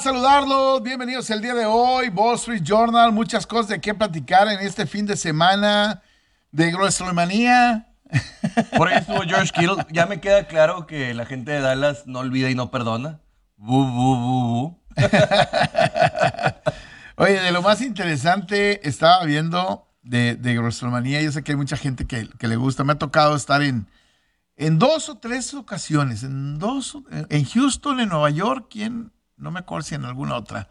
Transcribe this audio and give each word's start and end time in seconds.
saludarlos. 0.00 0.82
Bienvenidos 0.82 1.28
el 1.30 1.42
día 1.42 1.54
de 1.54 1.66
hoy. 1.66 2.08
Wall 2.08 2.36
Street 2.36 2.62
Journal. 2.62 3.12
Muchas 3.12 3.46
cosas 3.46 3.68
de 3.68 3.80
qué 3.80 3.94
platicar 3.94 4.48
en 4.48 4.60
este 4.60 4.86
fin 4.86 5.06
de 5.06 5.16
semana 5.16 6.02
de 6.52 6.74
WrestleMania. 6.74 7.86
Por 8.76 8.88
ahí 8.88 8.98
estuvo 8.98 9.20
George 9.22 9.52
Kittle. 9.52 9.86
Ya 9.90 10.06
me 10.06 10.20
queda 10.20 10.46
claro 10.46 10.86
que 10.86 11.14
la 11.14 11.26
gente 11.26 11.52
de 11.52 11.60
Dallas 11.60 12.06
no 12.06 12.20
olvida 12.20 12.50
y 12.50 12.54
no 12.54 12.70
perdona. 12.70 13.20
Oye, 17.16 17.40
de 17.40 17.52
lo 17.52 17.62
más 17.62 17.80
interesante, 17.82 18.88
estaba 18.88 19.24
viendo 19.24 19.88
de, 20.02 20.36
de 20.36 20.58
WrestleMania. 20.58 21.20
Yo 21.20 21.32
sé 21.32 21.42
que 21.42 21.52
hay 21.52 21.56
mucha 21.56 21.76
gente 21.76 22.06
que, 22.06 22.28
que, 22.38 22.48
le 22.48 22.56
gusta. 22.56 22.84
Me 22.84 22.92
ha 22.92 22.98
tocado 22.98 23.36
estar 23.36 23.62
en, 23.62 23.88
en 24.56 24.78
dos 24.78 25.08
o 25.08 25.18
tres 25.18 25.52
ocasiones. 25.54 26.22
En 26.22 26.58
dos, 26.58 26.96
en 27.28 27.44
Houston, 27.44 28.00
en 28.00 28.08
Nueva 28.08 28.30
York, 28.30 28.68
¿quién? 28.70 29.12
no 29.38 29.50
me 29.50 29.60
acuerdo 29.60 29.84
si 29.84 29.94
en 29.94 30.04
alguna 30.04 30.36
otra, 30.36 30.68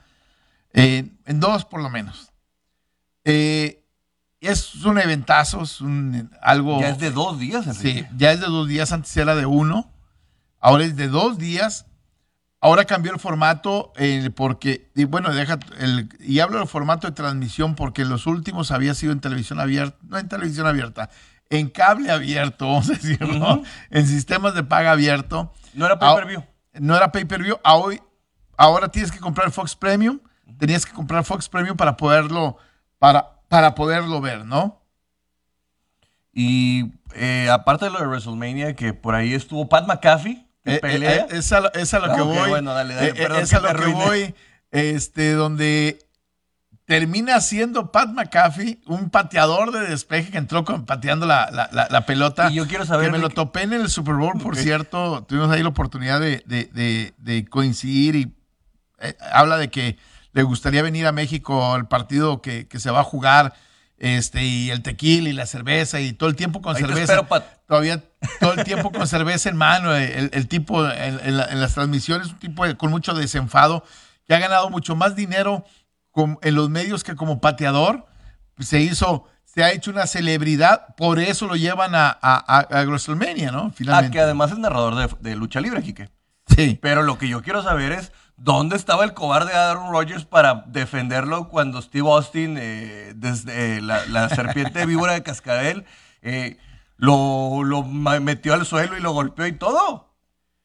eh, 0.74 1.10
en 1.26 1.40
dos 1.40 1.66
por 1.66 1.82
lo 1.82 1.90
menos. 1.90 2.32
Eh, 3.24 3.77
es 4.40 4.76
un 4.86 5.00
eventazo, 5.00 5.64
es 5.64 5.82
un, 5.82 6.30
algo... 6.42 6.80
Ya 6.80 6.90
es 6.90 7.00
de 7.00 7.12
dos 7.12 7.40
días, 7.40 7.66
Sí, 7.78 8.06
ya 8.16 8.32
es 8.32 8.40
de 8.40 8.48
dos 8.48 8.68
días, 8.68 8.92
antes 8.92 9.16
era 9.18 9.36
de 9.36 9.46
uno, 9.46 9.92
ahora 10.60 10.84
es 10.84 10.96
de 10.96 11.08
dos 11.08 11.38
días. 11.38 11.86
Ahora 12.60 12.86
cambió 12.86 13.14
el 13.14 13.20
formato 13.20 13.94
eh, 13.98 14.32
porque, 14.36 14.92
y 14.96 15.06
bueno, 15.06 15.32
deja 15.32 15.60
el, 15.78 16.10
y 16.20 16.40
hablo 16.40 16.58
del 16.58 16.68
formato 16.68 17.06
de 17.06 17.14
transmisión 17.14 17.76
porque 17.76 18.04
los 18.04 18.26
últimos 18.26 18.72
había 18.72 18.96
sido 18.96 19.14
en 19.14 19.20
televisión 19.20 19.60
abierta, 19.60 19.98
no 20.02 20.18
en 20.18 20.28
televisión 20.28 20.66
abierta, 20.66 21.12
en 21.50 21.70
cable 21.70 22.12
abierto, 22.12 22.66
vamos 22.68 22.90
a 22.90 22.94
decirlo, 22.94 23.62
en 23.92 24.08
sistemas 24.08 24.56
de 24.56 24.64
paga 24.64 24.92
abierto. 24.92 25.54
No 25.76 25.86
era 25.86 26.00
pay-per-view. 26.00 26.44
No 26.74 26.96
era 26.96 27.12
pay-per-view. 27.12 27.60
Hoy, 27.64 28.02
ahora 28.58 28.90
tienes 28.90 29.12
que 29.12 29.20
comprar 29.20 29.52
Fox 29.52 29.76
Premium, 29.76 30.20
tenías 30.58 30.86
que 30.86 30.94
comprar 30.94 31.24
Fox 31.24 31.48
Premium 31.50 31.78
para 31.78 31.96
poderlo, 31.96 32.58
para, 32.98 33.37
para 33.48 33.76
poderlo 33.76 34.22
ver, 34.22 34.46
¿no? 34.46 34.82
Y 36.34 36.92
eh, 37.16 37.50
aparte 37.52 37.86
de 37.86 37.92
lo 37.92 38.00
de 38.00 38.08
WrestleMania, 38.08 38.76
que 38.76 38.94
por 38.94 39.16
ahí 39.16 39.34
estuvo 39.34 39.68
Pat 39.70 39.88
McAfee. 39.88 40.46
Eh, 40.66 40.80
eh, 40.84 41.26
es 41.30 41.54
a 41.54 41.62
lo, 41.62 41.72
que 41.72 42.22
voy. 42.22 42.50
Bueno, 42.50 42.74
dale, 42.74 42.94
dale, 42.94 43.14
perdón, 43.14 43.42
es 43.42 43.54
a 43.54 43.60
lo 43.62 43.74
que 43.74 43.92
voy. 43.92 44.36
Este, 44.70 45.32
donde 45.32 45.98
termina 46.86 47.40
siendo 47.42 47.92
Pat 47.92 48.10
McAfee 48.10 48.82
un 48.86 49.10
pateador 49.10 49.72
de 49.72 49.88
despeje 49.88 50.32
que 50.32 50.38
entró 50.38 50.64
pateando 50.64 51.26
la, 51.26 52.04
pelota. 52.06 52.52
Y 52.52 52.56
yo 52.56 52.68
quiero 52.68 52.86
saber. 52.86 53.08
Que 53.08 53.12
me 53.14 53.18
lo 53.18 53.30
topé 53.30 53.64
en 53.64 53.74
el 53.74 53.90
Super 53.90 54.16
Bowl, 54.16 54.38
por 54.38 54.58
cierto. 54.58 55.24
Tuvimos 55.24 55.50
ahí 55.50 55.64
la 55.64 55.70
oportunidad 55.70 56.20
de, 56.20 56.44
de, 56.46 57.14
de 57.18 57.46
coincidir 57.46 58.16
y 58.16 58.38
eh, 59.00 59.16
habla 59.32 59.58
de 59.58 59.70
que 59.70 59.98
le 60.38 60.44
gustaría 60.44 60.84
venir 60.84 61.08
a 61.08 61.12
México 61.12 61.74
al 61.74 61.88
partido 61.88 62.44
que, 62.44 62.68
se 62.78 62.92
va 62.92 63.00
a 63.00 63.04
jugar, 63.04 63.56
este, 63.98 64.44
y 64.46 64.70
el 64.70 64.84
tequila 64.84 65.30
y 65.30 65.34
la 65.34 65.48
cerveza, 65.48 66.00
y 66.00 66.14
todo 66.14 66.30
el 66.30 66.36
tiempo 66.36 66.62
con 66.62 66.76
cerveza. 66.76 67.26
Todavía 67.66 68.04
todo 68.40 68.54
el 68.54 68.64
tiempo 68.64 68.92
con 68.92 69.08
cerveza 69.08 69.50
en 69.50 69.58
mano, 69.58 69.96
el, 69.96 70.48
tipo 70.48 70.88
en, 70.88 71.38
las 71.38 71.74
transmisiones, 71.74 72.28
un 72.28 72.38
tipo 72.38 72.64
con 72.78 72.92
mucho 72.92 73.16
desenfado, 73.16 73.84
que 74.28 74.36
ha 74.36 74.38
ganado 74.38 74.70
mucho 74.70 74.96
más 74.96 75.16
dinero 75.16 75.66
en 76.44 76.54
los 76.54 76.70
medios 76.70 77.04
que 77.04 77.16
como 77.16 77.42
pateador. 77.42 78.06
Se 78.60 78.80
hizo, 78.80 79.26
se 79.44 79.64
ha 79.64 79.72
hecho 79.72 79.90
una 79.90 80.06
celebridad, 80.06 80.96
por 80.98 81.18
eso 81.18 81.48
lo 81.48 81.56
llevan 81.56 81.96
a, 81.96 82.16
a, 82.22 82.60
a 82.60 82.84
WrestleMania, 82.84 83.50
¿no? 83.50 83.72
Finalmente. 83.72 84.10
Ah, 84.10 84.12
que 84.12 84.20
además 84.20 84.52
es 84.52 84.60
narrador 84.60 84.94
de, 84.94 85.30
de 85.32 85.36
lucha 85.36 85.62
libre, 85.62 85.82
Quique. 85.82 86.12
Sí. 86.46 86.78
Pero 86.80 87.02
lo 87.02 87.18
que 87.18 87.28
yo 87.28 87.42
quiero 87.42 87.64
saber 87.64 87.92
es 87.92 88.12
¿Dónde 88.38 88.76
estaba 88.76 89.04
el 89.04 89.16
cobarde 89.16 89.54
Aaron 89.54 89.92
Rodgers 89.92 90.24
para 90.24 90.64
defenderlo 90.68 91.50
cuando 91.50 91.82
Steve 91.82 92.08
Austin, 92.08 92.56
eh, 92.60 93.14
desde 93.16 93.78
eh, 93.78 93.82
la, 93.82 94.30
serpiente 94.30 94.86
víbora 94.86 95.14
de 95.14 95.24
cascabel, 95.24 95.86
eh, 96.22 96.60
lo, 96.98 97.64
lo, 97.64 97.82
metió 97.84 98.54
al 98.54 98.64
suelo 98.68 98.96
y 98.96 99.02
lo 99.02 99.12
golpeó 99.12 99.48
y 99.48 99.54
todo? 99.54 100.14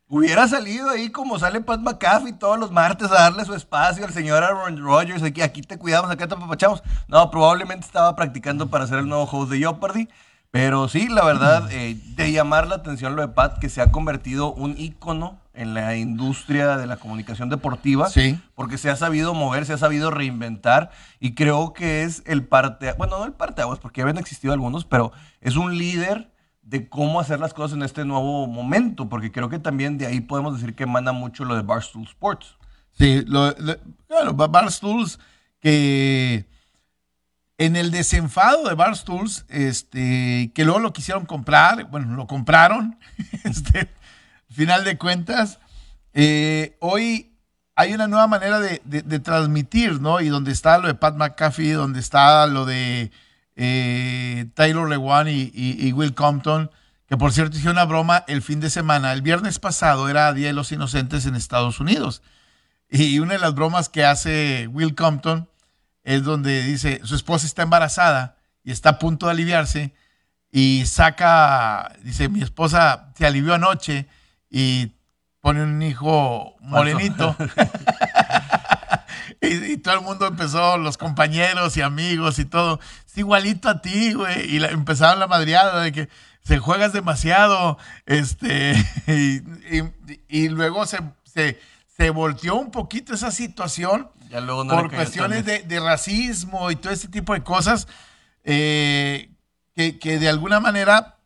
Hubiera 0.07 0.47
salido 0.49 0.91
ahí 0.91 1.09
como 1.09 1.39
sale 1.39 1.63
Pat 1.63 1.81
McAfee 1.81 2.35
todos 2.35 2.59
los 2.59 2.71
martes 2.71 3.11
a 3.11 3.15
darle 3.15 3.47
su 3.47 3.55
espacio 3.55 4.05
al 4.05 4.13
señor 4.13 4.45
Aaron 4.45 4.77
Rodgers. 4.85 5.23
Aquí, 5.23 5.41
aquí 5.41 5.63
te 5.63 5.79
cuidamos, 5.79 6.11
acá 6.11 6.29
te 6.29 6.35
apapachamos. 6.35 6.83
No, 7.09 7.31
probablemente 7.31 7.87
estaba 7.87 8.15
practicando 8.15 8.69
para 8.69 8.87
ser 8.87 8.99
el 8.99 9.09
nuevo 9.09 9.25
host 9.25 9.51
de 9.51 9.59
Jeopardy. 9.61 10.11
Pero 10.51 10.87
sí, 10.89 11.09
la 11.09 11.25
verdad, 11.25 11.63
de 11.71 12.33
llamar 12.33 12.69
la 12.69 12.75
atención 12.75 13.17
lo 13.17 13.23
de 13.23 13.29
Pat, 13.29 13.59
que 13.59 13.71
se 13.71 13.81
ha 13.81 13.91
convertido 13.91 14.53
un 14.53 14.75
ícono 14.77 15.42
en 15.55 15.75
la 15.75 15.97
industria 15.97 16.77
de 16.77 16.87
la 16.87 16.97
comunicación 16.97 17.49
deportiva, 17.49 18.09
sí. 18.09 18.41
porque 18.55 18.79
se 18.79 18.91
ha 18.91 18.97
sabido 18.97 19.35
mover, 19.35 19.67
se 19.67 19.75
ha 19.75 19.79
sabido 19.79 20.11
reinventar 20.11 20.91
y 21.21 21.35
creo 21.35 21.73
que 21.73 22.05
es 22.05 22.23
el 22.27 22.45
parte, 22.45 22.93
bueno, 22.93 23.19
no 23.19 23.25
el 23.25 23.33
parte 23.33 23.63
aguas, 23.63 23.79
porque 23.79 23.99
ya 23.99 24.05
habían 24.05 24.19
existido 24.19 24.53
algunos, 24.53 24.85
pero 24.85 25.13
es 25.41 25.57
un 25.57 25.77
líder 25.77 26.33
de 26.63 26.89
cómo 26.89 27.21
hacer 27.21 27.41
las 27.41 27.55
cosas 27.55 27.77
en 27.77 27.83
este 27.83 28.05
nuevo 28.05 28.47
momento, 28.47 29.09
porque 29.09 29.33
creo 29.33 29.49
que 29.49 29.59
también 29.59 29.99
de 29.99 30.07
ahí 30.07 30.21
podemos 30.21 30.55
decir 30.55 30.75
que 30.75 30.85
emana 30.85 31.13
mucho 31.13 31.45
lo 31.45 31.55
de 31.55 31.63
Barstool 31.63 32.05
Sports. 32.05 32.57
Sí, 32.93 33.25
lo, 33.27 33.55
claro, 34.07 34.35
Barstools 34.35 35.19
que 35.61 36.47
en 37.59 37.77
el 37.77 37.91
desenfado 37.91 38.69
de 38.69 38.75
Barstools, 38.75 39.45
este, 39.49 40.51
que 40.55 40.65
luego 40.65 40.81
lo 40.81 40.93
quisieron 40.93 41.27
comprar, 41.27 41.85
bueno, 41.85 42.17
lo 42.17 42.27
compraron, 42.27 42.99
este, 43.45 43.89
final 44.53 44.85
de 44.85 44.99
cuentas, 44.99 45.59
eh, 46.13 46.77
hoy 46.81 47.33
hay 47.75 47.95
una 47.95 48.07
nueva 48.07 48.27
manera 48.27 48.61
de, 48.61 49.21
transmitir, 49.21 50.01
¿no? 50.01 50.21
Y 50.21 50.29
donde 50.29 50.53
está 50.53 50.79
lo 50.79 50.89
de 50.89 50.95
Pat 50.95 51.17
McAfee, 51.17 51.73
donde 51.73 52.01
está 52.01 52.47
lo 52.47 52.67
de 52.67 53.11
eh, 53.57 54.47
Taylor 54.55 54.89
Lewan 54.89 55.27
y, 55.29 55.93
Will 55.93 56.15
Compton, 56.15 56.71
que 57.07 57.17
por 57.17 57.33
cierto 57.33 57.57
hice 57.57 57.71
una 57.71 57.85
broma 57.85 58.25
el 58.29 58.43
fin 58.43 58.61
de 58.61 58.71
semana. 58.71 59.13
El 59.13 59.23
viernes 59.23 59.59
pasado 59.59 60.09
era 60.09 60.33
Día 60.33 60.49
de 60.49 60.53
los 60.53 60.71
Inocentes 60.71 61.27
en 61.27 61.35
Estados 61.35 61.81
Unidos. 61.81 62.23
Y 62.91 63.19
una 63.21 63.33
de 63.35 63.39
las 63.39 63.55
bromas 63.55 63.89
que 63.89 64.05
hace 64.05 64.69
Will 64.69 64.95
Compton 64.95 65.49
es 66.05 66.25
donde 66.25 66.63
dice, 66.63 67.01
su 67.05 67.15
esposa 67.15 67.47
está 67.47 67.63
embarazada 67.63 68.37
y 68.65 68.71
está 68.71 68.91
a 68.91 68.99
punto 68.99 69.27
de 69.27 69.33
aliviarse 69.33 69.95
y 70.51 70.85
saca, 70.85 71.93
dice, 72.03 72.29
mi 72.29 72.43
esposa 72.43 73.13
se 73.17 73.25
alivió 73.25 73.55
anoche 73.55 74.07
y 74.53 74.93
pone 75.41 75.63
un 75.63 75.83
hijo 75.83 76.55
morenito. 76.61 77.35
y, 79.41 79.79
todo 79.79 79.95
el 79.95 80.03
mundo 80.03 80.27
empezó, 80.27 80.77
los 80.77 80.99
compañeros 80.99 81.77
y 81.79 81.81
amigos 81.81 82.39
y 82.39 82.45
todo, 82.45 82.79
es 83.07 83.17
igualito 83.17 83.71
a 83.71 83.81
ti, 83.81 84.13
güey. 84.13 84.55
Y 84.55 84.59
la, 84.59 84.69
empezaron 84.69 85.19
la 85.19 85.27
madriada 85.27 85.83
de 85.83 85.91
que 85.91 86.09
se 86.45 86.59
juegas 86.59 86.93
demasiado, 86.93 87.79
este, 88.05 88.75
y, 90.29 90.49
luego 90.51 90.87
se, 90.87 90.99
se, 91.25 92.11
volteó 92.11 92.57
un 92.57 92.71
poquito 92.71 93.15
esa 93.15 93.31
situación 93.31 94.11
por 94.69 94.91
cuestiones 94.91 95.47
de, 95.47 95.81
racismo 95.81 96.71
y 96.71 96.77
todo 96.77 96.93
ese 96.93 97.09
tipo 97.09 97.33
de 97.33 97.43
cosas 97.43 97.89
eh, 98.45 99.31
que, 99.75 99.99
que 99.99 100.19
de 100.19 100.29
alguna 100.29 100.61
manera 100.61 101.22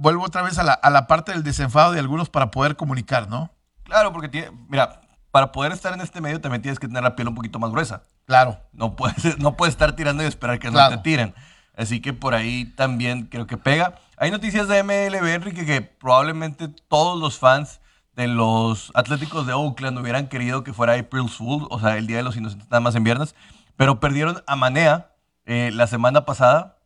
vuelvo 0.00 0.24
otra 0.24 0.40
vez 0.40 0.58
a 0.58 0.62
la, 0.62 0.72
a 0.72 0.88
la 0.88 1.06
parte 1.06 1.32
del 1.32 1.42
desenfado 1.42 1.92
de 1.92 2.00
algunos 2.00 2.30
para 2.30 2.50
poder 2.50 2.74
comunicar, 2.74 3.28
¿no? 3.28 3.50
Claro, 3.84 4.12
porque 4.12 4.28
tiene, 4.28 4.50
mira, 4.68 5.02
para 5.30 5.52
poder 5.52 5.72
estar 5.72 5.92
en 5.92 6.00
este 6.00 6.22
medio 6.22 6.40
también 6.40 6.62
tienes 6.62 6.78
que 6.78 6.88
tener 6.88 7.02
la 7.02 7.14
piel 7.14 7.28
un 7.28 7.34
poquito 7.34 7.58
más 7.58 7.70
gruesa. 7.70 8.02
Claro. 8.24 8.58
No 8.72 8.96
puedes, 8.96 9.38
no 9.38 9.56
puedes 9.56 9.74
estar 9.74 9.94
tirando 9.94 10.22
y 10.22 10.26
esperar 10.26 10.58
que 10.58 10.70
no 10.70 10.88
te 10.88 10.98
tiren. 10.98 11.34
Así 11.76 12.00
que 12.00 12.14
por 12.14 12.34
ahí 12.34 12.64
también 12.64 13.26
creo 13.26 13.46
que 13.46 13.58
pega. 13.58 13.94
Hay 14.16 14.30
noticias 14.30 14.68
de 14.68 14.82
MLB, 14.82 15.26
Enrique, 15.34 15.66
que 15.66 15.82
probablemente 15.82 16.68
todos 16.88 17.20
los 17.20 17.38
fans 17.38 17.80
de 18.16 18.26
los 18.26 18.92
Atléticos 18.94 19.46
de 19.46 19.52
Oakland 19.52 19.98
hubieran 19.98 20.28
querido 20.28 20.64
que 20.64 20.72
fuera 20.72 20.94
April 20.94 21.28
Fool, 21.28 21.66
o 21.70 21.78
sea, 21.78 21.98
el 21.98 22.06
Día 22.06 22.18
de 22.18 22.22
los 22.22 22.36
Inocentes 22.36 22.68
nada 22.70 22.80
más 22.80 22.94
en 22.94 23.04
viernes, 23.04 23.34
pero 23.76 24.00
perdieron 24.00 24.42
a 24.46 24.56
Manea 24.56 25.12
eh, 25.44 25.70
la 25.72 25.86
semana 25.86 26.24
pasada 26.24 26.78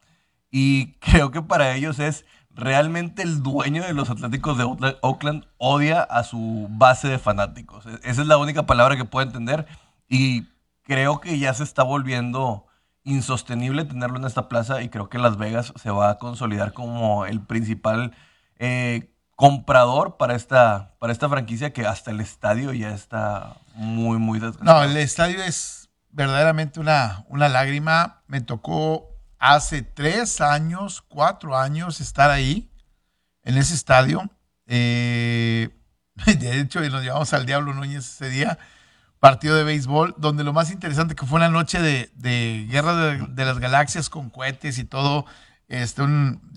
y 0.51 0.95
creo 1.01 1.31
que 1.31 1.43
para 1.43 1.75
ellos 1.75 2.01
es 2.01 2.25
realmente 2.55 3.23
el 3.23 3.43
dueño 3.43 3.83
de 3.83 3.95
los 3.95 4.11
Atléticos 4.11 4.59
de 4.59 4.97
Oakland 5.03 5.47
odia 5.59 6.03
a 6.03 6.25
su 6.25 6.67
base 6.71 7.09
de 7.09 7.19
fanáticos. 7.19 7.87
E-, 7.87 8.01
esa 8.05 8.23
es 8.23 8.27
la 8.27 8.39
única 8.39 8.67
palabra 8.67 8.97
que 8.97 9.05
puedo 9.05 9.27
entender 9.27 9.67
y 10.09 10.47
creo 10.83 11.21
que 11.21 11.39
ya 11.39 11.53
se 11.55 11.65
está 11.65 11.83
volviendo 11.83 12.67
insostenible 13.03 13.85
tenerlo 13.85 14.19
en 14.19 14.25
esta 14.25 14.49
plaza 14.49 14.83
y 14.83 14.89
creo 14.89 15.09
que 15.09 15.19
Las 15.19 15.37
Vegas 15.37 15.73
se 15.77 15.91
va 15.91 16.11
a 16.11 16.19
consolidar 16.19 16.73
como 16.73 17.27
el 17.27 17.41
principal 17.41 18.13
eh, 18.59 19.11
comprador 19.37 20.17
para 20.17 20.35
esta, 20.35 20.95
para 20.99 21.13
esta 21.13 21.29
franquicia 21.29 21.73
que 21.73 21.87
hasta 21.87 22.11
el 22.11 22.21
estadio 22.21 22.73
ya 22.73 22.91
está 22.95 23.57
muy, 23.75 24.19
muy 24.19 24.39
desgastado. 24.39 24.85
No, 24.85 24.91
el 24.91 24.97
estadio 24.97 25.43
es 25.43 25.91
verdaderamente 26.11 26.81
una, 26.81 27.25
una 27.29 27.49
lágrima. 27.49 28.23
Me 28.27 28.41
tocó 28.41 29.14
hace 29.45 29.83
tres 29.83 30.41
años, 30.41 31.05
cuatro 31.07 31.57
años 31.57 32.01
estar 32.01 32.31
ahí, 32.31 32.71
en 33.43 33.59
ese 33.59 33.75
estadio. 33.75 34.23
Eh, 34.67 35.69
de 36.27 36.61
hecho, 36.61 36.81
nos 36.81 37.03
llevamos 37.03 37.33
al 37.35 37.45
Diablo 37.45 37.75
Núñez 37.75 38.07
ese 38.07 38.31
día 38.31 38.59
partido 39.25 39.57
de 39.57 39.65
béisbol, 39.65 40.17
donde 40.19 40.45
lo 40.45 40.53
más 40.53 40.71
interesante 40.71 41.15
que 41.15 41.25
fue 41.25 41.37
una 41.37 41.49
noche 41.49 41.81
de, 41.81 42.67
guerra 42.71 42.95
de, 42.95 43.45
las 43.47 43.59
galaxias 43.59 44.11
con 44.11 44.29
cohetes 44.29 44.77
y 44.77 44.85
todo. 44.85 45.25
Este, 45.67 46.03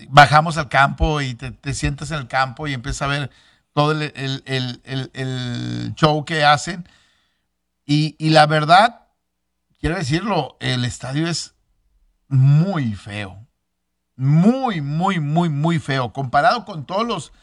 bajamos 0.09 0.57
al 0.57 0.67
campo 0.67 1.21
y 1.21 1.33
te, 1.35 1.73
sientas 1.73 2.11
en 2.11 2.17
el 2.17 2.27
campo 2.27 2.67
y 2.67 2.73
empiezas 2.73 3.03
a 3.03 3.07
ver 3.07 3.31
todo 3.71 3.93
el, 3.93 5.93
show 5.95 6.25
que 6.25 6.43
hacen. 6.43 6.89
Y, 7.85 8.17
la 8.31 8.45
verdad, 8.47 9.07
quiero 9.79 9.95
decirlo, 9.95 10.57
el 10.59 10.83
estadio 10.83 11.27
es 11.27 11.55
muy 12.27 12.93
feo. 12.93 13.45
Muy, 14.15 14.81
muy, 14.81 15.19
muy, 15.19 15.49
muy 15.49 15.79
feo. 15.79 16.13
Comparado 16.13 16.65
con 16.65 16.85
todos 16.85 17.05
los... 17.05 17.33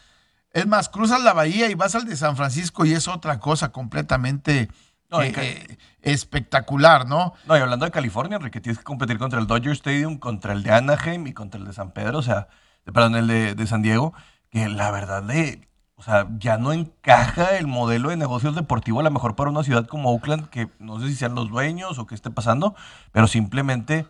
Es 0.50 0.66
más, 0.66 0.88
cruzas 0.88 1.22
la 1.22 1.32
bahía 1.32 1.68
y 1.68 1.74
vas 1.74 1.94
al 1.94 2.04
de 2.04 2.16
San 2.16 2.36
Francisco 2.36 2.84
y 2.84 2.92
es 2.92 3.08
otra 3.08 3.40
cosa 3.40 3.72
completamente 3.72 4.68
eh, 5.22 5.32
eh, 5.36 5.78
espectacular, 6.02 7.06
¿no? 7.06 7.34
No, 7.46 7.56
y 7.56 7.60
hablando 7.60 7.84
de 7.84 7.90
California, 7.90 8.36
Enrique, 8.36 8.60
tienes 8.60 8.78
que 8.78 8.84
competir 8.84 9.18
contra 9.18 9.38
el 9.38 9.46
Dodger 9.46 9.72
Stadium, 9.72 10.18
contra 10.18 10.52
el 10.52 10.62
de 10.62 10.72
Anaheim 10.72 11.26
y 11.26 11.32
contra 11.32 11.60
el 11.60 11.66
de 11.66 11.72
San 11.72 11.92
Pedro, 11.92 12.18
o 12.18 12.22
sea, 12.22 12.48
perdón, 12.84 13.14
el 13.14 13.56
de, 13.56 13.66
San 13.66 13.82
Diego, 13.82 14.12
que 14.50 14.68
la 14.68 14.90
verdad 14.90 15.22
de, 15.22 15.68
o 15.94 16.02
sea, 16.02 16.26
ya 16.38 16.58
no 16.58 16.72
encaja 16.72 17.56
el 17.56 17.66
modelo 17.66 18.10
de 18.10 18.16
negocios 18.16 18.54
deportivo 18.54 19.00
a 19.00 19.02
lo 19.02 19.10
mejor 19.10 19.36
para 19.36 19.50
una 19.50 19.62
ciudad 19.62 19.86
como 19.86 20.10
Oakland, 20.10 20.48
que 20.48 20.68
no 20.78 21.00
sé 21.00 21.08
si 21.08 21.14
sean 21.14 21.34
los 21.34 21.48
dueños 21.48 21.98
o 21.98 22.06
qué 22.06 22.14
esté 22.14 22.30
pasando, 22.30 22.74
pero 23.12 23.26
simplemente 23.26 24.06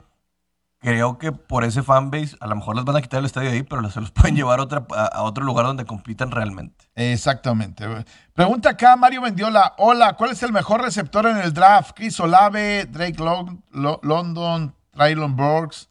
creo 0.84 1.16
que 1.16 1.32
por 1.32 1.64
ese 1.64 1.82
fanbase 1.82 2.36
a 2.40 2.46
lo 2.46 2.56
mejor 2.56 2.76
les 2.76 2.84
van 2.84 2.96
a 2.96 3.00
quitar 3.00 3.20
el 3.20 3.24
estadio 3.24 3.50
ahí, 3.50 3.62
pero 3.62 3.90
se 3.90 4.02
los 4.02 4.10
pueden 4.12 4.36
llevar 4.36 4.60
a, 4.60 5.22
otro 5.22 5.42
lugar 5.42 5.64
donde 5.64 5.86
compitan 5.86 6.30
realmente. 6.30 6.84
Exactamente. 6.94 7.86
Pregunta 8.34 8.70
acá 8.70 8.94
Mario 8.94 9.22
Mendiola. 9.22 9.74
Hola, 9.78 10.12
¿cuál 10.12 10.32
es 10.32 10.42
el 10.42 10.52
mejor 10.52 10.82
receptor 10.82 11.26
en 11.26 11.38
el 11.38 11.54
draft? 11.54 11.92
Chris 11.96 12.20
Olave, 12.20 12.84
Drake 12.84 13.16
London, 13.18 14.74
Traylon 14.90 15.34
Burks. 15.34 15.88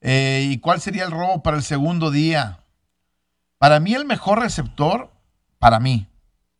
Eh, 0.00 0.48
¿Y 0.50 0.58
cuál 0.58 0.80
sería 0.80 1.04
el 1.04 1.10
robo 1.10 1.42
para 1.42 1.58
el 1.58 1.62
segundo 1.62 2.10
día? 2.10 2.60
Para 3.58 3.78
mí 3.78 3.92
el 3.92 4.06
mejor 4.06 4.40
receptor, 4.40 5.10
para 5.58 5.78
mí, 5.80 6.08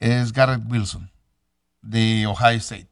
es 0.00 0.35
Garrett 0.35 0.71
Wilson 0.71 1.11
de 1.81 2.27
Ohio 2.27 2.59
State. 2.59 2.91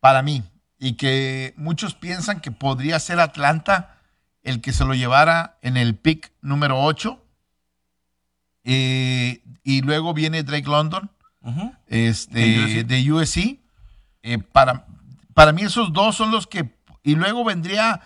Para 0.00 0.22
mí 0.22 0.42
y 0.78 0.94
que 0.94 1.54
muchos 1.56 1.94
piensan 1.94 2.40
que 2.40 2.50
podría 2.50 2.98
ser 3.00 3.20
Atlanta 3.20 3.96
el 4.42 4.60
que 4.60 4.72
se 4.72 4.84
lo 4.84 4.94
llevara 4.94 5.58
en 5.62 5.76
el 5.76 5.96
pick 5.96 6.32
número 6.40 6.82
8. 6.82 7.22
Eh, 8.64 9.42
y 9.62 9.82
luego 9.82 10.14
viene 10.14 10.42
Drake 10.42 10.68
London 10.68 11.10
este, 11.86 12.84
de 12.84 13.12
USC. 13.12 13.58
Eh, 14.22 14.38
para, 14.38 14.86
para 15.34 15.52
mí 15.52 15.62
esos 15.62 15.92
dos 15.92 16.16
son 16.16 16.30
los 16.30 16.46
que... 16.46 16.74
Y 17.02 17.14
luego 17.14 17.44
vendría 17.44 18.02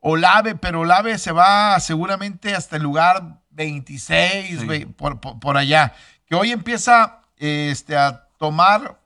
Olave, 0.00 0.54
pero 0.54 0.80
Olave 0.80 1.18
se 1.18 1.32
va 1.32 1.78
seguramente 1.80 2.54
hasta 2.54 2.76
el 2.76 2.82
lugar 2.82 3.40
26, 3.50 4.64
por, 4.96 5.56
allá. 5.56 5.94
Que 6.26 6.36
hoy 6.36 6.52
empieza 6.52 7.22
este, 7.36 7.96
a 7.96 8.28
tomar 8.38 9.00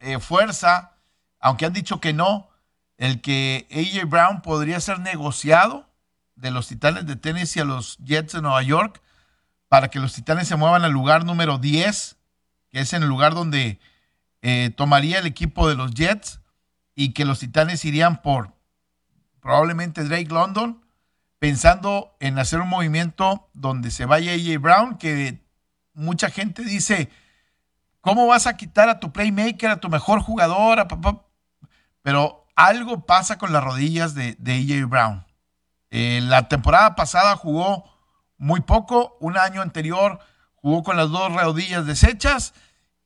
eh, 0.00 0.18
fuerza 0.18 0.95
aunque 1.46 1.64
han 1.64 1.72
dicho 1.72 2.00
que 2.00 2.12
no, 2.12 2.48
el 2.96 3.20
que 3.20 3.68
AJ 3.70 4.10
Brown 4.10 4.42
podría 4.42 4.80
ser 4.80 4.98
negociado 4.98 5.88
de 6.34 6.50
los 6.50 6.66
Titanes 6.66 7.06
de 7.06 7.14
Tennessee 7.14 7.60
a 7.60 7.64
los 7.64 7.98
Jets 7.98 8.32
de 8.32 8.42
Nueva 8.42 8.60
York 8.64 9.00
para 9.68 9.86
que 9.86 10.00
los 10.00 10.12
Titanes 10.12 10.48
se 10.48 10.56
muevan 10.56 10.82
al 10.82 10.90
lugar 10.90 11.24
número 11.24 11.58
10, 11.58 12.16
que 12.68 12.80
es 12.80 12.92
en 12.94 13.04
el 13.04 13.08
lugar 13.08 13.34
donde 13.34 13.78
eh, 14.42 14.70
tomaría 14.76 15.20
el 15.20 15.26
equipo 15.26 15.68
de 15.68 15.76
los 15.76 15.94
Jets 15.94 16.40
y 16.96 17.12
que 17.12 17.24
los 17.24 17.38
Titanes 17.38 17.84
irían 17.84 18.22
por 18.22 18.52
probablemente 19.38 20.02
Drake 20.02 20.34
London, 20.34 20.84
pensando 21.38 22.16
en 22.18 22.40
hacer 22.40 22.58
un 22.58 22.68
movimiento 22.68 23.48
donde 23.54 23.92
se 23.92 24.04
vaya 24.04 24.32
AJ 24.32 24.60
Brown, 24.60 24.98
que 24.98 25.46
mucha 25.94 26.28
gente 26.28 26.64
dice, 26.64 27.08
¿cómo 28.00 28.26
vas 28.26 28.48
a 28.48 28.56
quitar 28.56 28.88
a 28.88 28.98
tu 28.98 29.12
playmaker, 29.12 29.70
a 29.70 29.80
tu 29.80 29.88
mejor 29.88 30.18
jugador, 30.18 30.80
a 30.80 30.88
papá? 30.88 31.22
Pero 32.06 32.46
algo 32.54 33.04
pasa 33.04 33.36
con 33.36 33.52
las 33.52 33.64
rodillas 33.64 34.14
de, 34.14 34.36
de 34.38 34.84
Brown. 34.84 35.26
Eh, 35.90 36.20
la 36.22 36.46
temporada 36.46 36.94
pasada 36.94 37.34
jugó 37.34 37.82
muy 38.36 38.60
poco, 38.60 39.16
un 39.18 39.36
año 39.36 39.60
anterior 39.60 40.20
jugó 40.54 40.84
con 40.84 40.96
las 40.96 41.10
dos 41.10 41.34
rodillas 41.34 41.84
deshechas 41.84 42.54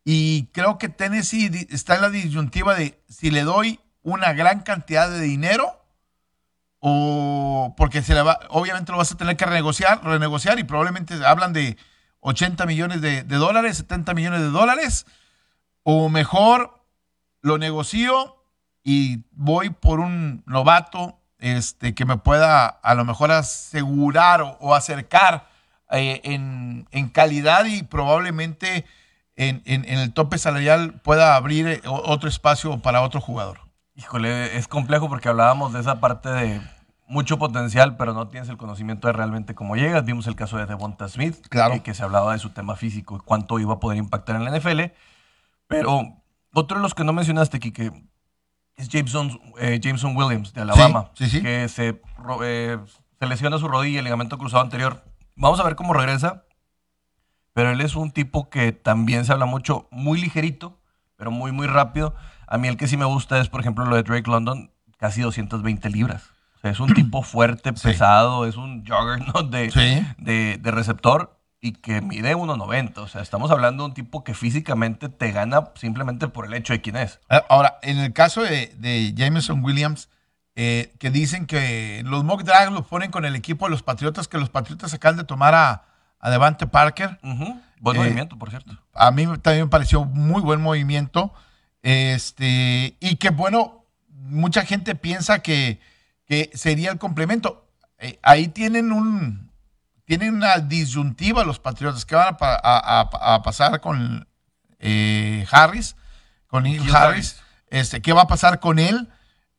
y 0.05 0.49
creo 0.49 0.77
que 0.77 0.91
Tennessee 0.91 1.67
está 1.71 1.95
en 1.95 2.03
la 2.03 2.11
disyuntiva 2.11 2.75
de 2.75 3.03
si 3.09 3.31
le 3.31 3.41
doy 3.45 3.81
una 4.03 4.35
gran 4.35 4.61
cantidad 4.61 5.09
de 5.09 5.23
dinero 5.23 5.83
o 6.79 7.73
porque 7.79 8.03
se 8.03 8.21
va, 8.21 8.39
obviamente 8.51 8.93
lo 8.93 8.99
vas 8.99 9.13
a 9.13 9.17
tener 9.17 9.39
que 9.39 9.47
renegociar, 9.47 10.05
renegociar 10.05 10.59
y 10.59 10.65
probablemente 10.65 11.25
hablan 11.25 11.55
de 11.55 11.79
80 12.21 12.67
millones 12.67 13.01
de, 13.01 13.23
de 13.23 13.37
dólares, 13.37 13.79
70 13.79 14.13
millones 14.13 14.41
de 14.43 14.51
dólares, 14.51 15.07
o 15.85 16.11
mejor 16.11 16.85
lo 17.41 17.57
negocio 17.57 18.37
y 18.83 19.25
voy 19.33 19.71
por 19.71 20.01
un 20.01 20.43
novato 20.47 21.19
este, 21.39 21.95
que 21.95 22.05
me 22.05 22.19
pueda 22.19 22.67
a 22.67 22.95
lo 22.95 23.05
mejor 23.05 23.33
asegurar 23.33 24.59
o, 24.61 24.75
acercar 24.75 25.49
eh, 25.91 26.21
en, 26.25 27.09
calidad 27.13 27.65
y 27.65 27.83
probablemente 27.83 28.85
en, 29.37 29.63
el 29.67 30.13
tope 30.13 30.39
salarial 30.39 31.01
pueda 31.03 31.35
abrir 31.35 31.67
eh, 31.67 31.81
otro 31.87 32.29
espacio 32.29 32.79
para 32.81 33.03
otro 33.03 33.21
jugador. 33.21 33.61
Híjole, 33.97 34.57
es 34.57 34.69
complejo 34.69 35.09
porque 35.09 35.29
hablábamos 35.29 35.73
de 35.73 35.81
esa 35.81 36.01
parte 36.01 36.29
de 36.29 36.61
mucho 37.11 37.39
potencial, 37.39 37.97
pero 37.97 38.15
no 38.15 38.29
tienes 38.29 38.49
el 38.49 38.57
conocimiento 38.57 39.09
de 39.09 39.13
realmente 39.13 39.55
cómo 39.55 39.77
llegas. 39.77 40.05
Vimos 40.05 40.27
el 40.27 40.37
caso 40.37 40.59
de 40.59 40.67
Devonta 40.67 41.09
Smith, 41.09 41.47
claro. 41.49 41.75
Eh, 41.75 41.81
que 41.81 41.93
se 41.93 42.05
hablaba 42.05 42.33
de 42.33 42.39
su 42.39 42.51
tema 42.51 42.77
físico 42.77 43.17
y 43.17 43.21
cuánto 43.21 43.59
iba 43.59 43.75
a 43.75 43.81
poder 43.81 43.99
impactar 43.99 44.37
en 44.37 44.45
la 44.45 44.57
NFL. 44.57 44.93
Pero 45.67 46.17
otro 46.55 46.77
de 46.77 46.83
los 46.83 46.95
que 46.95 47.05
no 47.05 47.13
mencionaste, 47.13 47.59
Kike, 47.59 47.93
es 48.81 48.89
Jameson, 48.89 49.41
eh, 49.59 49.79
Jameson 49.83 50.17
Williams 50.17 50.53
de 50.53 50.63
Alabama, 50.63 51.11
que 51.15 51.29
se, 51.69 52.01
eh, 52.43 52.79
se 53.19 53.27
lesiona 53.27 53.59
su 53.59 53.69
rodilla, 53.69 53.99
el 53.99 54.05
ligamento 54.05 54.39
cruzado 54.39 54.63
anterior. 54.63 55.05
Vamos 55.37 55.61
a 55.61 55.65
ver 55.65 55.77
cómo 55.77 55.93
regresa, 55.93 56.45
pero 57.53 57.71
él 57.71 57.81
es 57.81 57.97
un 57.97 58.11
tipo 58.11 58.51
que 58.51 58.73
también 58.73 59.25
se 59.25 59.33
habla 59.33 59.47
mucho, 59.47 59.89
muy 59.91 60.21
ligerito, 60.21 60.81
pero 61.17 61.31
muy, 61.31 61.53
muy 61.53 61.67
rápido. 61.67 62.15
A 62.47 62.59
mí 62.59 62.69
el 62.69 62.77
que 62.77 62.89
sí 62.89 62.97
me 62.97 63.05
gusta 63.05 63.39
es, 63.41 63.49
por 63.49 63.61
ejemplo, 63.61 63.85
lo 63.85 63.97
de 63.97 64.03
Drake 64.03 64.31
London, 64.31 64.71
casi 64.99 65.21
220 65.21 65.89
libras. 65.91 66.31
O 66.57 66.61
sea, 66.61 66.71
es 66.71 66.81
un 66.81 66.93
tipo 66.95 67.23
fuerte, 67.23 67.73
pesado, 67.73 68.47
es 68.47 68.57
un 68.57 68.85
juggernaut 68.87 69.51
de, 69.51 69.71
de, 70.19 70.59
de 70.59 70.71
receptor 70.71 71.40
y 71.61 71.73
que 71.73 72.01
mide 72.01 72.35
1,90. 72.35 72.99
O 72.99 73.09
sea, 73.09 73.23
estamos 73.23 73.51
hablando 73.51 73.83
de 73.83 73.89
un 73.89 73.95
tipo 73.95 74.25
que 74.25 74.35
físicamente 74.35 75.09
te 75.09 75.31
gana 75.33 75.71
simplemente 75.75 76.29
por 76.29 76.47
el 76.47 76.55
hecho 76.55 76.73
de 76.73 76.81
quién 76.81 76.97
es. 76.97 77.21
Ah, 77.29 77.45
ahora, 77.49 77.79
en 77.83 77.99
el 77.99 78.13
caso 78.13 78.43
de, 78.43 79.13
Jameson 79.15 79.63
Williams, 79.63 80.09
eh, 80.57 80.93
que 80.99 81.11
dicen 81.11 81.47
que 81.47 82.03
los 82.05 82.25
mock 82.25 82.43
drags 82.43 82.73
los 82.73 82.87
ponen 82.87 83.11
con 83.11 83.25
el 83.25 83.37
equipo 83.37 83.67
de 83.67 83.71
los 83.71 83.83
Patriotas, 83.83 84.29
que 84.29 84.39
los 84.39 84.51
Patriotas 84.51 84.95
acaban 84.95 85.19
de 85.19 85.25
tomar 85.25 85.55
a, 85.55 85.85
a 86.19 86.31
Devante 86.31 86.67
Parker. 86.67 87.19
Buen 87.81 87.97
eh, 87.97 88.01
movimiento, 88.01 88.39
por 88.39 88.51
cierto. 88.51 88.79
A 88.95 89.11
mí 89.11 89.27
también 89.43 89.65
me 89.65 89.71
pareció 89.71 90.05
muy 90.05 90.41
buen 90.41 90.61
movimiento. 90.61 91.33
Este, 91.83 92.97
y 93.01 93.17
que 93.17 93.31
bueno, 93.31 93.85
mucha 94.09 94.65
gente 94.65 94.95
piensa 94.95 95.41
que, 95.41 95.81
que 96.27 96.51
sería 96.55 96.91
el 96.91 96.99
complemento. 96.99 97.67
Eh, 97.99 98.19
ahí 98.23 98.49
tienen 98.49 98.93
un, 98.93 99.50
tienen 100.11 100.35
una 100.35 100.59
disyuntiva 100.59 101.45
los 101.45 101.61
Patriotas 101.61 102.05
que 102.05 102.17
van 102.17 102.37
a, 102.41 103.41
pasar 103.45 103.81
con 103.81 104.27
eh, 104.81 105.47
Harris, 105.53 105.95
con 106.49 106.65
Neil 106.65 106.83
Harris. 106.93 107.41
Este, 107.69 108.03
¿Qué 108.03 108.13
va 108.13 108.23
a 108.23 108.27
pasar 108.27 108.59
con 108.59 108.81
él? 108.81 109.09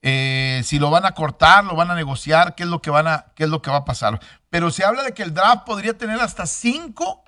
Eh, 0.02 0.62
si 0.66 0.78
lo 0.78 0.90
van 0.90 1.06
a 1.06 1.14
cortar, 1.14 1.64
lo 1.64 1.78
van 1.78 1.90
a 1.90 1.96
negociar, 1.96 2.56
qué 2.56 2.64
es 2.64 2.70
lo 2.70 2.82
que 2.82 2.90
van 2.90 3.08
a, 3.08 3.28
qué 3.34 3.46
es 3.46 3.50
lo 3.50 3.62
que 3.62 3.72
va 3.72 3.78
a 3.78 3.86
pasar. 3.86 4.20
Pero 4.50 4.72
se 4.72 4.84
habla 4.84 5.04
de 5.04 5.14
que 5.14 5.24
el 5.24 5.34
draft 5.34 5.64
podría 5.64 5.98
tener 5.98 6.20
hasta 6.20 6.46
cinco 6.46 7.24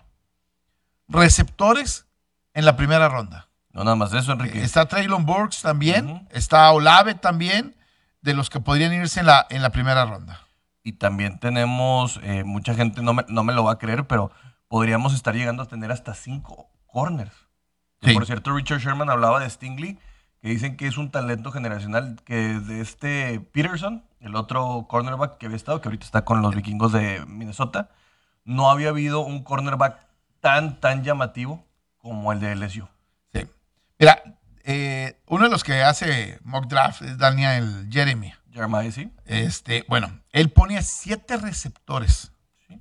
receptores 1.07 2.05
en 2.53 2.65
la 2.65 2.75
primera 2.75 3.07
ronda. 3.07 3.47
No 3.71 3.85
nada 3.85 3.95
más 3.95 4.11
eso, 4.11 4.33
Enrique. 4.33 4.61
Está 4.61 4.85
Traylon 4.85 5.25
Burks 5.25 5.61
también, 5.61 6.27
está 6.33 6.69
Olave 6.71 7.15
también, 7.15 7.77
de 8.21 8.33
los 8.33 8.49
que 8.49 8.59
podrían 8.59 8.91
irse 8.91 9.21
en 9.21 9.27
la, 9.27 9.47
en 9.49 9.61
la 9.61 9.69
primera 9.69 10.03
ronda. 10.03 10.41
Y 10.83 10.93
también 10.93 11.39
tenemos, 11.39 12.19
eh, 12.23 12.43
mucha 12.43 12.73
gente 12.73 13.01
no 13.01 13.13
me, 13.13 13.25
no 13.29 13.43
me 13.43 13.53
lo 13.53 13.63
va 13.63 13.73
a 13.73 13.77
creer, 13.77 14.05
pero 14.05 14.31
podríamos 14.67 15.13
estar 15.13 15.33
llegando 15.33 15.63
a 15.63 15.67
tener 15.67 15.91
hasta 15.91 16.13
cinco 16.13 16.69
corners. 16.87 17.47
Que. 18.01 18.13
Por 18.13 18.25
cierto, 18.25 18.53
Richard 18.53 18.79
Sherman 18.79 19.09
hablaba 19.09 19.39
de 19.39 19.49
Stingley, 19.49 19.97
que 20.41 20.49
dicen 20.49 20.75
que 20.75 20.87
es 20.87 20.97
un 20.97 21.09
talento 21.09 21.51
generacional 21.51 22.17
que 22.25 22.35
de 22.35 22.81
este 22.81 23.39
Peterson, 23.39 24.03
el 24.19 24.35
otro 24.35 24.85
cornerback 24.89 25.37
que 25.37 25.45
había 25.45 25.55
estado, 25.55 25.79
que 25.79 25.87
ahorita 25.87 26.05
está 26.05 26.25
con 26.25 26.41
los 26.41 26.53
vikingos 26.53 26.91
de 26.91 27.25
Minnesota, 27.25 27.89
no 28.43 28.69
había 28.69 28.89
habido 28.89 29.21
un 29.21 29.43
cornerback 29.43 30.05
tan, 30.41 30.81
tan 30.81 31.03
llamativo 31.03 31.65
como 31.97 32.33
el 32.33 32.41
de 32.41 32.55
LSU. 32.55 32.89
Sí. 33.33 33.47
Mira, 33.97 34.21
eh, 34.65 35.21
uno 35.27 35.45
de 35.45 35.49
los 35.49 35.63
que 35.63 35.81
hace 35.81 36.39
mock 36.43 36.67
draft 36.67 37.01
es 37.03 37.17
Daniel 37.17 37.87
Jeremy. 37.89 38.33
Jeremiah, 38.53 38.91
sí. 38.91 39.11
Este, 39.25 39.85
bueno, 39.87 40.19
él 40.31 40.51
pone 40.51 40.77
a 40.77 40.81
siete 40.81 41.37
receptores 41.37 42.31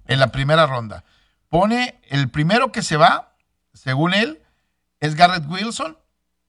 en 0.07 0.19
la 0.21 0.29
primera 0.29 0.67
ronda. 0.67 1.05
Pone 1.49 2.01
el 2.09 2.31
primero 2.31 2.73
que 2.73 2.83
se 2.83 2.97
va, 2.97 3.35
según 3.73 4.15
él, 4.15 4.43
es 5.01 5.15
Garrett 5.15 5.45
Wilson, 5.49 5.99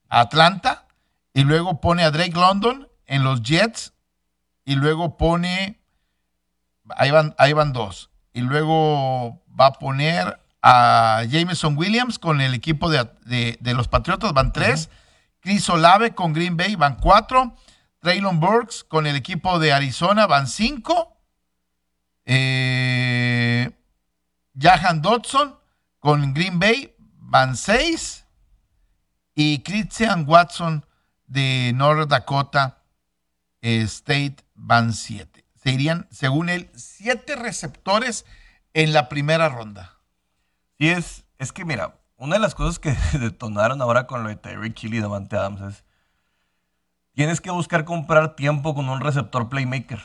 a 0.09 0.21
Atlanta, 0.21 0.87
y 1.33 1.43
luego 1.43 1.81
pone 1.81 2.03
a 2.03 2.11
Drake 2.11 2.33
London 2.33 2.87
en 3.05 3.23
los 3.23 3.41
Jets, 3.41 3.93
y 4.65 4.75
luego 4.75 5.17
pone, 5.17 5.81
ahí 6.95 7.11
van, 7.11 7.35
ahí 7.37 7.53
van 7.53 7.73
dos, 7.73 8.11
y 8.33 8.41
luego 8.41 9.41
va 9.59 9.67
a 9.67 9.73
poner 9.73 10.39
a 10.61 11.23
Jameson 11.27 11.77
Williams 11.77 12.19
con 12.19 12.39
el 12.39 12.53
equipo 12.53 12.89
de, 12.89 13.09
de- 13.25 13.57
de 13.59 13.73
los 13.73 13.87
Patriotas, 13.89 14.31
van 14.33 14.53
tres, 14.53 14.89
Chris 15.41 15.67
Olave 15.69 16.13
con 16.15 16.31
Green 16.31 16.55
Bay, 16.55 16.75
van 16.75 16.95
cuatro, 16.95 17.55
Traylon 18.03 18.41
Burks 18.41 18.83
con 18.83 19.07
el 19.07 19.15
equipo 19.15 19.59
de 19.59 19.71
Arizona, 19.71 20.27
van 20.27 20.47
cinco, 20.47 21.15
eh, 22.25 23.71
Jahan 24.59 25.01
Dodson 25.01 25.57
con 25.99 26.33
Green 26.33 26.59
Bay, 26.59 26.93
van 26.97 27.55
seis, 27.55 28.25
y 29.35 29.63
Christian 29.63 30.25
Watson 30.27 30.85
de 31.27 31.71
North 31.73 32.09
Dakota 32.09 32.83
eh, 33.61 33.83
State 33.83 34.35
van 34.53 34.91
siete. 34.91 35.45
Se 35.55 35.71
irían, 35.71 36.05
según 36.11 36.49
él, 36.49 36.69
siete 36.75 37.37
receptores 37.37 38.25
en 38.73 38.91
la 38.91 39.07
primera 39.07 39.47
ronda. 39.47 39.97
Sí, 40.77 40.89
es, 40.89 41.23
es 41.39 41.53
que 41.53 41.63
mira, 41.63 42.01
una 42.17 42.35
de 42.35 42.41
las 42.41 42.53
cosas 42.53 42.79
que 42.79 42.97
detonaron 43.17 43.81
ahora 43.81 44.07
con 44.07 44.23
lo 44.23 44.29
de 44.29 44.35
Tyreek 44.35 44.83
Hill 44.83 44.95
y 44.95 44.99
Davante 44.99 45.37
Adams 45.37 45.61
es 45.61 45.83
tienes 47.13 47.41
que 47.41 47.51
buscar 47.51 47.85
comprar 47.85 48.35
tiempo 48.35 48.73
con 48.75 48.89
un 48.89 48.99
receptor 49.01 49.49
playmaker. 49.49 49.99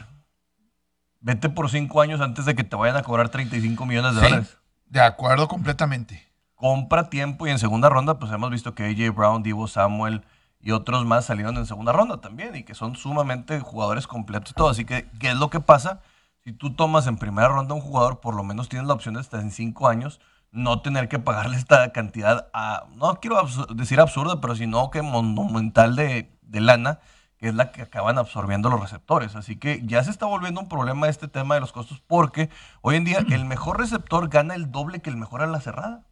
Vete 1.20 1.48
por 1.48 1.68
cinco 1.70 2.00
años 2.00 2.20
antes 2.20 2.44
de 2.44 2.54
que 2.54 2.64
te 2.64 2.76
vayan 2.76 2.96
a 2.96 3.02
cobrar 3.02 3.28
35 3.28 3.84
millones 3.86 4.14
de 4.14 4.20
Sí, 4.20 4.26
dólares. 4.26 4.58
de 4.86 5.00
acuerdo 5.00 5.48
completamente. 5.48 6.26
Compra 6.54 7.08
tiempo 7.10 7.46
y 7.46 7.50
en 7.50 7.58
segunda 7.58 7.88
ronda, 7.88 8.18
pues 8.18 8.32
hemos 8.32 8.50
visto 8.50 8.74
que 8.74 8.84
AJ 8.84 9.14
Brown, 9.14 9.42
Divo 9.42 9.66
Samuel 9.68 10.24
y 10.60 10.72
otros 10.72 11.04
más 11.04 11.24
salieron 11.24 11.56
en 11.56 11.66
segunda 11.66 11.92
ronda 11.92 12.20
también 12.20 12.54
y 12.56 12.64
que 12.64 12.74
son 12.74 12.96
sumamente 12.96 13.60
jugadores 13.60 14.06
completos 14.06 14.50
y 14.50 14.54
todo. 14.54 14.68
Así 14.68 14.84
que, 14.84 15.08
¿qué 15.20 15.30
es 15.30 15.36
lo 15.36 15.50
que 15.50 15.60
pasa? 15.60 16.00
Si 16.44 16.52
tú 16.52 16.74
tomas 16.74 17.06
en 17.06 17.16
primera 17.16 17.48
ronda 17.48 17.74
un 17.74 17.80
jugador, 17.80 18.20
por 18.20 18.34
lo 18.34 18.42
menos 18.42 18.68
tienes 18.68 18.86
la 18.88 18.94
opción 18.94 19.14
de 19.14 19.20
hasta 19.20 19.40
en 19.40 19.50
cinco 19.50 19.88
años 19.88 20.20
no 20.50 20.80
tener 20.80 21.08
que 21.08 21.18
pagarle 21.18 21.56
esta 21.56 21.92
cantidad 21.92 22.48
a, 22.54 22.84
no 22.96 23.20
quiero 23.20 23.36
decir 23.74 24.00
absurda, 24.00 24.40
pero 24.40 24.56
sino 24.56 24.90
que 24.90 25.02
monumental 25.02 25.94
de, 25.94 26.32
de 26.48 26.60
lana, 26.60 27.00
que 27.38 27.48
es 27.48 27.54
la 27.54 27.70
que 27.70 27.82
acaban 27.82 28.18
absorbiendo 28.18 28.68
los 28.68 28.80
receptores. 28.80 29.36
Así 29.36 29.56
que 29.56 29.80
ya 29.84 30.02
se 30.02 30.10
está 30.10 30.26
volviendo 30.26 30.60
un 30.60 30.68
problema 30.68 31.08
este 31.08 31.28
tema 31.28 31.54
de 31.54 31.60
los 31.60 31.72
costos 31.72 32.02
porque 32.06 32.50
hoy 32.82 32.96
en 32.96 33.04
día 33.04 33.18
el 33.30 33.44
mejor 33.44 33.78
receptor 33.78 34.28
gana 34.28 34.54
el 34.54 34.72
doble 34.72 35.00
que 35.00 35.10
el 35.10 35.16
mejor 35.16 35.42
a 35.42 35.46
la 35.46 35.60
cerrada. 35.60 36.04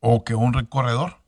O 0.00 0.24
que 0.24 0.34
un 0.34 0.52
recorredor. 0.52 1.18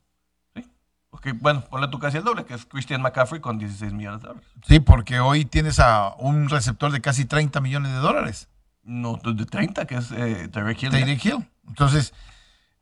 Ok, 1.11 1.29
bueno, 1.39 1.61
ponle 1.61 1.87
tú 1.87 1.99
casi 1.99 2.17
el 2.17 2.23
doble, 2.23 2.45
que 2.45 2.53
es 2.53 2.65
Christian 2.65 3.01
McCaffrey 3.01 3.41
con 3.41 3.57
16 3.57 3.93
millones 3.93 4.21
de 4.21 4.27
dólares. 4.27 4.49
Sí, 4.65 4.79
porque 4.79 5.19
hoy 5.19 5.43
tienes 5.43 5.79
a 5.79 6.13
un 6.17 6.49
receptor 6.49 6.91
de 6.91 7.01
casi 7.01 7.25
30 7.25 7.59
millones 7.61 7.91
de 7.91 7.97
dólares. 7.97 8.47
No, 8.83 9.17
de 9.17 9.45
30, 9.45 9.85
que 9.85 9.95
es 9.95 10.11
eh, 10.11 10.47
Tyreek 10.47 10.83
Hill. 10.83 10.91
Tyreek 10.91 11.25
Hill. 11.25 11.49
Entonces, 11.67 12.13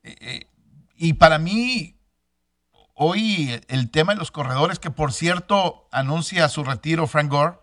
eh, 0.04 0.16
eh, 0.22 0.48
y 0.96 1.14
para 1.14 1.40
mí, 1.40 1.97
hoy 2.98 3.62
el 3.70 3.90
tema 3.90 4.14
de 4.14 4.20
los 4.20 4.32
corredores, 4.32 4.80
que 4.80 4.92
por 4.92 5.14
cierto 5.14 5.88
anuncia 5.92 6.50
su 6.50 6.64
retiro 6.64 7.08
Frank 7.08 7.32
Gore, 7.32 7.58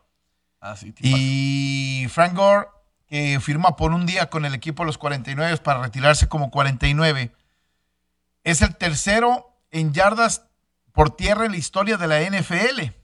Ah, 0.66 0.76
sí, 0.76 0.94
y 1.00 2.06
Frank 2.08 2.34
Gore, 2.34 2.68
que 3.06 3.38
firma 3.38 3.76
por 3.76 3.92
un 3.92 4.06
día 4.06 4.30
con 4.30 4.46
el 4.46 4.54
equipo 4.54 4.82
de 4.82 4.86
los 4.86 4.96
49 4.96 5.58
para 5.58 5.82
retirarse 5.82 6.26
como 6.26 6.50
49, 6.50 7.34
es 8.44 8.62
el 8.62 8.74
tercero 8.74 9.60
en 9.70 9.92
yardas 9.92 10.46
por 10.92 11.14
tierra 11.14 11.44
en 11.44 11.52
la 11.52 11.58
historia 11.58 11.98
de 11.98 12.06
la 12.06 12.22
NFL. 12.22 12.94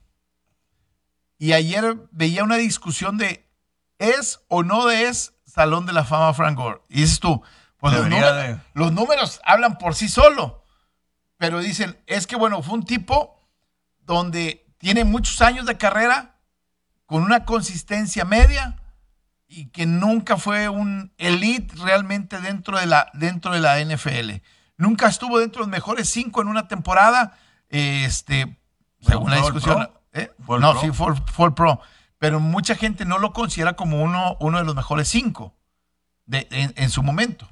Y 1.37 1.53
ayer 1.53 1.97
veía 2.09 2.43
una 2.43 2.55
discusión 2.55 3.19
de 3.19 3.47
¿es 3.99 4.39
o 4.47 4.63
no 4.63 4.89
es 4.89 5.35
Salón 5.45 5.85
de 5.85 5.93
la 5.93 6.03
Fama 6.03 6.33
Frank 6.33 6.57
Gore? 6.57 6.81
Y 6.89 7.01
dices 7.01 7.19
tú, 7.19 7.43
pues 7.77 7.93
de. 7.93 8.59
los 8.73 8.91
números 8.91 9.39
hablan 9.43 9.77
por 9.77 9.93
sí 9.93 10.09
solo. 10.09 10.60
Pero 11.41 11.59
dicen, 11.59 11.97
es 12.05 12.27
que 12.27 12.35
bueno, 12.35 12.61
fue 12.61 12.75
un 12.75 12.85
tipo 12.85 13.35
donde 14.01 14.71
tiene 14.77 15.05
muchos 15.05 15.41
años 15.41 15.65
de 15.65 15.75
carrera, 15.75 16.35
con 17.07 17.23
una 17.23 17.45
consistencia 17.45 18.25
media 18.25 18.75
y 19.47 19.69
que 19.69 19.87
nunca 19.87 20.37
fue 20.37 20.69
un 20.69 21.11
elite 21.17 21.73
realmente 21.77 22.39
dentro 22.39 22.77
de 22.77 22.85
la, 22.85 23.09
dentro 23.13 23.53
de 23.53 23.59
la 23.59 23.83
NFL. 23.83 24.33
Nunca 24.77 25.07
estuvo 25.07 25.39
dentro 25.39 25.61
de 25.61 25.65
los 25.65 25.71
mejores 25.71 26.11
cinco 26.11 26.43
en 26.43 26.47
una 26.47 26.67
temporada, 26.67 27.35
este, 27.69 28.61
según 28.99 29.31
la 29.31 29.37
¿Fue 29.37 29.47
All 29.47 29.53
discusión. 29.55 29.91
¿eh? 30.13 30.31
¿Fue 30.45 30.57
All 30.57 30.61
No, 30.61 30.73
Pro? 30.73 30.81
sí, 30.81 30.91
fue, 30.91 31.15
fue 31.15 31.45
All 31.47 31.55
Pro. 31.55 31.81
Pero 32.19 32.39
mucha 32.39 32.75
gente 32.75 33.03
no 33.03 33.17
lo 33.17 33.33
considera 33.33 33.73
como 33.73 34.03
uno, 34.03 34.37
uno 34.39 34.59
de 34.59 34.63
los 34.63 34.75
mejores 34.75 35.07
cinco 35.07 35.55
de, 36.27 36.47
en, 36.51 36.71
en 36.75 36.91
su 36.91 37.01
momento. 37.01 37.49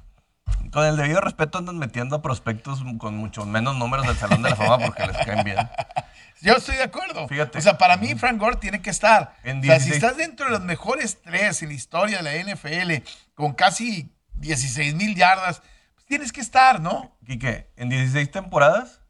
Con 0.72 0.84
el 0.84 0.96
debido 0.96 1.20
respeto 1.20 1.58
andan 1.58 1.78
metiendo 1.78 2.16
a 2.16 2.22
prospectos 2.22 2.82
con 2.98 3.16
mucho 3.16 3.44
menos 3.44 3.76
números 3.76 4.06
del 4.06 4.16
Salón 4.16 4.42
de 4.42 4.50
la 4.50 4.56
Fama 4.56 4.78
porque 4.78 5.06
les 5.06 5.16
caen 5.18 5.44
bien. 5.44 5.58
Yo 6.42 6.54
estoy 6.54 6.76
de 6.76 6.84
acuerdo. 6.84 7.28
Fíjate. 7.28 7.58
O 7.58 7.60
sea, 7.60 7.76
para 7.76 7.96
mí 7.96 8.14
Frank 8.14 8.38
Gore 8.38 8.56
tiene 8.56 8.80
que 8.80 8.90
estar. 8.90 9.36
En 9.42 9.58
o 9.58 9.62
sea, 9.62 9.78
si 9.78 9.90
16. 9.90 9.94
estás 9.94 10.16
dentro 10.16 10.46
de 10.46 10.52
los 10.52 10.62
mejores 10.62 11.20
tres 11.22 11.62
en 11.62 11.68
la 11.68 11.74
historia 11.74 12.22
de 12.22 12.22
la 12.22 12.54
NFL, 12.54 13.04
con 13.34 13.52
casi 13.52 14.10
16 14.34 14.94
mil 14.94 15.14
yardas, 15.14 15.62
pues 15.94 16.06
tienes 16.06 16.32
que 16.32 16.40
estar, 16.40 16.80
¿no? 16.80 17.16
Quique, 17.26 17.70
en 17.76 17.90
16 17.90 18.30
temporadas, 18.30 19.00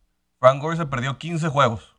Frank 0.40 0.60
Gore 0.60 0.76
se 0.76 0.86
perdió 0.86 1.18
15 1.18 1.48
juegos. 1.48 1.89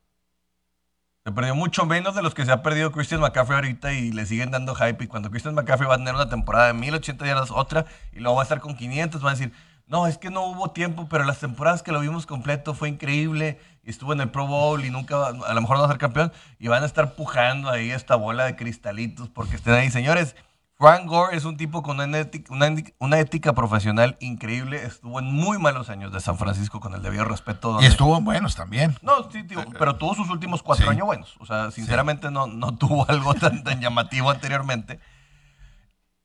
Se 1.24 1.32
perdió 1.32 1.54
mucho 1.54 1.86
menos 1.86 2.16
de 2.16 2.24
los 2.24 2.34
que 2.34 2.46
se 2.46 2.52
ha 2.52 2.64
perdido 2.64 2.92
Christian 2.92 3.22
McCaffrey 3.22 3.56
ahorita 3.56 3.94
y 3.94 4.12
le 4.12 4.26
siguen 4.26 4.50
dando 4.50 4.74
hype. 4.74 5.04
Y 5.04 5.08
cuando 5.08 5.30
Christian 5.30 5.54
McCaffrey 5.54 5.88
va 5.88 5.94
a 5.96 5.98
tener 6.00 6.16
una 6.16 6.30
temporada 6.30 6.68
de 6.68 6.74
1080 6.74 7.26
yardas, 7.28 7.52
otra, 7.52 7.86
y 8.12 8.20
luego 8.22 8.38
va 8.38 8.42
a 8.42 8.44
estar 8.44 8.60
con 8.60 8.76
500, 8.76 9.22
van 9.22 9.34
a 9.36 9.38
decir, 9.38 9.54
no, 9.86 10.08
es 10.08 10.18
que 10.18 10.32
no 10.32 10.46
hubo 10.46 10.72
tiempo, 10.72 11.08
pero 11.08 11.24
las 11.24 11.38
temporadas 11.38 11.84
que 11.84 11.92
lo 11.92 12.00
vimos 12.00 12.26
completo 12.26 12.74
fue 12.74 12.90
increíble. 12.90 13.60
Y 13.84 13.92
estuvo 13.92 14.14
en 14.14 14.22
el 14.22 14.30
Pro 14.32 14.48
Bowl 14.48 14.84
y 14.84 14.90
nunca, 14.90 15.16
va- 15.18 15.48
a 15.48 15.54
lo 15.54 15.62
mejor 15.62 15.78
no 15.78 15.82
va 15.84 15.90
a 15.90 15.92
ser 15.92 16.00
campeón. 16.00 16.32
Y 16.58 16.70
van 16.70 16.82
a 16.82 16.88
estar 16.88 17.14
pujando 17.14 17.70
ahí 17.70 17.92
esta 17.92 18.16
bola 18.16 18.46
de 18.46 18.56
cristalitos 18.56 19.30
porque 19.30 19.58
estén 19.58 19.74
ahí. 19.76 19.92
Señores, 19.92 20.36
Frank 20.82 21.06
Gore 21.06 21.38
es 21.38 21.46
un 21.46 21.58
tipo 21.58 21.84
con 21.84 22.00
una 22.00 22.18
ética, 22.18 22.52
una, 22.52 22.74
una 22.98 23.20
ética 23.20 23.54
profesional 23.54 24.18
increíble. 24.20 24.84
Estuvo 24.84 25.20
en 25.20 25.26
muy 25.32 25.60
malos 25.60 25.92
años 25.92 26.12
de 26.12 26.20
San 26.20 26.40
Francisco 26.40 26.80
con 26.80 26.96
el 26.96 27.04
debido 27.04 27.24
respeto. 27.24 27.78
Y 27.82 27.86
estuvo 27.86 28.18
en 28.18 28.26
buenos 28.26 28.56
también. 28.56 28.98
no, 29.04 29.30
sí, 29.30 29.44
tío, 29.44 29.64
pero 29.78 29.98
tuvo 29.98 30.16
sus 30.16 30.28
últimos 30.32 30.64
cuatro 30.64 30.86
Sí. 30.88 30.92
años 30.92 31.06
buenos. 31.06 31.36
O 31.40 31.46
sea, 31.46 31.70
sinceramente 31.70 32.32
no, 32.32 32.48
no 32.48 32.76
tuvo 32.76 33.08
algo 33.08 33.36
tan, 33.36 33.64
tan 33.64 33.80
llamativo 33.80 34.32
anteriormente. 34.32 35.00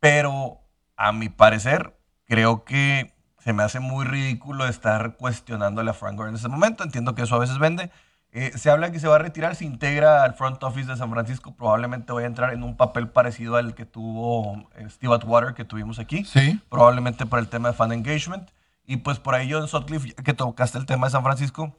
Pero 0.00 0.62
a 0.96 1.12
mi 1.12 1.28
parecer, 1.28 2.00
creo 2.24 2.64
que 2.64 3.14
se 3.40 3.52
me 3.52 3.62
hace 3.62 3.78
muy 3.78 4.06
ridículo 4.06 4.66
estar 4.66 5.18
cuestionándole 5.18 5.90
a 5.90 5.92
Frank 5.92 6.16
Gore 6.16 6.30
en 6.30 6.36
ese 6.36 6.48
momento. 6.48 6.82
Entiendo 6.82 7.14
que 7.14 7.20
eso 7.22 7.34
a 7.34 7.40
veces 7.40 7.58
vende. 7.58 7.90
Eh, 8.38 8.52
se 8.58 8.70
habla 8.70 8.92
que 8.92 9.00
se 9.00 9.08
va 9.08 9.14
a 9.16 9.18
retirar, 9.18 9.54
se 9.56 9.64
integra 9.64 10.22
al 10.22 10.34
front 10.34 10.62
office 10.62 10.90
de 10.90 10.96
San 10.98 11.10
Francisco. 11.10 11.54
Probablemente 11.56 12.12
vaya 12.12 12.26
a 12.26 12.28
entrar 12.28 12.52
en 12.52 12.62
un 12.64 12.76
papel 12.76 13.08
parecido 13.08 13.56
al 13.56 13.74
que 13.74 13.86
tuvo 13.86 14.68
eh, 14.76 14.86
Steve 14.90 15.14
Atwater, 15.14 15.54
que 15.54 15.64
tuvimos 15.64 15.98
aquí 15.98 16.22
Sí. 16.26 16.60
probablemente 16.68 17.24
por 17.24 17.38
el 17.38 17.48
tema 17.48 17.68
de 17.70 17.74
fan 17.74 17.92
engagement. 17.92 18.50
Y 18.84 18.98
pues 18.98 19.18
por 19.20 19.34
ahí 19.34 19.50
John 19.50 19.68
Sutcliffe, 19.68 20.12
que 20.16 20.34
tocaste 20.34 20.76
el 20.76 20.84
tema 20.84 21.06
de 21.06 21.12
San 21.12 21.22
Francisco, 21.22 21.78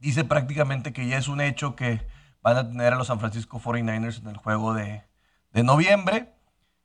dice 0.00 0.24
prácticamente 0.24 0.92
que 0.92 1.06
ya 1.06 1.18
es 1.18 1.28
un 1.28 1.40
hecho 1.40 1.76
que 1.76 2.04
van 2.42 2.56
a 2.56 2.68
tener 2.68 2.92
a 2.92 2.96
los 2.96 3.06
San 3.06 3.20
Francisco 3.20 3.60
49ers 3.60 4.20
en 4.22 4.26
el 4.28 4.36
juego 4.38 4.74
de, 4.74 5.04
de 5.52 5.62
noviembre. 5.62 6.32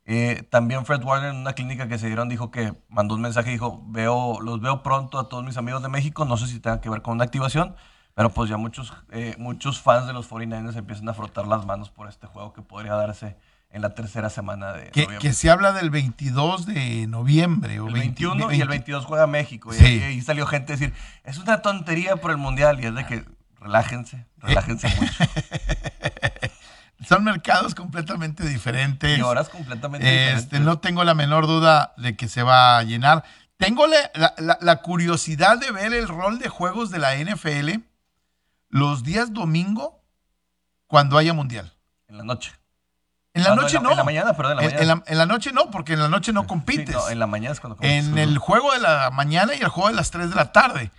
Eh, 0.05 0.43
también 0.51 0.85
Fred 0.85 1.03
Warner 1.03 1.31
en 1.31 1.37
una 1.37 1.53
clínica 1.53 1.87
que 1.87 1.97
se 1.97 2.05
dieron 2.07 2.29
dijo 2.29 2.51
que 2.51 2.73
mandó 2.87 3.15
un 3.15 3.21
mensaje 3.21 3.49
dijo, 3.49 3.83
veo, 3.87 4.39
los 4.41 4.61
veo 4.61 4.83
pronto 4.83 5.17
a 5.19 5.27
todos 5.27 5.43
mis 5.43 5.57
amigos 5.57 5.81
de 5.81 5.89
México, 5.89 6.23
no 6.25 6.37
sé 6.37 6.45
si 6.47 6.59
tenga 6.59 6.81
que 6.81 6.89
ver 6.89 7.01
con 7.01 7.13
una 7.15 7.23
activación, 7.23 7.75
Pero 8.13 8.29
pues 8.29 8.49
ya 8.49 8.57
muchos, 8.57 8.93
eh, 9.11 9.35
muchos 9.37 9.79
fans 9.81 10.05
de 10.07 10.13
los 10.13 10.29
49ers 10.29 10.75
empiezan 10.75 11.07
a 11.09 11.13
frotar 11.13 11.47
las 11.47 11.65
manos 11.65 11.89
por 11.89 12.09
este 12.09 12.27
juego 12.27 12.53
que 12.53 12.61
podría 12.61 12.93
darse 12.95 13.37
en 13.69 13.81
la 13.81 13.91
tercera 13.95 14.29
semana 14.29 14.73
de 14.73 14.89
que, 14.91 15.07
que 15.19 15.31
se 15.31 15.49
habla 15.49 15.71
del 15.71 15.89
22 15.91 16.65
de 16.65 17.07
noviembre. 17.07 17.79
O 17.79 17.87
el 17.87 17.93
20 17.93 18.25
21 18.27 18.51
y 18.51 18.59
el 18.61 18.67
22 18.67 19.05
juega 19.05 19.27
México. 19.27 19.73
Y 19.73 19.77
Sí. 19.77 19.85
ahí, 19.85 20.03
ahí 20.03 20.21
salió 20.21 20.45
gente 20.45 20.73
a 20.73 20.75
decir, 20.75 20.93
es 21.23 21.37
una 21.37 21.61
tontería 21.61 22.17
por 22.17 22.31
el 22.31 22.37
Mundial. 22.37 22.81
Y 22.81 22.87
es 22.87 22.95
de 22.95 23.05
que 23.05 23.23
relájense, 23.61 24.25
relájense 24.39 24.89
mucho. 24.99 25.13
Son 27.07 27.23
mercados 27.23 27.73
completamente 27.73 28.45
diferentes. 28.47 29.17
Y 29.17 29.21
horas 29.21 29.49
completamente 29.49 30.05
Este, 30.07 30.33
diferentes. 30.35 30.61
no 30.61 30.79
tengo 30.79 31.03
la 31.03 31.13
menor 31.15 31.47
duda 31.47 31.93
de 31.97 32.15
que 32.15 32.27
se 32.27 32.43
va 32.43 32.77
a 32.77 32.83
llenar. 32.83 33.23
Tengo 33.57 33.85
la- 33.87 34.57
la 34.59 34.75
curiosidad 34.77 35.57
de 35.59 35.71
ver 35.71 35.93
el 35.93 36.07
rol 36.07 36.39
de 36.39 36.49
juegos 36.49 36.91
de 36.91 36.99
la 36.99 37.15
NFL 37.15 37.79
los 38.71 39.03
días 39.03 39.31
domingo 39.33 40.01
cuando 40.87 41.17
haya 41.17 41.33
mundial. 41.33 41.73
En 42.07 42.17
la 42.17 42.23
noche. 42.23 42.51
En 43.33 43.43
la 43.43 43.51
Ah, 43.51 43.55
no, 43.55 43.61
noche 43.61 43.77
en 43.77 43.83
no. 43.83 43.91
en 43.91 43.97
la 43.97 44.03
mañana, 44.03 44.33
perdón, 44.35 44.51
en 44.53 44.57
la 44.57 44.63
mañana. 44.63 44.81
en 44.81 44.87
la- 44.87 45.03
en 45.07 45.17
la 45.17 45.25
noche 45.25 45.51
no, 45.53 45.71
porque 45.71 45.93
en 45.93 45.99
la 45.99 46.09
noche 46.09 46.33
no 46.33 46.41
Sí, 46.41 46.47
compites. 46.47 46.95
no, 46.95 47.09
en 47.09 47.19
la 47.19 47.27
mañana 47.27 47.53
es 47.53 47.59
cuando 47.61 47.77
compites. 47.77 48.07
en 48.07 48.17
el 48.17 48.37
juego 48.39 48.73
de 48.73 48.79
la 48.79 49.09
mañana 49.11 49.53
y 49.55 49.59
el 49.61 49.69
juego 49.69 49.87
de 49.89 49.95
las 49.95 50.11
3 50.11 50.29
de 50.29 50.35
la 50.35 50.51
tarde. 50.51 50.91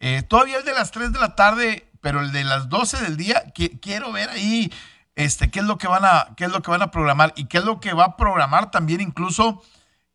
Eh, 0.00 0.22
todavía 0.22 0.58
el 0.58 0.64
de 0.64 0.72
las 0.72 0.90
3 0.92 1.12
de 1.12 1.18
la 1.18 1.34
tarde, 1.34 1.90
pero 2.00 2.20
el 2.20 2.32
de 2.32 2.44
las 2.44 2.68
12 2.70 3.00
del 3.02 3.16
día, 3.18 3.42
qui- 3.54 3.78
quiero 3.80 4.12
ver 4.12 4.30
ahí 4.30 4.72
este, 5.16 5.50
qué, 5.50 5.60
es 5.60 5.64
lo 5.66 5.76
que 5.78 5.86
van 5.86 6.04
a, 6.04 6.28
qué 6.36 6.44
es 6.46 6.50
lo 6.52 6.60
que 6.62 6.70
van 6.70 6.82
a 6.82 6.90
programar 6.90 7.32
y 7.36 7.44
qué 7.46 7.58
es 7.58 7.64
lo 7.64 7.80
que 7.80 7.92
va 7.92 8.04
a 8.04 8.16
programar 8.16 8.70
también 8.70 9.00
incluso 9.00 9.62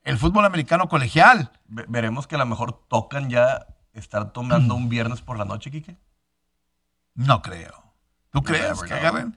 el 0.03 0.17
fútbol 0.17 0.45
americano 0.45 0.89
colegial. 0.89 1.51
Ve- 1.67 1.85
Veremos 1.87 2.25
que 2.27 2.35
a 2.35 2.39
lo 2.39 2.45
mejor 2.45 2.81
tocan 2.89 3.29
ya 3.29 3.65
estar 3.93 4.31
tomando 4.33 4.73
un 4.75 4.89
viernes 4.89 5.21
por 5.21 5.37
la 5.37 5.45
noche, 5.45 5.69
Quique. 5.71 5.95
No 7.19 7.41
creo. 7.41 7.83
¿Tú 8.31 8.41
crees 8.43 8.81
que 8.81 8.93
agarren? 8.93 9.35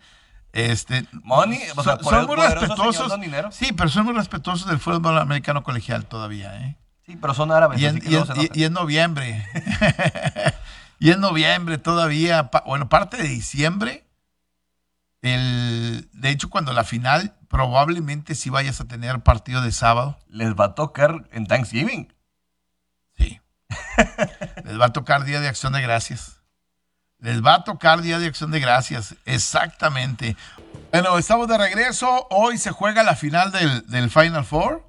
Este, 0.52 1.06
Money, 1.24 1.58
o 1.76 1.82
sea, 1.82 1.96
son, 1.96 2.04
son 2.04 2.26
muy 2.26 2.36
respetuosos. 2.36 3.08
don 3.08 3.20
dinero. 3.20 3.50
Sí, 3.52 3.72
pero 3.72 3.88
son 3.88 4.04
muy 4.04 4.14
respetuosos 4.14 4.68
del 4.68 4.78
fútbol 4.78 5.18
americano 5.18 5.62
colegial 5.62 6.06
todavía, 6.06 6.54
¿eh? 6.62 6.76
Sí, 7.06 7.16
pero 7.16 7.34
son 7.34 7.50
árabes. 7.50 7.80
Y 7.80 7.86
en, 7.86 7.96
y 7.96 7.98
en- 7.98 8.26
se 8.26 8.32
enojan. 8.32 8.36
y- 8.54 8.60
y 8.60 8.64
en 8.64 8.72
noviembre. 8.74 9.44
y 11.00 11.10
en 11.10 11.20
noviembre 11.20 11.78
todavía. 11.78 12.50
bueno, 12.66 12.88
parte 12.88 13.16
de 13.16 13.28
diciembre. 13.28 14.04
El, 15.22 16.08
de 16.12 16.30
hecho, 16.30 16.50
cuando 16.50 16.72
la 16.72 16.84
final, 16.84 17.34
probablemente 17.48 18.34
si 18.34 18.50
vayas 18.50 18.80
a 18.80 18.84
tener 18.86 19.20
partido 19.22 19.62
de 19.62 19.72
sábado. 19.72 20.18
Les 20.28 20.54
va 20.54 20.66
a 20.66 20.74
tocar 20.74 21.28
en 21.32 21.46
Thanksgiving. 21.46 22.12
Sí. 23.16 23.40
Les 24.64 24.78
va 24.80 24.86
a 24.86 24.92
tocar 24.92 25.24
Día 25.24 25.40
de 25.40 25.48
Acción 25.48 25.72
de 25.72 25.80
Gracias. 25.80 26.41
Les 27.22 27.40
va 27.40 27.54
a 27.54 27.64
tocar 27.64 28.02
Día 28.02 28.18
de 28.18 28.26
Acción 28.26 28.50
de 28.50 28.58
Gracias. 28.58 29.14
Exactamente. 29.26 30.36
Bueno, 30.90 31.16
estamos 31.18 31.46
de 31.46 31.56
regreso. 31.56 32.26
Hoy 32.30 32.58
se 32.58 32.72
juega 32.72 33.04
la 33.04 33.14
final 33.14 33.52
del, 33.52 33.86
del 33.86 34.10
Final 34.10 34.44
Four. 34.44 34.84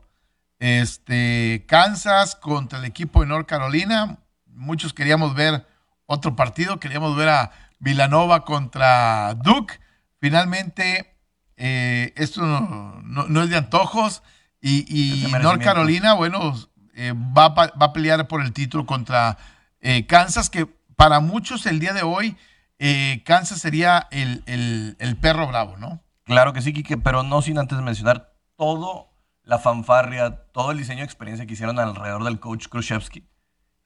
Este, 0.57 1.63
Kansas 1.67 2.35
contra 2.35 2.79
el 2.79 2.85
equipo 2.85 3.21
de 3.21 3.27
North 3.27 3.47
Carolina. 3.47 4.17
Muchos 4.47 4.93
queríamos 4.93 5.35
ver 5.35 5.67
otro 6.07 6.35
partido. 6.35 6.79
Queríamos 6.79 7.15
ver 7.15 7.29
a 7.29 7.51
Villanova 7.77 8.45
contra 8.45 9.35
Duke. 9.35 9.79
Finalmente, 10.19 11.15
eh, 11.55 12.13
esto 12.15 12.41
no, 12.41 12.99
no- 13.03 13.27
no 13.27 13.43
es 13.43 13.49
de 13.51 13.57
antojos. 13.57 14.23
Y, 14.59 15.27
North. 15.39 15.61
Carolina, 15.61 16.13
bueno, 16.13 16.57
eh, 16.95 17.13
va, 17.13 17.49
va 17.49 17.69
a 17.79 17.93
pelear 17.93 18.27
por 18.27 18.41
el 18.41 18.53
título 18.53 18.87
contra 18.87 19.37
eh, 19.81 20.07
Kansas, 20.07 20.49
que 20.49 20.67
para 20.95 21.19
muchos 21.19 21.65
el 21.65 21.79
día 21.79 21.93
de 21.93 22.03
hoy, 22.03 22.37
eh, 22.79 23.21
Kansas 23.25 23.59
sería 23.59 24.07
el, 24.11 24.43
el- 24.45 25.17
perro 25.17 25.47
bravo, 25.47 25.77
¿no? 25.77 26.01
Claro 26.23 26.53
que 26.53 26.61
sí, 26.61 26.73
Quique, 26.73 26.97
pero 26.97 27.23
no 27.23 27.41
sin 27.41 27.57
antes 27.59 27.79
mencionar 27.79 28.33
todo 28.55 29.09
la 29.43 29.59
fanfarria, 29.59 30.43
todo 30.51 30.71
el 30.71 30.77
diseño 30.77 30.99
de 30.99 31.05
experiencia 31.05 31.45
que 31.45 31.53
hicieron 31.53 31.79
alrededor 31.79 32.23
del 32.23 32.39
coach 32.39 32.67
Khrushchevsky. 32.67 33.27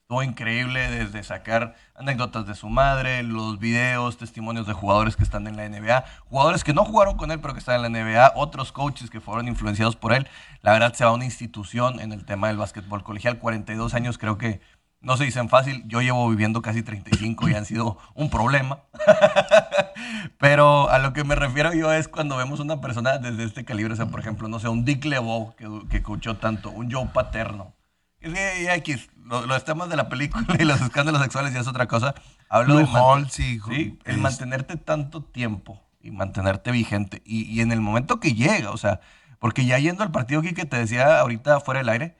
Estuvo 0.02 0.22
increíble 0.22 0.88
desde 0.88 1.22
sacar 1.22 1.74
anécdotas 1.94 2.46
de 2.46 2.54
su 2.54 2.70
madre, 2.70 3.22
los 3.22 3.58
videos, 3.58 4.16
testimonios 4.16 4.66
de 4.66 4.72
jugadores 4.72 5.16
que 5.16 5.22
están 5.22 5.46
en 5.46 5.56
la 5.58 5.68
NBA, 5.68 6.02
jugadores 6.30 6.64
que 6.64 6.72
no 6.72 6.86
jugaron 6.86 7.18
con 7.18 7.30
él 7.30 7.40
pero 7.40 7.52
que 7.52 7.60
están 7.60 7.84
en 7.84 7.92
la 7.92 8.02
NBA, 8.04 8.32
otros 8.34 8.72
coaches 8.72 9.10
que 9.10 9.20
fueron 9.20 9.48
influenciados 9.48 9.96
por 9.96 10.14
él. 10.14 10.26
La 10.62 10.72
verdad 10.72 10.94
se 10.94 11.04
va 11.04 11.10
a 11.10 11.14
una 11.14 11.26
institución 11.26 12.00
en 12.00 12.12
el 12.12 12.24
tema 12.24 12.48
del 12.48 12.56
básquetbol 12.56 13.02
colegial. 13.04 13.38
42 13.38 13.92
años 13.92 14.16
creo 14.16 14.38
que 14.38 14.60
no 15.00 15.16
se 15.16 15.24
dicen 15.24 15.48
fácil. 15.48 15.84
Yo 15.86 16.00
llevo 16.02 16.28
viviendo 16.28 16.60
casi 16.62 16.82
35 16.82 17.48
y 17.48 17.54
han 17.54 17.64
sido 17.64 17.98
un 18.14 18.30
problema. 18.30 18.80
Pero 20.38 20.90
a 20.90 20.98
lo 20.98 21.12
que 21.12 21.24
me 21.24 21.34
refiero 21.34 21.72
yo 21.74 21.92
es 21.92 22.08
cuando 22.08 22.36
vemos 22.36 22.60
una 22.60 22.80
persona 22.80 23.18
desde 23.18 23.44
este 23.44 23.64
calibre, 23.64 23.92
o 23.92 23.96
sea, 23.96 24.06
por 24.06 24.20
ejemplo, 24.20 24.48
no 24.48 24.58
sé, 24.60 24.68
un 24.68 24.84
Dick 24.84 25.04
LeBeau 25.04 25.54
que, 25.56 25.68
que 25.90 26.02
coachó 26.02 26.36
tanto, 26.36 26.70
un 26.70 26.90
Joe 26.90 27.06
Paterno. 27.12 27.74
Es 28.20 28.32
que 28.34 28.74
X, 28.74 29.10
lo- 29.24 29.46
los 29.46 29.64
temas 29.64 29.88
de 29.88 29.96
la 29.96 30.08
película 30.08 30.46
y 30.58 30.64
los 30.64 30.80
escándalos 30.80 31.22
sexuales 31.22 31.52
ya 31.54 31.60
es 31.60 31.68
otra 31.68 31.86
cosa. 31.86 32.14
Hablo 32.48 32.76
Blue 32.76 32.86
de 32.86 32.92
Hall, 32.98 33.30
sí, 33.30 33.60
sí, 33.68 33.98
el 34.04 34.16
es- 34.16 34.20
mantenerte 34.20 34.76
tanto 34.76 35.22
tiempo 35.22 35.80
y 36.00 36.10
mantenerte 36.10 36.70
vigente. 36.70 37.22
Y, 37.24 37.42
y 37.44 37.60
en 37.60 37.72
el 37.72 37.80
momento 37.80 38.18
que 38.20 38.34
llega, 38.34 38.70
o 38.70 38.76
sea, 38.76 39.00
porque 39.38 39.64
ya 39.66 39.78
yendo 39.78 40.02
al 40.02 40.10
partido 40.10 40.40
aquí 40.40 40.52
que 40.52 40.64
te 40.64 40.76
decía 40.78 41.20
ahorita 41.20 41.60
fuera 41.60 41.78
del 41.78 41.88
aire, 41.90 42.17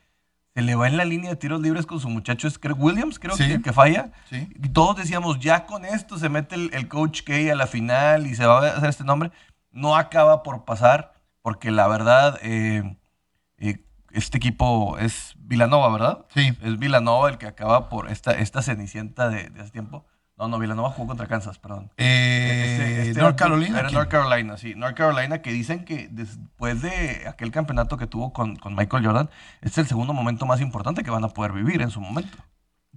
se 0.58 0.62
le 0.64 0.74
va 0.74 0.88
en 0.88 0.96
la 0.96 1.04
línea 1.04 1.30
de 1.30 1.36
tiros 1.36 1.60
libres 1.60 1.86
con 1.86 2.00
su 2.00 2.08
muchacho, 2.08 2.48
es 2.48 2.58
Williams, 2.76 3.20
creo 3.20 3.36
Sí. 3.36 3.46
que, 3.46 3.62
que 3.62 3.72
falla. 3.72 4.10
Sí. 4.28 4.48
Y 4.60 4.68
todos 4.70 4.96
decíamos, 4.96 5.38
ya 5.38 5.66
con 5.66 5.84
esto 5.84 6.18
se 6.18 6.28
mete 6.28 6.56
el, 6.56 6.70
el 6.74 6.88
coach 6.88 7.22
K 7.22 7.52
a 7.52 7.54
la 7.54 7.68
final 7.68 8.26
y 8.26 8.34
se 8.34 8.44
va 8.44 8.58
a 8.66 8.70
hacer 8.72 8.88
este 8.88 9.04
nombre. 9.04 9.30
No 9.70 9.94
acaba 9.94 10.42
por 10.42 10.64
pasar, 10.64 11.12
porque 11.42 11.70
la 11.70 11.86
verdad, 11.86 12.40
eh, 12.42 12.96
eh, 13.58 13.84
este 14.10 14.38
equipo 14.38 14.98
es 14.98 15.34
Villanova, 15.38 15.92
¿verdad? 15.92 16.26
Sí. 16.34 16.52
Es 16.60 16.76
Villanova 16.76 17.28
el 17.28 17.38
que 17.38 17.46
acaba 17.46 17.88
por 17.88 18.10
esta, 18.10 18.32
esta 18.32 18.60
cenicienta 18.60 19.28
de, 19.28 19.50
de 19.50 19.60
hace 19.60 19.70
tiempo. 19.70 20.06
No, 20.38 20.46
no, 20.46 20.58
Villanova 20.60 20.90
jugó 20.90 21.08
contra 21.08 21.26
Kansas, 21.26 21.58
perdón. 21.58 21.90
Eh, 21.96 22.76
Este- 23.00 23.08
este 23.08 23.20
North 23.20 23.36
Carolina. 23.36 23.80
Era. 23.80 23.90
North 23.90 24.08
Carolina, 24.08 24.56
sí. 24.56 24.74
North 24.76 24.96
Carolina 24.96 25.42
que 25.42 25.50
dicen 25.52 25.84
que 25.84 26.08
después 26.12 26.80
de 26.80 27.26
aquel 27.28 27.50
campeonato 27.50 27.96
que 27.98 28.06
tuvo 28.06 28.32
con, 28.32 28.54
con 28.56 28.76
Michael 28.76 29.04
Jordan, 29.04 29.30
este 29.62 29.68
es 29.80 29.86
el 29.86 29.86
segundo 29.88 30.12
momento 30.12 30.46
más 30.46 30.60
importante 30.60 31.02
que 31.02 31.10
van 31.10 31.24
a 31.24 31.28
poder 31.30 31.52
vivir 31.52 31.82
en 31.82 31.90
su 31.90 32.00
momento. 32.00 32.38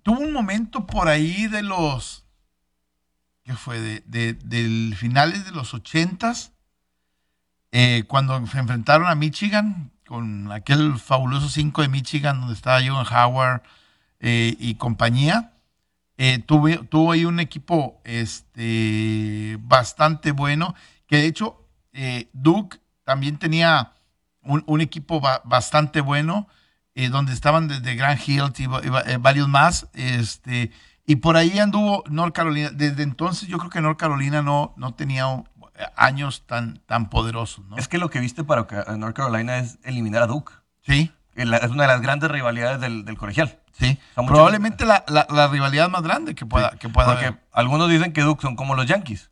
Tuvo 0.04 0.20
un 0.20 0.32
momento 0.32 0.86
por 0.86 1.08
ahí 1.08 1.48
de 1.48 1.64
los. 1.64 2.26
¿Qué 3.44 3.54
fue? 3.56 3.80
De, 3.80 4.04
de- 4.06 4.34
del 4.34 4.96
finales 4.96 5.44
de 5.46 5.52
los 5.52 5.74
ochentas. 5.74 6.52
eh, 7.72 8.04
cuando 8.08 8.46
se 8.48 8.60
enfrentaron 8.60 9.08
a 9.08 9.16
Michigan. 9.16 9.92
Con 10.08 10.52
aquel 10.52 11.00
fabuloso 11.00 11.48
5 11.50 11.82
de 11.82 11.88
Michigan. 11.88 12.40
Donde 12.42 12.54
estaba 12.54 12.82
Johan 12.86 13.06
Howard 13.12 13.62
eh, 14.20 14.56
y 14.60 14.76
compañía. 14.76 15.54
Eh, 16.24 16.38
tuve- 16.38 16.78
tuvo 16.88 17.14
ahí 17.14 17.26
un 17.26 17.40
equipo 17.40 18.00
este, 18.04 19.58
bastante 19.62 20.32
bueno. 20.32 20.76
Que 21.08 21.18
de 21.18 21.26
hecho, 21.26 21.68
eh, 21.94 22.30
Duke 22.34 22.78
también 23.04 23.38
tenía 23.40 23.94
un, 24.44 24.64
un 24.68 24.82
equipo 24.82 25.20
ba- 25.20 25.42
bastante 25.46 26.00
bueno 26.02 26.48
eh, 26.94 27.10
donde 27.10 27.34
estaban 27.34 27.68
desde 27.68 27.96
Grand 27.96 28.20
Hill 28.24 28.54
y, 28.58 28.66
eh, 28.66 29.18
varios 29.20 29.48
más. 29.48 29.88
Este, 29.94 30.70
y 31.08 31.16
por 31.16 31.38
ahí 31.38 31.58
anduvo 31.58 32.04
North 32.08 32.36
Carolina. 32.36 32.70
Desde 32.72 33.02
entonces 33.02 33.50
yo 33.50 33.58
creo 33.58 33.72
que 33.72 33.82
North 33.82 33.98
Carolina 33.98 34.44
no, 34.44 34.76
no 34.78 34.94
tenía 34.94 35.26
años 35.96 36.44
tan, 36.46 36.78
tan 36.86 37.10
poderosos, 37.10 37.66
¿no? 37.66 37.78
Es 37.78 37.88
que 37.88 37.98
lo 37.98 38.12
que 38.12 38.20
viste 38.20 38.44
para 38.44 38.68
North 38.96 39.16
Carolina 39.16 39.58
es 39.58 39.80
eliminar 39.84 40.22
a 40.22 40.28
Duke. 40.28 40.54
Sí, 40.86 41.12
es 41.34 41.46
una 41.48 41.84
de 41.84 41.88
las 41.88 42.02
grandes 42.02 42.30
rivalidades 42.30 42.80
del, 42.80 43.06
del 43.06 43.18
colegial. 43.18 43.58
Sí. 43.86 44.00
Probablemente 44.16 44.86
la, 44.86 45.04
la- 45.08 45.28
la 45.30 45.48
rivalidad 45.48 45.90
más 45.90 46.02
grande 46.04 46.36
que 46.36 46.46
pueda, 46.46 46.72
que 46.72 46.88
pueda 46.90 47.08
Porque 47.10 47.26
haber. 47.28 47.40
algunos 47.52 47.90
dicen 47.90 48.14
que 48.14 48.22
Duke 48.22 48.42
son 48.42 48.56
como 48.56 48.76
los 48.76 48.86
Yankees. 48.86 49.30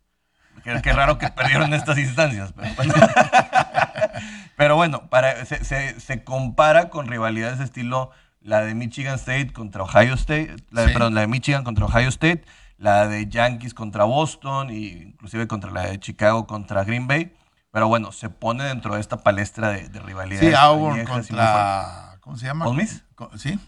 Qué, 0.63 0.81
qué 0.83 0.91
raro 0.93 1.17
que 1.17 1.29
perdieron 1.29 1.73
estas 1.73 1.97
instancias. 1.97 2.53
Pero, 2.53 2.69
pero 4.57 4.75
bueno, 4.75 5.07
para, 5.09 5.45
se, 5.45 5.63
se- 5.63 5.99
se 5.99 6.23
compara 6.23 6.89
con 6.89 7.07
rivalidades 7.07 7.59
de 7.59 7.65
estilo 7.65 8.11
la 8.41 8.61
de 8.61 8.73
Michigan 8.75 9.15
State 9.15 9.51
contra 9.53 9.83
Ohio 9.83 10.13
State, 10.15 10.55
la 10.71 10.81
de, 10.81 10.87
Sí. 10.87 10.93
perdón, 10.93 11.13
la 11.15 11.21
de 11.21 11.27
Michigan 11.27 11.63
contra 11.63 11.85
Ohio 11.85 12.07
State, 12.09 12.43
la 12.77 13.07
de 13.07 13.27
Yankees 13.27 13.73
contra 13.73 14.05
Boston 14.05 14.69
e 14.69 14.75
inclusive 14.75 15.47
contra 15.47 15.71
la 15.71 15.83
de 15.87 15.99
Chicago 15.99 16.47
contra 16.47 16.83
Green 16.83 17.07
Bay. 17.07 17.33
Pero 17.71 17.87
bueno, 17.87 18.11
se 18.11 18.29
pone 18.29 18.63
dentro 18.63 18.95
de 18.95 19.01
esta 19.01 19.17
palestra 19.17 19.69
de, 19.69 19.89
de 19.89 19.99
rivalidades. 19.99 20.49
Sí, 20.49 20.55
Auburn 20.55 21.05
contra. 21.05 22.17
¿Cómo 22.21 22.37
se 22.37 22.45
llama? 22.47 22.65
¿Ole 22.67 22.83
Miss? 22.83 23.03
Co- 23.15 23.29
Sí. 23.37 23.59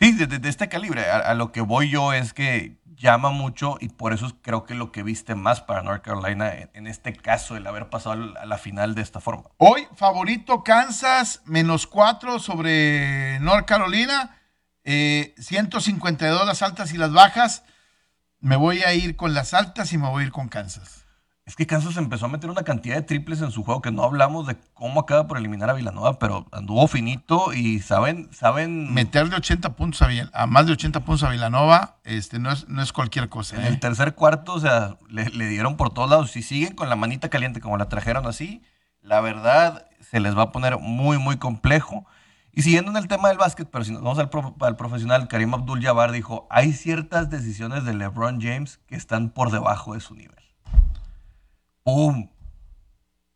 Sí, 0.00 0.12
de, 0.12 0.48
este 0.48 0.70
calibre. 0.70 1.10
A, 1.10 1.34
lo 1.34 1.52
que 1.52 1.60
voy 1.60 1.90
yo 1.90 2.14
es 2.14 2.32
que 2.32 2.78
llama 2.96 3.30
mucho 3.30 3.76
y 3.80 3.90
por 3.90 4.14
eso 4.14 4.34
creo 4.40 4.64
que 4.64 4.74
lo 4.74 4.92
que 4.92 5.02
viste 5.02 5.34
más 5.34 5.60
para 5.60 5.82
North 5.82 6.02
Carolina 6.02 6.50
en, 6.72 6.86
este 6.86 7.12
caso, 7.12 7.54
el 7.54 7.66
haber 7.66 7.90
pasado 7.90 8.34
a 8.38 8.46
la 8.46 8.56
final 8.56 8.94
de 8.94 9.02
esta 9.02 9.20
forma. 9.20 9.50
Hoy, 9.58 9.86
favorito 9.96 10.64
Kansas, 10.64 11.42
menos 11.44 11.86
4 11.86 12.38
sobre 12.38 13.38
North 13.40 13.66
Carolina. 13.66 14.38
eh, 14.84 15.34
152 15.38 16.46
las 16.46 16.62
altas 16.62 16.94
y 16.94 16.96
las 16.96 17.12
bajas. 17.12 17.64
me 18.40 18.56
voy 18.56 18.82
a 18.82 18.94
ir 18.94 19.16
con 19.16 19.34
las 19.34 19.52
altas 19.52 19.92
y 19.92 19.98
me 19.98 20.08
voy 20.08 20.22
a 20.22 20.26
ir 20.26 20.32
con 20.32 20.48
Kansas. 20.48 21.04
Es 21.50 21.56
que 21.56 21.66
Kansas 21.66 21.96
empezó 21.96 22.26
a 22.26 22.28
meter 22.28 22.48
una 22.48 22.62
cantidad 22.62 22.94
de 22.94 23.02
triples 23.02 23.40
en 23.42 23.50
su 23.50 23.64
juego 23.64 23.82
que 23.82 23.90
no 23.90 24.04
hablamos 24.04 24.46
de 24.46 24.56
cómo 24.72 25.00
acaba 25.00 25.26
por 25.26 25.36
eliminar 25.36 25.68
a 25.68 25.72
Villanova, 25.72 26.16
pero 26.20 26.46
anduvo 26.52 26.86
finito 26.86 27.52
y 27.52 27.80
saben, 27.80 28.28
saben. 28.32 28.94
Meterle 28.94 29.34
80 29.34 29.74
puntos 29.74 30.00
a, 30.32 30.46
más 30.46 30.66
de 30.66 30.74
80 30.74 31.00
puntos 31.04 31.24
a 31.24 31.30
Villanova, 31.30 31.96
este, 32.04 32.38
no 32.38 32.52
es, 32.52 32.68
no 32.68 32.80
es 32.82 32.92
cualquier 32.92 33.28
cosa. 33.28 33.56
En 33.56 33.62
¿eh? 33.62 33.66
el 33.66 33.80
tercer 33.80 34.14
cuarto, 34.14 34.54
o 34.54 34.60
sea, 34.60 34.96
le, 35.08 35.24
le 35.30 35.48
dieron 35.48 35.76
por 35.76 35.92
todos 35.92 36.08
lados. 36.08 36.30
Si 36.30 36.42
siguen 36.44 36.76
con 36.76 36.88
la 36.88 36.94
manita 36.94 37.30
caliente 37.30 37.60
como 37.60 37.76
la 37.76 37.88
trajeron 37.88 38.28
así, 38.28 38.62
la 39.02 39.20
verdad 39.20 39.86
se 40.08 40.20
les 40.20 40.38
va 40.38 40.42
a 40.42 40.52
poner 40.52 40.78
muy, 40.78 41.18
muy 41.18 41.36
complejo. 41.38 42.06
Y 42.52 42.62
siguiendo 42.62 42.92
en 42.92 42.96
el 42.96 43.08
tema 43.08 43.26
del 43.28 43.38
básquet, 43.38 43.68
pero 43.68 43.82
si 43.84 43.90
nos 43.90 44.02
vamos 44.02 44.20
al, 44.20 44.30
pro- 44.30 44.54
al 44.60 44.76
profesional, 44.76 45.26
Karim 45.26 45.52
Abdul-Jabbar 45.52 46.12
dijo, 46.12 46.46
hay 46.48 46.72
ciertas 46.74 47.28
decisiones 47.28 47.82
de 47.84 47.94
LeBron 47.94 48.40
James 48.40 48.78
que 48.86 48.94
están 48.94 49.30
por 49.30 49.50
debajo 49.50 49.94
de 49.94 50.00
su 50.00 50.14
nivel. 50.14 50.39
¡Pum! 51.92 52.28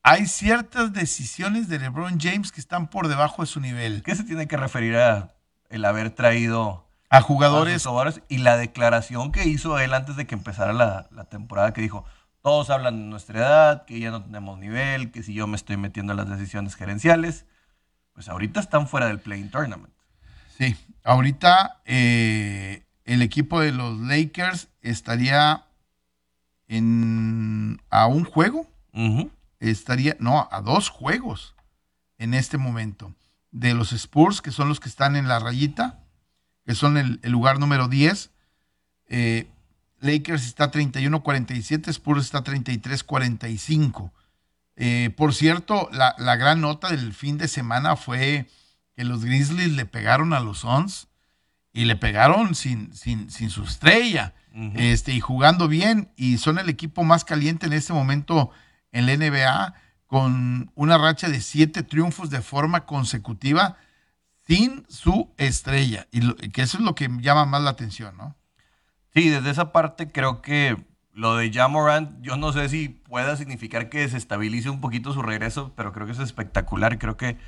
Hay 0.04 0.26
ciertas 0.26 0.92
decisiones 0.92 1.68
de 1.68 1.80
LeBron 1.80 2.20
James 2.20 2.52
que 2.52 2.60
están 2.60 2.86
por 2.86 3.08
debajo 3.08 3.42
de 3.42 3.46
su 3.46 3.58
nivel. 3.58 4.04
¿Qué 4.04 4.14
se 4.14 4.22
tiene 4.22 4.46
que 4.46 4.56
referir 4.56 4.96
a 4.96 5.34
el 5.70 5.84
haber 5.84 6.10
traído 6.10 6.88
A 7.10 7.20
jugadores 7.20 7.84
jugadores 7.84 8.22
y 8.28 8.38
la 8.38 8.56
declaración 8.56 9.32
que 9.32 9.48
hizo 9.48 9.80
él 9.80 9.92
antes 9.92 10.14
de 10.14 10.28
que 10.28 10.36
empezara 10.36 10.72
la, 10.72 11.08
la 11.10 11.24
temporada 11.24 11.72
que 11.72 11.80
dijo, 11.80 12.04
todos 12.42 12.70
hablan 12.70 12.96
de 12.96 13.06
nuestra 13.06 13.40
edad, 13.40 13.84
que 13.86 13.98
ya 13.98 14.12
no 14.12 14.22
tenemos 14.22 14.56
nivel, 14.60 15.10
que 15.10 15.24
si 15.24 15.34
yo 15.34 15.48
me 15.48 15.56
estoy 15.56 15.76
metiendo 15.76 16.12
en 16.12 16.18
las 16.18 16.28
decisiones 16.28 16.76
gerenciales, 16.76 17.46
pues 18.12 18.28
ahorita 18.28 18.60
están 18.60 18.86
fuera 18.86 19.08
del 19.08 19.18
Playing 19.18 19.50
Tournament. 19.50 19.92
Sí, 20.56 20.76
ahorita 21.02 21.80
eh, 21.86 22.86
el 23.04 23.20
equipo 23.20 23.58
de 23.58 23.72
los 23.72 23.98
Lakers 23.98 24.68
estaría 24.80 25.64
en 26.68 27.80
a 27.90 28.06
un 28.06 28.24
juego, 28.24 28.66
estaría, 29.60 30.16
no, 30.20 30.48
a 30.50 30.60
dos 30.60 30.88
juegos 30.88 31.54
en 32.18 32.34
este 32.34 32.58
momento. 32.58 33.14
De 33.50 33.72
los 33.74 33.92
Spurs, 33.92 34.42
que 34.42 34.50
son 34.50 34.68
los 34.68 34.80
que 34.80 34.88
están 34.88 35.14
en 35.14 35.28
la 35.28 35.38
rayita, 35.38 36.00
que 36.66 36.74
son 36.74 36.96
el, 36.96 37.20
el 37.22 37.30
lugar 37.30 37.58
número 37.60 37.88
10. 37.88 38.30
eh, 39.08 39.46
Lakers 40.00 40.46
está 40.46 40.70
31-47, 40.70 41.88
Spurs 41.88 42.24
está 42.24 42.44
33-45. 42.44 44.10
Eh, 44.76 45.10
por 45.16 45.32
cierto, 45.34 45.88
la, 45.92 46.14
la 46.18 46.36
gran 46.36 46.60
nota 46.60 46.90
del 46.90 47.14
fin 47.14 47.38
de 47.38 47.48
semana 47.48 47.96
fue 47.96 48.46
que 48.96 49.04
los 49.04 49.24
Grizzlies 49.24 49.72
le 49.72 49.86
pegaron 49.86 50.32
a 50.32 50.40
los 50.40 50.58
Suns 50.58 51.08
y 51.72 51.84
le 51.86 51.96
pegaron 51.96 52.54
sin, 52.54 52.92
sin, 52.94 53.30
sin 53.30 53.50
su 53.50 53.62
estrella 53.64 54.34
Este, 54.76 55.12
y 55.12 55.20
jugando 55.20 55.66
bien. 55.68 56.10
Y 56.16 56.38
son 56.38 56.58
el 56.58 56.68
equipo 56.68 57.02
más 57.02 57.24
caliente 57.24 57.66
en 57.66 57.72
este 57.72 57.92
momento 57.92 58.50
en 58.92 59.06
la 59.06 59.12
NBA, 59.14 59.74
con 60.06 60.70
una 60.76 60.96
racha 60.96 61.28
de 61.28 61.40
siete 61.40 61.82
triunfos 61.82 62.30
de 62.30 62.40
forma 62.40 62.86
consecutiva 62.86 63.76
sin 64.46 64.84
su 64.88 65.30
estrella. 65.38 66.06
Y 66.12 66.20
lo- 66.20 66.36
que 66.36 66.62
eso 66.62 66.78
es 66.78 66.84
lo 66.84 66.94
que 66.94 67.08
llama 67.20 67.46
más 67.46 67.62
la 67.62 67.70
atención, 67.70 68.16
¿no? 68.16 68.36
Sí, 69.12 69.28
desde 69.28 69.50
esa 69.50 69.72
parte 69.72 70.10
creo 70.12 70.42
que 70.42 70.76
lo 71.12 71.36
de 71.36 71.52
Jamorant, 71.52 72.20
yo 72.20 72.36
no 72.36 72.52
sé 72.52 72.68
si 72.68 72.88
pueda 72.88 73.36
significar 73.36 73.88
que 73.88 74.00
desestabilice 74.00 74.68
un 74.70 74.80
poquito 74.80 75.12
su 75.12 75.22
regreso, 75.22 75.72
pero 75.76 75.92
creo 75.92 76.06
que 76.06 76.12
es 76.12 76.18
espectacular. 76.18 76.98
Creo 76.98 77.16
que 77.16 77.38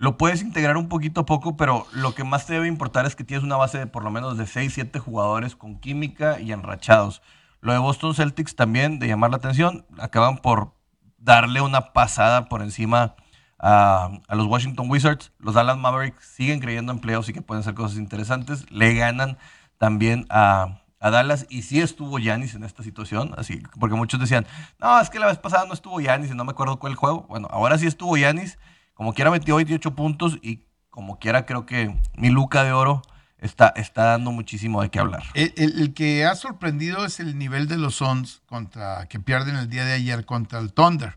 lo 0.00 0.16
puedes 0.16 0.40
integrar 0.40 0.78
un 0.78 0.88
poquito 0.88 1.20
a 1.20 1.26
poco, 1.26 1.58
pero 1.58 1.86
lo 1.92 2.14
que 2.14 2.24
más 2.24 2.46
te 2.46 2.54
debe 2.54 2.66
importar 2.66 3.04
es 3.04 3.14
que 3.14 3.22
tienes 3.22 3.44
una 3.44 3.56
base 3.56 3.76
de 3.76 3.86
por 3.86 4.02
lo 4.02 4.10
menos 4.10 4.38
de 4.38 4.46
6, 4.46 4.72
7 4.72 4.98
jugadores 4.98 5.56
con 5.56 5.78
química 5.78 6.40
y 6.40 6.52
enrachados. 6.52 7.20
Lo 7.60 7.74
de 7.74 7.80
Boston 7.80 8.14
Celtics 8.14 8.56
también, 8.56 8.98
de 8.98 9.08
llamar 9.08 9.28
la 9.28 9.36
atención, 9.36 9.84
acaban 9.98 10.38
por 10.38 10.72
darle 11.18 11.60
una 11.60 11.92
pasada 11.92 12.46
por 12.46 12.62
encima 12.62 13.14
a, 13.58 14.20
los 14.30 14.46
Washington 14.46 14.86
Wizards. 14.88 15.32
Los 15.38 15.52
Dallas 15.52 15.76
Mavericks 15.76 16.24
siguen 16.24 16.60
creyendo 16.60 16.92
en 16.92 17.00
playoffs 17.00 17.28
y 17.28 17.34
que 17.34 17.42
pueden 17.42 17.60
hacer 17.60 17.74
cosas 17.74 17.98
interesantes. 17.98 18.64
Le 18.70 18.94
ganan 18.94 19.36
también 19.76 20.24
a, 20.30 20.80
a 20.98 21.10
Dallas 21.10 21.44
y 21.50 21.60
sí 21.60 21.78
estuvo 21.82 22.18
Yanis 22.18 22.54
en 22.54 22.64
esta 22.64 22.82
situación, 22.82 23.34
así 23.36 23.62
porque 23.78 23.96
muchos 23.96 24.18
decían, 24.18 24.46
no, 24.78 24.98
es 24.98 25.10
que 25.10 25.18
la 25.18 25.26
vez 25.26 25.36
pasada 25.36 25.66
no 25.66 25.74
estuvo 25.74 26.00
Yanis 26.00 26.30
y 26.30 26.34
no 26.34 26.46
me 26.46 26.52
acuerdo 26.52 26.78
cuál 26.78 26.94
juego. 26.94 27.26
Bueno, 27.28 27.48
ahora 27.50 27.76
sí 27.76 27.86
estuvo 27.86 28.16
Yanis, 28.16 28.58
como 29.00 29.14
quiera 29.14 29.30
metió 29.30 29.56
28 29.56 29.94
puntos 29.94 30.36
y 30.42 30.60
como 30.90 31.18
quiera 31.18 31.46
creo 31.46 31.64
que 31.64 31.98
mi 32.16 32.28
Luca 32.28 32.64
de 32.64 32.72
Oro 32.72 33.00
está, 33.38 33.68
está 33.74 34.04
dando 34.04 34.30
muchísimo 34.30 34.82
de 34.82 34.90
qué 34.90 34.98
hablar. 34.98 35.22
El, 35.32 35.54
el- 35.56 35.80
el 35.80 35.94
que 35.94 36.26
ha 36.26 36.34
sorprendido 36.34 37.06
es 37.06 37.18
el 37.18 37.38
nivel 37.38 37.66
de 37.66 37.78
los 37.78 37.94
Suns 37.94 38.42
contra 38.44 39.08
que 39.08 39.18
pierden 39.18 39.56
el 39.56 39.70
día 39.70 39.86
de 39.86 39.94
ayer 39.94 40.26
contra 40.26 40.58
el 40.58 40.74
Thunder. 40.74 41.16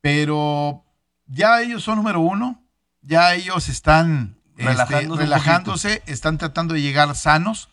Pero 0.00 0.84
ya 1.26 1.60
ellos 1.60 1.82
son 1.82 1.96
número 1.96 2.20
uno, 2.20 2.62
ya 3.00 3.34
ellos 3.34 3.68
están 3.68 4.36
este, 4.56 4.68
Relajándose 5.16 6.02
están 6.06 6.38
tratando 6.38 6.74
de 6.74 6.82
llegar 6.82 7.16
sanos 7.16 7.68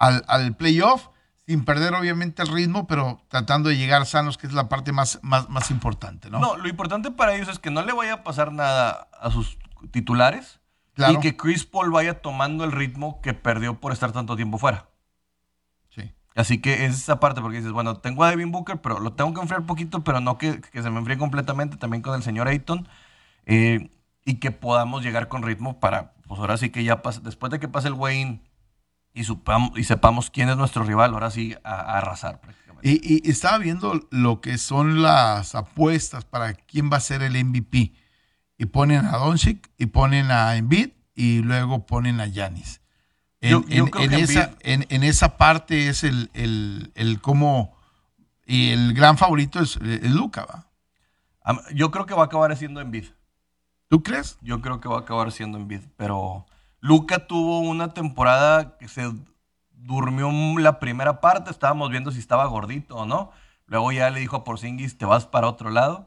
al, 0.00 0.24
al 0.26 0.56
playoff, 0.56 1.06
sin 1.46 1.64
perder 1.64 1.94
obviamente 1.94 2.42
el 2.42 2.48
ritmo, 2.48 2.86
pero 2.86 3.22
tratando 3.28 3.68
de 3.68 3.76
llegar 3.76 4.04
sanos, 4.04 4.36
que 4.36 4.46
es 4.48 4.52
la 4.52 4.68
parte 4.68 4.92
más, 4.92 5.20
más, 5.22 5.48
más 5.48 5.70
importante, 5.70 6.28
¿no? 6.28 6.40
No, 6.40 6.56
lo 6.56 6.68
importante 6.68 7.10
para 7.12 7.34
ellos 7.36 7.48
es 7.48 7.58
que 7.60 7.70
no 7.70 7.82
le 7.84 7.92
vaya 7.92 8.14
a 8.14 8.24
pasar 8.24 8.52
nada 8.52 9.08
a 9.20 9.30
sus 9.30 9.56
titulares 9.92 10.60
Claro. 10.94 11.12
y 11.12 11.20
que 11.20 11.36
Chris 11.36 11.66
Paul 11.66 11.90
vaya 11.90 12.22
tomando 12.22 12.64
el 12.64 12.72
ritmo 12.72 13.20
que 13.20 13.34
perdió 13.34 13.78
por 13.78 13.92
estar 13.92 14.12
tanto 14.12 14.34
tiempo 14.34 14.56
fuera. 14.56 14.88
Sí. 15.90 16.10
Así 16.34 16.58
que 16.60 16.86
es 16.86 16.94
esa 16.94 17.20
parte, 17.20 17.42
porque 17.42 17.58
dices, 17.58 17.72
bueno, 17.72 17.98
tengo 17.98 18.24
a 18.24 18.30
Devin 18.30 18.50
Booker, 18.50 18.80
pero 18.80 18.98
lo 18.98 19.12
tengo 19.12 19.34
que 19.34 19.40
enfriar 19.42 19.66
poquito, 19.66 20.02
pero 20.02 20.20
no 20.20 20.38
que, 20.38 20.60
que 20.60 20.82
se 20.82 20.90
me 20.90 20.98
enfríe 20.98 21.18
completamente, 21.18 21.76
también 21.76 22.02
con 22.02 22.14
el 22.14 22.22
señor 22.22 22.48
Ayton, 22.48 22.88
eh, 23.44 23.90
y 24.24 24.40
que 24.40 24.50
podamos 24.50 25.04
llegar 25.04 25.28
con 25.28 25.42
ritmo 25.42 25.78
para, 25.78 26.14
pues 26.26 26.40
ahora 26.40 26.56
sí 26.56 26.70
que 26.70 26.82
ya 26.82 27.02
pase, 27.02 27.20
después 27.20 27.52
de 27.52 27.60
que 27.60 27.68
pase 27.68 27.88
el 27.88 27.94
Wayne 27.94 28.40
y, 29.16 29.24
supam- 29.24 29.72
y 29.76 29.84
sepamos 29.84 30.30
quién 30.30 30.48
es 30.48 30.56
nuestro 30.56 30.84
rival, 30.84 31.12
ahora 31.14 31.30
sí 31.30 31.54
a, 31.64 31.74
a 31.74 31.98
arrasar 31.98 32.40
prácticamente. 32.40 32.88
Y, 32.88 33.22
y 33.26 33.30
estaba 33.30 33.58
viendo 33.58 34.00
lo 34.10 34.40
que 34.40 34.58
son 34.58 35.02
las 35.02 35.54
apuestas 35.54 36.24
para 36.24 36.52
quién 36.54 36.90
va 36.92 36.98
a 36.98 37.00
ser 37.00 37.22
el 37.22 37.42
MVP. 37.44 37.92
Y 38.58 38.66
ponen 38.66 39.04
a 39.06 39.16
Doncic 39.18 39.70
y 39.78 39.86
ponen 39.86 40.30
a 40.30 40.56
Embiid 40.56 40.90
y 41.14 41.40
luego 41.42 41.86
ponen 41.86 42.20
a 42.20 42.26
Yanis. 42.26 42.80
En, 43.40 43.50
Yo- 43.50 43.64
yo 43.68 43.84
en- 43.84 43.90
creo 43.90 44.04
en 44.04 44.10
que 44.10 44.20
esa, 44.22 44.50
Embiid- 44.58 44.86
en, 44.90 45.02
esa 45.02 45.36
parte 45.36 45.88
es 45.88 46.04
el, 46.04 46.30
el, 46.34 46.92
el 46.94 47.20
cómo. 47.20 47.74
Y 48.46 48.70
el 48.70 48.94
gran 48.94 49.18
favorito 49.18 49.60
es, 49.60 49.76
es 49.76 50.10
Luca, 50.12 50.44
¿va? 50.46 50.66
Yo 51.74 51.90
creo 51.90 52.06
que 52.06 52.14
va 52.14 52.22
a 52.22 52.26
acabar 52.26 52.54
siendo 52.56 52.80
Embiid. 52.80 53.06
¿Tú 53.88 54.02
crees? 54.02 54.36
Yo 54.40 54.60
creo 54.60 54.80
que 54.80 54.88
va 54.88 54.96
a 54.98 55.00
acabar 55.00 55.30
siendo 55.32 55.58
Embiid, 55.58 55.80
pero 55.96 56.46
Luca 56.80 57.26
tuvo 57.26 57.60
una 57.60 57.94
temporada 57.94 58.76
que 58.78 58.88
se 58.88 59.10
durmió 59.70 60.30
la 60.58 60.78
primera 60.78 61.20
parte, 61.20 61.50
estábamos 61.50 61.90
viendo 61.90 62.10
si 62.10 62.18
estaba 62.18 62.46
gordito 62.46 62.96
o 62.96 63.06
no. 63.06 63.30
Luego 63.66 63.92
ya 63.92 64.10
le 64.10 64.20
dijo 64.20 64.36
a 64.36 64.44
Porzingis, 64.44 64.98
te 64.98 65.04
vas 65.04 65.26
para 65.26 65.48
otro 65.48 65.70
lado. 65.70 66.06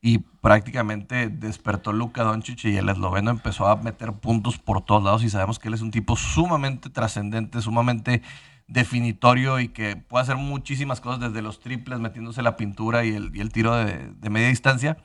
Y 0.00 0.18
prácticamente 0.18 1.28
despertó 1.28 1.92
Luca 1.92 2.22
Doncic 2.22 2.64
y 2.64 2.76
el 2.76 2.88
esloveno 2.88 3.30
empezó 3.30 3.66
a 3.66 3.76
meter 3.76 4.12
puntos 4.12 4.58
por 4.58 4.82
todos 4.82 5.02
lados 5.02 5.24
y 5.24 5.30
sabemos 5.30 5.58
que 5.58 5.68
él 5.68 5.74
es 5.74 5.80
un 5.80 5.90
tipo 5.90 6.16
sumamente 6.16 6.90
trascendente, 6.90 7.60
sumamente 7.60 8.22
definitorio 8.68 9.58
y 9.58 9.68
que 9.68 9.96
puede 9.96 10.22
hacer 10.22 10.36
muchísimas 10.36 11.00
cosas 11.00 11.20
desde 11.20 11.42
los 11.42 11.60
triples, 11.60 11.98
metiéndose 11.98 12.42
la 12.42 12.56
pintura 12.56 13.04
y 13.04 13.14
el, 13.14 13.52
tiro 13.52 13.74
de 13.74 14.30
media 14.30 14.48
distancia. 14.48 14.98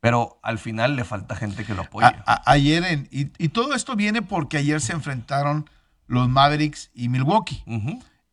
Pero 0.00 0.38
al 0.42 0.58
final 0.58 0.94
le 0.96 1.04
falta 1.04 1.34
gente 1.34 1.64
que 1.64 1.74
lo 1.74 1.82
apoye. 1.82 2.06
A- 2.06 2.22
a- 2.26 2.42
ayer, 2.52 2.84
en, 2.84 3.08
y, 3.10 3.30
y 3.42 3.48
todo 3.48 3.74
esto 3.74 3.96
viene 3.96 4.22
porque 4.22 4.56
ayer 4.58 4.80
se 4.80 4.92
enfrentaron 4.92 5.68
los 6.06 6.28
Mavericks 6.28 6.90
y 6.94 7.08
Milwaukee. 7.08 7.62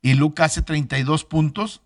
Y 0.01 0.13
Luca 0.13 0.45
hace 0.45 0.61
32 0.61 1.25
puntos 1.25 1.81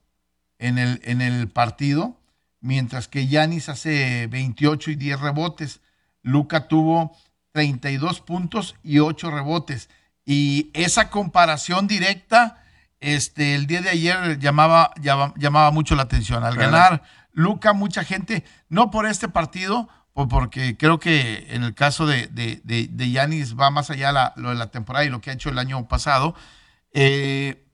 en 0.58 0.78
el, 0.78 1.00
en 1.06 1.22
el 1.22 1.48
partido, 1.48 2.18
mientras 2.60 3.08
que 3.08 3.28
Yanis 3.28 3.70
hace 3.70 4.28
28 4.28 4.92
y 4.92 4.96
10 4.96 5.20
rebotes. 5.22 5.80
Luca 6.22 6.68
tuvo 6.68 7.16
32 7.54 8.20
puntos 8.20 8.76
y 8.84 9.00
8 9.00 9.32
rebotes. 9.32 9.90
Y 10.26 10.70
esa 10.74 11.10
comparación 11.10 11.88
directa, 11.88 12.62
este, 13.00 13.56
el 13.56 13.66
día 13.68 13.82
de 13.82 13.90
ayer 13.90 14.38
llamaba, 14.40 14.92
llama- 15.02 15.34
llamaba 15.38 15.72
mucho 15.72 15.96
la 15.96 16.04
atención. 16.04 16.44
Al 16.44 16.56
ganar 16.58 17.04
Luca, 17.32 17.74
mucha 17.74 18.04
gente, 18.04 18.44
no 18.70 18.92
por 18.92 19.06
este 19.06 19.30
partido, 19.30 19.88
po- 20.14 20.28
porque 20.28 20.78
creo 20.78 21.00
que 21.00 21.48
en 21.50 21.64
el 21.64 21.74
caso 21.74 22.06
de, 22.06 22.28
de, 22.28 22.62
de, 22.64 22.90
va 23.60 23.72
más 23.72 23.90
allá 23.90 24.12
la- 24.12 24.34
lo 24.36 24.50
de 24.50 24.56
la 24.56 24.72
temporada 24.72 25.06
y 25.06 25.10
lo 25.10 25.22
que 25.22 25.30
ha 25.30 25.34
hecho 25.34 25.50
el 25.50 25.60
año 25.60 25.88
pasado. 25.88 26.36
Eh, 26.94 27.66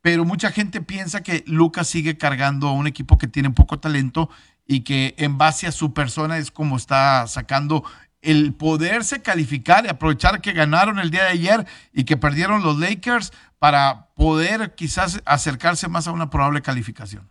pero 0.00 0.24
mucha 0.24 0.50
gente 0.50 0.80
piensa 0.82 1.22
que 1.22 1.44
Lucas 1.46 1.86
sigue 1.88 2.18
cargando 2.18 2.68
a 2.68 2.72
un 2.72 2.86
equipo 2.86 3.16
que 3.16 3.26
tiene 3.26 3.50
poco 3.50 3.78
talento 3.78 4.28
y 4.66 4.80
que 4.80 5.14
en 5.18 5.38
base 5.38 5.66
a 5.66 5.72
su 5.72 5.94
persona 5.94 6.36
es 6.38 6.50
como 6.50 6.76
está 6.76 7.26
sacando 7.26 7.84
el 8.20 8.54
poderse 8.54 9.22
calificar 9.22 9.84
y 9.84 9.88
aprovechar 9.88 10.40
que 10.40 10.52
ganaron 10.52 10.98
el 10.98 11.10
día 11.10 11.24
de 11.24 11.30
ayer 11.30 11.66
y 11.92 12.04
que 12.04 12.16
perdieron 12.16 12.62
los 12.62 12.78
Lakers 12.78 13.32
para 13.58 14.08
poder 14.14 14.74
quizás 14.74 15.20
acercarse 15.26 15.88
más 15.88 16.06
a 16.06 16.12
una 16.12 16.30
probable 16.30 16.62
calificación. 16.62 17.30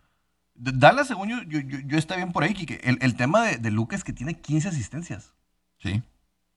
Dallas, 0.54 1.08
según 1.08 1.28
yo, 1.28 1.42
yo, 1.42 1.60
yo, 1.60 1.98
está 1.98 2.16
bien 2.16 2.32
por 2.32 2.44
ahí, 2.44 2.54
Kike. 2.54 2.80
El, 2.84 2.98
el 3.00 3.16
tema 3.16 3.42
de, 3.42 3.58
de 3.58 3.70
Luke 3.70 3.96
es 3.96 4.04
que 4.04 4.12
tiene 4.12 4.34
15 4.34 4.68
asistencias. 4.68 5.34
Sí. 5.78 6.02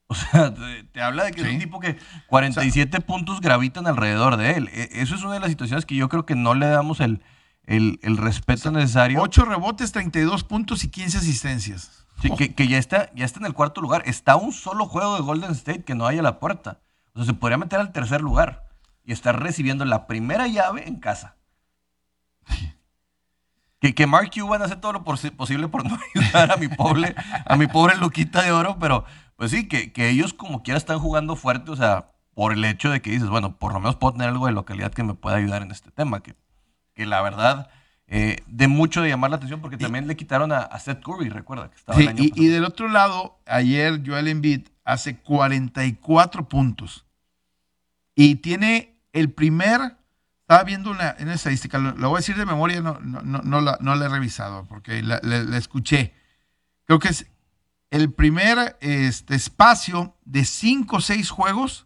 O 0.07 0.15
sea, 0.15 0.53
te, 0.91 1.01
habla 1.01 1.25
de 1.25 1.31
que 1.31 1.41
es 1.41 1.47
un 1.47 1.60
tipo 1.60 1.79
que 1.79 1.97
47 2.27 3.01
puntos 3.01 3.41
gravitan 3.41 3.88
alrededor 3.88 4.38
de 4.38 4.51
él. 4.51 4.69
E, 4.69 4.89
eso 5.01 5.15
es 5.15 5.23
una 5.23 5.33
de 5.33 5.39
las 5.39 5.49
situaciones 5.49 5.86
que 5.86 5.95
yo 5.95 6.10
creo 6.10 6.25
que 6.25 6.36
no 6.36 6.53
le 6.53 6.67
damos 6.67 6.99
el, 6.99 7.21
el, 7.63 8.17
respeto 8.17 8.71
necesario. 8.71 9.21
8 9.21 9.45
rebotes, 9.45 9.91
32 9.91 10.43
puntos 10.43 10.83
y 10.83 10.89
15 10.89 11.17
asistencias. 11.17 12.05
Sí, 12.21 12.31
que, 12.31 12.55
que, 12.55 12.67
ya, 12.67 12.79
está, 12.79 13.13
ya 13.13 13.25
está 13.25 13.39
en 13.39 13.45
el 13.45 13.53
cuarto 13.53 13.81
lugar. 13.81 14.01
Está 14.05 14.38
un 14.38 14.51
solo 14.51 14.88
juego 14.88 15.15
de 15.15 15.21
Golden 15.21 15.51
State 15.51 15.83
que 15.83 15.93
no 15.93 16.07
haya 16.07 16.21
la 16.23 16.39
puerta. 16.39 16.79
O 17.13 17.19
sea, 17.19 17.25
se 17.27 17.33
podría 17.33 17.57
meter 17.57 17.79
al 17.79 17.91
tercer 17.91 18.21
lugar 18.21 18.67
y 19.03 19.12
estar 19.12 19.39
recibiendo 19.39 19.86
la 19.86 20.07
primera 20.07 20.47
llave 20.47 20.88
en 20.88 20.99
casa. 20.99 21.36
Que, 23.79 23.93
que 23.93 24.07
Mark 24.07 24.31
Cuban 24.33 24.61
hace 24.61 24.75
todo 24.75 24.93
lo 24.93 25.03
posible 25.03 25.67
por 25.67 25.85
no 25.85 25.97
ayudar 26.15 26.51
a 26.51 26.57
mi 26.57 26.67
pobre, 26.67 27.15
a 27.45 27.55
mi 27.55 27.67
pobre 27.67 27.95
Luquita 27.97 28.41
de 28.41 28.51
Oro, 28.51 28.77
pero 28.79 29.05
pues 29.35 29.51
sí, 29.51 29.67
que, 29.67 29.91
ellos 30.09 30.33
como 30.33 30.63
quiera 30.63 30.77
están 30.77 30.99
jugando 30.99 31.35
fuerte, 31.35 31.69
o 31.71 31.75
sea, 31.75 32.11
por 32.33 32.53
el 32.53 32.65
hecho 32.65 32.89
de 32.89 33.01
que 33.01 33.11
dices, 33.11 33.29
bueno, 33.29 33.55
por 33.57 33.73
lo 33.73 33.79
menos 33.79 33.95
puedo 33.95 34.13
tener 34.13 34.29
algo 34.29 34.47
de 34.47 34.51
localidad 34.51 34.91
que 34.91 35.03
me 35.03 35.13
pueda 35.13 35.37
ayudar 35.37 35.61
en 35.61 35.71
este 35.71 35.91
tema, 35.91 36.21
que, 36.21 36.35
que 36.95 37.05
la 37.05 37.21
verdad, 37.21 37.69
eh, 38.07 38.37
de 38.47 38.67
mucho 38.67 39.03
de 39.03 39.09
llamar 39.09 39.29
la 39.29 39.37
atención, 39.37 39.61
porque 39.61 39.77
también 39.77 40.07
le 40.07 40.15
quitaron 40.15 40.51
a, 40.51 40.79
Seth 40.79 41.03
Curry, 41.03 41.29
recuerda, 41.29 41.69
que 41.69 41.75
estaba 41.75 41.99
sí, 41.99 42.09
y, 42.17 42.45
y, 42.45 42.47
del 42.47 42.65
otro 42.65 42.87
lado, 42.87 43.39
ayer 43.45 44.01
Joel 44.03 44.27
Embiid 44.27 44.69
hace 44.85 45.17
44 45.17 46.49
puntos. 46.49 47.05
Y 48.15 48.37
tiene 48.37 48.99
el 49.13 49.31
primer 49.31 49.96
estaba 50.47 50.63
viendo 50.63 50.91
una, 50.91 51.13
una 51.19 51.33
estadística, 51.33 51.77
lo, 51.77 51.93
voy 52.07 52.15
a 52.15 52.19
decir 52.19 52.38
de 52.38 52.45
memoria, 52.45 52.79
no, 52.79 52.97
no, 53.01 53.21
no, 53.21 53.60
la, 53.60 53.77
no 53.81 53.95
la 53.95 54.05
he 54.05 54.07
revisado 54.07 54.63
porque 54.63 55.03
la, 55.03 55.17
escuché. 55.57 56.13
Creo 56.86 56.99
que 56.99 57.10
es 57.10 57.27
el 57.91 58.13
primer 58.13 58.77
este, 58.79 59.36
espacio 59.36 60.15
de 60.23 60.45
5 60.45 60.95
o 60.95 61.01
6 61.01 61.29
juegos, 61.31 61.86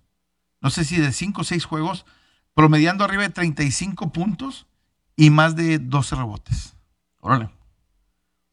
no 0.62 0.70
sé 0.70 0.86
si 0.86 0.98
de 0.98 1.12
5 1.12 1.42
o 1.42 1.44
6 1.44 1.66
juegos, 1.66 2.06
promediando 2.54 3.04
arriba 3.04 3.24
de 3.24 3.32
35 3.32 4.12
puntos 4.14 4.68
y 5.16 5.32
más 5.32 5.56
de 5.56 5.80
12 5.80 6.16
rebotes. 6.18 6.76
Órale. 7.20 7.46
O 7.46 7.52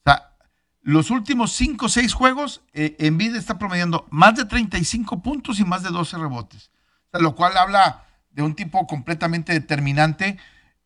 sea, 0.06 0.38
los 0.80 1.10
últimos 1.10 1.52
5 1.52 1.84
o 1.84 1.88
6 1.90 2.14
juegos, 2.14 2.62
eh, 2.72 2.96
en 2.98 3.18
vida 3.18 3.36
está 3.36 3.58
promediando 3.58 4.06
más 4.08 4.36
de 4.36 4.46
35 4.46 5.22
puntos 5.22 5.60
y 5.60 5.66
más 5.66 5.82
de 5.82 5.90
12 5.90 6.16
rebotes. 6.16 6.70
O 7.08 7.10
sea, 7.10 7.20
lo 7.20 7.34
cual 7.34 7.58
habla 7.58 8.07
de 8.38 8.44
un 8.44 8.54
tipo 8.54 8.86
completamente 8.86 9.52
determinante 9.52 10.38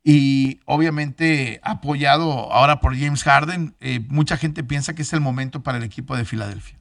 y 0.02 0.60
obviamente 0.64 1.60
apoyado 1.62 2.50
ahora 2.50 2.80
por 2.80 2.98
James 2.98 3.24
Harden. 3.24 3.76
Eh, 3.80 4.00
mucha 4.08 4.38
gente 4.38 4.64
piensa 4.64 4.94
que 4.94 5.02
es 5.02 5.12
el 5.12 5.20
momento 5.20 5.62
para 5.62 5.76
el 5.76 5.84
equipo 5.84 6.16
de 6.16 6.24
Filadelfia. 6.24 6.78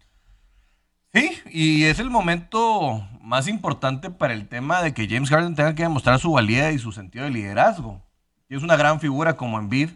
Sí, 1.13 1.37
y 1.51 1.83
es 1.83 1.99
el 1.99 2.09
momento 2.09 3.05
más 3.21 3.49
importante 3.49 4.11
para 4.11 4.33
el 4.33 4.47
tema 4.47 4.81
de 4.81 4.93
que 4.93 5.09
James 5.09 5.29
Harden 5.29 5.55
tenga 5.55 5.75
que 5.75 5.83
demostrar 5.83 6.19
su 6.19 6.31
valía 6.31 6.71
y 6.71 6.79
su 6.79 6.93
sentido 6.93 7.25
de 7.25 7.31
liderazgo. 7.31 8.01
Y 8.47 8.55
es 8.55 8.63
una 8.63 8.77
gran 8.77 9.01
figura 9.01 9.35
como 9.35 9.59
Embiid, 9.59 9.89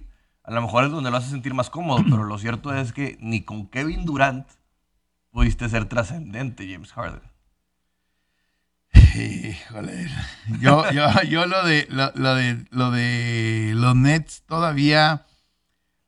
a 0.43 0.51
lo 0.51 0.61
mejor 0.61 0.83
es 0.83 0.91
donde 0.91 1.09
lo 1.09 1.15
hace 1.15 1.29
sentir 1.29 1.53
más 1.53 1.69
cómodo, 1.69 2.03
pero 2.03 2.25
lo 2.25 2.37
cierto 2.37 2.75
es 2.75 2.91
que 2.91 3.17
ni 3.21 3.43
con 3.43 3.67
Kevin 3.67 4.03
Durant 4.03 4.45
pudiste 5.31 5.69
ser 5.69 5.85
trascendente, 5.85 6.69
James 6.69 6.91
Harden. 6.91 7.34
Híjole. 9.15 10.09
Yo, 10.59 10.89
yo, 10.91 11.21
yo 11.23 11.45
lo 11.45 11.63
de 11.65 11.87
lo, 11.89 12.11
de 12.35 12.65
lo 12.69 12.91
de 12.91 13.71
los 13.75 13.95
Nets 13.95 14.43
todavía 14.45 15.25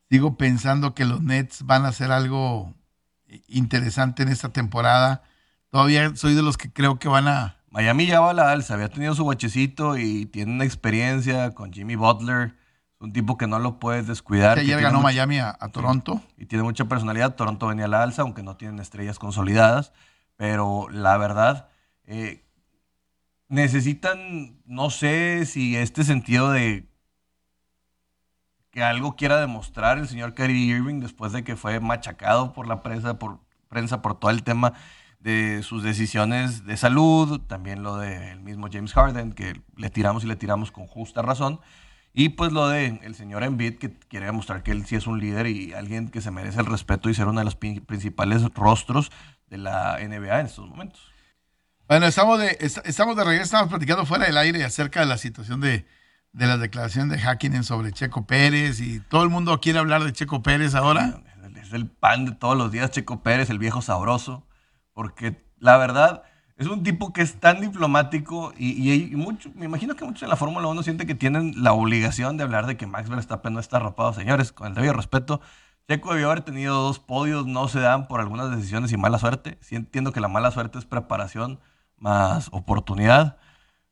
sigo 0.10 0.38
pensando 0.38 0.94
que 0.94 1.06
los 1.06 1.22
Nets 1.22 1.64
van 1.64 1.86
a 1.86 1.90
hacer 1.90 2.12
algo 2.12 2.74
interesante 3.48 4.24
en 4.24 4.30
esta 4.30 4.50
temporada. 4.50 5.24
Todavía 5.70 6.16
soy 6.16 6.34
de 6.34 6.42
los 6.42 6.58
que 6.58 6.72
creo 6.72 7.00
que 7.00 7.08
van 7.08 7.28
a. 7.28 7.58
Miami 7.70 8.08
ya 8.08 8.22
va 8.22 8.32
a 8.32 8.34
la 8.34 8.52
alza, 8.52 8.74
había 8.74 8.90
tenido 8.90 9.14
su 9.14 9.26
bachecito 9.26 9.98
y 9.98 10.26
tiene 10.26 10.54
una 10.54 10.66
experiencia 10.66 11.54
con 11.54 11.72
Jimmy 11.72 11.96
Butler. 11.96 12.56
un 13.00 13.14
tipo 13.14 13.38
que 13.38 13.46
no 13.46 13.60
lo 13.60 13.78
puedes 13.78 14.08
descuidar. 14.08 14.58
ayer 14.58 14.82
ganó 14.82 15.02
Miami 15.02 15.40
a, 15.40 15.54
Toronto. 15.72 16.22
Y 16.38 16.46
tiene 16.48 16.64
mucha 16.64 16.86
personalidad. 16.86 17.36
Toronto 17.36 17.68
venía 17.68 17.86
a 17.86 17.90
la 17.90 18.04
alza, 18.04 18.24
aunque 18.24 18.42
no 18.42 18.56
tienen 18.58 18.80
estrellas 18.80 19.20
consolidadas. 19.20 19.92
Pero 20.38 20.88
la 20.90 21.18
verdad, 21.18 21.70
eh, 22.06 22.47
necesitan, 23.50 24.62
no 24.66 24.90
sé 24.90 25.46
si 25.46 25.76
este 25.76 26.04
sentido 26.04 26.52
de 26.52 26.88
que 28.72 28.84
algo 28.84 29.16
quiera 29.16 29.40
demostrar 29.40 29.98
el 29.98 30.08
señor 30.08 30.34
Kyrie 30.34 30.76
Irving 30.76 31.00
después 31.00 31.32
de 31.32 31.44
que 31.44 31.56
fue 31.56 31.80
machacado 31.80 32.54
por 32.54 32.68
la 32.68 32.84
prensa, 32.84 33.18
por 33.18 33.40
prensa, 33.70 34.02
por 34.02 34.20
todo 34.20 34.32
el 34.32 34.44
tema 34.44 34.74
de 35.20 35.64
sus 35.64 35.84
decisiones 35.84 36.66
de 36.66 36.78
salud, 36.78 37.42
también 37.42 37.84
lo 37.84 37.98
del 37.98 38.40
mismo 38.42 38.68
James 38.72 38.94
Harden, 38.94 39.34
que 39.34 39.62
le 39.76 39.90
tiramos 39.90 40.24
y 40.24 40.28
le 40.28 40.36
tiramos 40.36 40.72
con 40.72 40.88
justa 40.88 41.22
razón, 41.22 41.60
y 42.14 42.30
pues 42.30 42.52
lo 42.52 42.68
de 42.68 43.00
el 43.04 43.16
señor 43.16 43.44
Embiid, 43.44 43.78
que 43.78 43.94
quiere 43.94 44.28
demostrar 44.28 44.64
que 44.64 44.72
él 44.72 44.86
sí 44.86 44.96
es 44.96 45.08
un 45.08 45.20
líder 45.20 45.48
y 45.48 45.74
alguien 45.74 46.10
que 46.10 46.22
se 46.22 46.32
merece 46.32 46.60
el 46.60 46.66
respeto 46.66 47.10
y 47.10 47.14
ser 47.14 47.28
uno 47.28 47.40
de 47.40 47.46
los 47.46 47.56
principales 47.56 48.44
rostros 48.54 49.12
de 49.48 49.58
la 49.58 49.98
NBA 50.00 50.40
en 50.40 50.46
estos 50.46 50.68
momentos. 50.68 51.17
Bueno, 51.88 52.06
estamos 52.06 52.38
de, 52.38 52.58
estamos 52.60 53.16
de 53.16 53.24
regreso, 53.24 53.44
estamos 53.46 53.70
platicando 53.70 54.06
fuera 54.06 54.26
del 54.26 54.38
aire 54.38 54.62
acerca 54.66 55.00
de 55.00 55.06
la 55.06 55.18
situación 55.18 55.62
de, 55.62 55.86
de 56.34 56.46
la 56.46 56.58
declaración 56.58 57.08
de 57.08 57.18
Hackinen 57.18 57.64
sobre 57.64 57.94
Checo 57.94 58.28
Pérez 58.28 58.82
y 58.82 59.00
todo 59.00 59.24
el 59.24 59.30
mundo 59.30 59.58
quiere 59.62 59.80
hablar 59.80 60.04
de 60.04 60.12
Checo 60.12 60.44
Pérez 60.44 60.76
ahora. 60.76 61.22
Es 61.62 61.72
el 61.72 61.88
pan 61.88 62.26
de 62.26 62.34
todos 62.34 62.58
los 62.58 62.74
días, 62.74 62.92
Checo 62.92 63.24
Pérez, 63.24 63.50
el 63.50 63.58
viejo 63.58 63.82
sabroso, 63.82 64.46
porque 64.92 65.42
la 65.60 65.78
verdad 65.78 66.24
es 66.58 66.68
un 66.68 66.84
tipo 66.84 67.14
que 67.14 67.22
es 67.22 67.40
tan 67.40 67.62
diplomático 67.62 68.54
y, 68.58 68.92
y, 68.92 69.16
mucho, 69.16 69.50
me 69.56 69.64
imagino 69.64 69.96
que 69.96 70.04
muchos 70.04 70.24
en 70.24 70.30
la 70.30 70.36
Fórmula 70.36 70.68
1 70.68 70.84
sienten 70.84 71.08
que 71.08 71.16
tienen 71.16 71.54
la 71.56 71.72
obligación 71.72 72.36
de 72.36 72.44
hablar 72.44 72.66
de 72.66 72.76
que 72.76 72.86
Max 72.86 73.10
Verstappen 73.10 73.54
no 73.54 73.62
está 73.62 73.78
arropado. 73.78 74.12
Señores, 74.12 74.52
con 74.52 74.68
el 74.68 74.74
debido 74.74 74.92
respeto, 74.92 75.40
Checo 75.88 76.12
debió 76.12 76.32
haber 76.32 76.42
tenido 76.42 76.82
dos 76.82 77.00
podios, 77.00 77.48
no 77.48 77.70
se 77.70 77.80
dan 77.80 78.10
por 78.10 78.20
algunas 78.20 78.52
decisiones 78.52 78.92
y 78.92 78.98
mala 78.98 79.20
suerte. 79.20 79.58
Sí 79.62 79.78
entiendo 79.78 80.12
que 80.12 80.20
la 80.20 80.28
mala 80.28 80.52
suerte 80.52 80.80
es 80.80 80.86
preparación 80.86 81.62
más 81.98 82.50
oportunidad. 82.52 83.38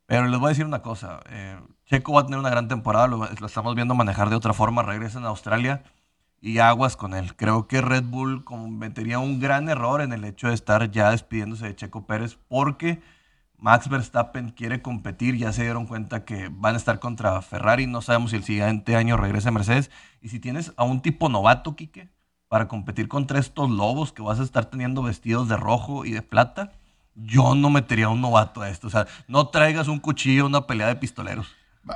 Pero 0.06 0.28
les 0.28 0.40
voy 0.40 0.48
a 0.48 0.50
decir 0.50 0.66
una 0.66 0.82
cosa, 0.82 1.20
eh, 1.30 1.60
Checo 1.86 2.14
va 2.14 2.22
a 2.22 2.26
tener 2.26 2.40
una 2.40 2.50
gran 2.50 2.68
temporada, 2.68 3.08
lo, 3.08 3.26
estamos 3.26 3.76
viendo 3.76 3.96
manejar 3.96 4.30
de 4.30 4.36
otra 4.36 4.54
forma, 4.54 4.84
regresa 4.84 5.20
en 5.20 5.26
Australia 5.26 5.84
y 6.42 6.60
aguas 6.60 6.96
con 6.96 7.14
él. 7.14 7.36
Creo 7.36 7.68
que 7.68 7.82
Red 7.82 8.04
Bull 8.04 8.44
cometería 8.44 9.20
un 9.20 9.40
gran 9.40 9.70
error 9.70 10.02
en 10.02 10.14
el 10.14 10.24
hecho 10.26 10.48
de 10.48 10.54
estar 10.54 10.92
ya 10.92 11.12
despidiéndose 11.12 11.66
de 11.66 11.76
Checo 11.76 12.06
Pérez 12.06 12.38
porque 12.48 13.02
Max 13.58 13.90
Verstappen 13.90 14.52
quiere 14.52 14.82
competir, 14.82 15.38
ya 15.38 15.52
se 15.54 15.64
dieron 15.64 15.88
cuenta 15.88 16.26
que 16.26 16.50
van 16.52 16.76
a 16.76 16.78
estar 16.78 17.00
contra 17.00 17.42
Ferrari, 17.42 17.88
no 17.88 18.02
sabemos 18.02 18.32
si 18.32 18.38
el 18.38 18.44
siguiente 18.44 18.96
año 18.96 19.18
regresa 19.18 19.52
Mercedes. 19.52 19.90
Y 20.22 20.30
si 20.30 20.40
tienes 20.40 20.74
a 20.78 20.84
un 20.84 21.02
tipo 21.02 21.30
novato, 21.30 21.76
Quique, 21.76 22.10
para 22.48 22.68
competir 22.68 23.08
contra 23.08 23.40
estos 23.40 23.70
lobos 23.70 24.12
que 24.12 24.22
vas 24.22 24.40
a 24.40 24.44
estar 24.44 24.66
teniendo 24.66 25.02
vestidos 25.02 25.48
de 25.50 25.58
rojo 25.58 26.06
y 26.06 26.12
de 26.12 26.22
plata, 26.22 26.74
yo 27.16 27.56
no 27.56 27.70
metería 27.70 28.06
a 28.06 28.10
un 28.10 28.22
novato 28.22 28.62
a 28.62 28.70
esto. 28.70 28.88
O 28.88 28.90
sea, 28.90 29.08
no 29.28 29.48
traigas 29.48 29.88
un 29.88 30.00
cuchillo 30.00 30.46
una 30.46 30.68
pelea 30.68 30.88
de 30.88 30.96
pistoleros. 30.96 31.56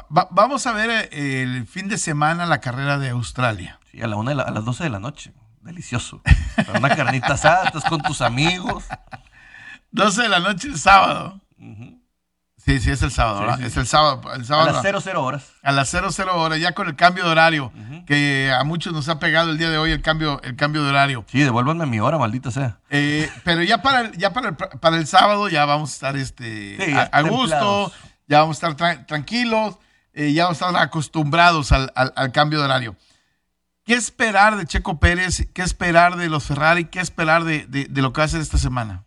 vamos 0.10 0.66
a 0.66 0.74
ver 0.74 1.10
eh, 1.12 1.44
el 1.44 1.68
fin 1.68 1.88
de 1.88 1.98
semana 1.98 2.46
la 2.46 2.60
carrera 2.60 2.98
de 2.98 3.10
Australia. 3.10 3.80
Sí, 3.92 4.02
a, 4.02 4.08
la 4.08 4.16
una 4.16 4.32
a 4.32 4.52
las 4.52 4.66
12 4.66 4.84
de 4.84 4.90
la 4.90 5.00
noche. 5.00 5.34
Delicioso. 5.62 6.22
una 6.74 6.96
carnita 6.96 7.34
asada, 7.34 7.66
estás 7.66 7.84
con 7.84 8.02
tus 8.02 8.22
amigos. 8.22 8.86
12 9.92 10.24
de 10.24 10.30
la 10.30 10.40
noche 10.40 10.68
el 10.70 10.80
sábado. 10.80 11.42
Sí, 12.70 12.80
sí, 12.80 12.92
es 12.92 13.02
el 13.02 13.10
sábado, 13.10 13.58
Es 13.66 13.78
el 13.78 13.88
sábado, 13.88 14.22
el 14.36 14.46
sábado. 14.46 14.70
A 14.70 14.74
las 14.74 15.04
00 15.04 15.24
horas. 15.24 15.54
A 15.64 15.72
las 15.72 15.90
00 15.90 16.40
horas, 16.40 16.60
ya 16.60 16.74
con 16.74 16.88
el 16.88 16.96
cambio 16.96 17.26
de 17.26 17.32
horario, 17.32 17.74
que 18.06 18.54
a 18.56 18.64
muchos 18.64 18.94
nos 18.94 19.10
ha 19.10 19.18
pegado 19.18 19.50
el 19.50 19.58
día 19.58 19.72
de 19.72 19.80
hoy 19.80 19.92
el 19.92 20.04
cambio, 20.04 20.40
el 20.44 20.56
cambio 20.56 20.84
de 20.84 20.90
horario. 20.90 21.26
Sí, 21.32 21.40
devuélvanme 21.40 21.88
mi 21.88 22.00
hora, 22.00 22.20
maldita 22.20 22.52
sea. 22.52 22.78
Eh, 22.92 23.28
pero 23.44 23.64
ya 23.64 23.82
para 23.82 24.02
el, 24.02 24.18
ya 24.18 24.34
para 24.34 24.50
el, 24.50 24.56
para 24.56 24.98
el 24.98 25.08
sábado 25.08 25.50
ya 25.50 25.66
vamos 25.66 25.90
a 25.90 25.94
estar 25.94 26.16
este, 26.16 26.78
a, 27.12 27.22
gusto, 27.24 27.92
ya 28.28 28.42
vamos 28.42 28.62
a 28.62 28.70
estar 28.70 29.06
tranquilos, 29.08 29.80
eh, 30.14 30.32
ya 30.34 30.44
vamos 30.44 30.62
a 30.62 30.68
estar 30.68 30.84
acostumbrados 30.84 31.72
al, 31.72 32.32
cambio 32.34 32.60
de 32.60 32.66
horario. 32.66 32.96
¿Qué 33.84 33.96
esperar 33.96 34.58
de 34.58 34.68
Checo 34.68 35.00
Pérez? 35.00 35.48
¿Qué 35.56 35.64
esperar 35.64 36.18
de 36.18 36.30
los 36.30 36.44
Ferrari? 36.44 36.86
¿Qué 36.86 37.00
esperar 37.00 37.46
de, 37.46 37.66
de 37.66 38.02
lo 38.04 38.14
que 38.14 38.20
va 38.20 38.26
a 38.26 38.28
hacer 38.28 38.42
esta 38.42 38.60
semana? 38.60 39.06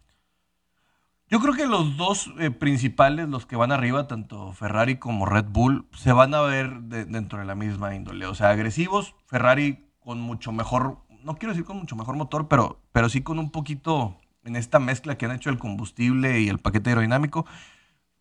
Yo 1.33 1.41
creo 1.41 1.55
que 1.55 1.65
los 1.65 1.97
dos 1.97 2.31
eh, 2.39 2.51
principales, 2.51 3.27
los 3.27 3.47
que 3.47 3.57
van 3.57 3.73
arriba, 3.73 4.07
tanto 4.07 4.53
Ferrari 4.53 4.97
como 4.97 5.25
Red 5.25 5.47
Bull, 5.49 5.87
se 5.97 6.13
van 6.13 6.35
a 6.35 6.43
ver 6.43 6.83
dentro 6.83 7.39
de 7.39 7.47
la 7.47 7.55
misma 7.55 7.95
índole. 7.95 8.27
O 8.27 8.35
sea, 8.35 8.51
agresivos, 8.51 9.15
Ferrari 9.25 9.89
con 9.99 10.21
mucho 10.21 10.53
mejor, 10.53 10.99
no 11.25 11.37
quiero 11.37 11.55
decir 11.55 11.65
con 11.65 11.79
mucho 11.79 11.97
mejor 11.97 12.17
motor, 12.17 12.49
pero, 12.49 12.83
pero 12.93 13.09
sí 13.09 13.23
con 13.23 13.39
un 13.39 13.51
poquito 13.51 14.19
en 14.45 14.57
esta 14.57 14.79
mezcla 14.79 15.17
que 15.17 15.25
han 15.25 15.33
hecho 15.33 15.49
el 15.49 15.59
combustible 15.59 16.39
y 16.41 16.51
el 16.51 16.59
paquete 16.59 16.91
aerodinámico. 16.91 17.47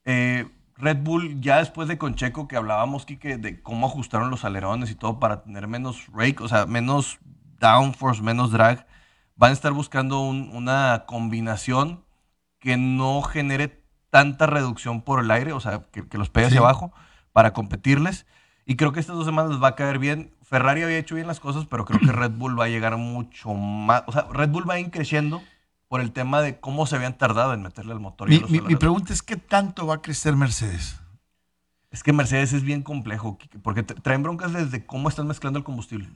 Eh, 0.05 0.47
Red 0.77 0.99
Bull, 1.03 1.41
ya 1.41 1.57
después 1.57 1.89
de 1.89 1.97
Concheco, 1.97 2.47
que 2.47 2.55
hablábamos, 2.55 3.05
Kike, 3.05 3.35
de 3.35 3.61
cómo 3.61 3.87
ajustaron 3.87 4.29
los 4.29 4.45
alerones 4.45 4.89
y 4.89 4.95
todo 4.95 5.19
para 5.19 5.43
tener 5.43 5.67
menos 5.67 6.07
rake, 6.13 6.41
o 6.41 6.47
sea, 6.47 6.65
menos 6.65 7.19
downforce, 7.59 8.21
menos 8.21 8.51
drag, 8.51 8.87
van 9.35 9.49
a 9.49 9.53
estar 9.53 9.73
buscando 9.73 10.21
una 10.21 11.03
combinación 11.07 12.05
que 12.61 12.77
no 12.77 13.21
genere 13.23 13.83
tanta 14.11 14.45
reducción 14.45 15.01
por 15.01 15.19
el 15.19 15.31
aire, 15.31 15.51
o 15.51 15.59
sea, 15.59 15.81
que, 15.91 16.17
los 16.17 16.29
pegue 16.29 16.47
hacia 16.47 16.59
abajo 16.59 16.93
para 17.33 17.51
competirles. 17.51 18.27
Y 18.65 18.75
creo 18.75 18.93
que 18.93 18.99
estas 18.99 19.15
dos 19.15 19.25
semanas 19.25 19.51
les 19.51 19.61
va 19.61 19.69
a 19.69 19.75
caer 19.75 19.97
bien. 19.97 20.33
Ferrari 20.43 20.83
había 20.83 20.97
hecho 20.97 21.15
bien 21.15 21.27
las 21.27 21.39
cosas, 21.39 21.65
pero 21.65 21.83
creo 21.83 21.99
que 21.99 22.05
Red 22.11 22.31
Bull 22.31 22.57
va 22.57 22.65
a 22.65 22.69
llegar 22.69 22.95
mucho 22.97 23.53
más. 23.53 24.03
O 24.05 24.11
sea, 24.11 24.27
Red 24.31 24.49
Bull 24.49 24.69
va 24.69 24.75
a 24.75 24.79
ir 24.79 24.91
creciendo 24.91 25.41
por 25.87 26.01
el 26.01 26.11
tema 26.11 26.41
de 26.41 26.59
cómo 26.59 26.85
se 26.85 26.95
habían 26.95 27.17
tardado 27.17 27.53
en 27.53 27.63
meterle 27.63 27.93
al 27.93 27.99
motor. 27.99 28.29
Mi, 28.29 28.39
mi, 28.61 28.75
pregunta 28.75 29.11
es: 29.11 29.23
¿qué 29.23 29.37
tanto 29.37 29.87
va 29.87 29.95
a 29.95 30.01
crecer 30.01 30.35
Mercedes? 30.35 31.01
Es 31.89 32.03
que 32.03 32.13
Mercedes 32.13 32.53
es 32.53 32.63
bien 32.63 32.83
complejo, 32.83 33.37
porque 33.63 33.83
traen 33.83 34.23
broncas 34.23 34.53
desde 34.53 34.85
cómo 34.85 35.09
están 35.09 35.27
mezclando 35.27 35.57
el 35.57 35.65
combustible. 35.65 36.09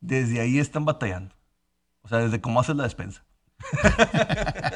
Desde 0.00 0.40
ahí 0.40 0.58
están 0.58 0.84
batallando. 0.84 1.34
O 2.02 2.08
sea, 2.08 2.18
desde 2.18 2.40
cómo 2.40 2.60
haces 2.60 2.76
la 2.76 2.84
despensa. 2.84 3.24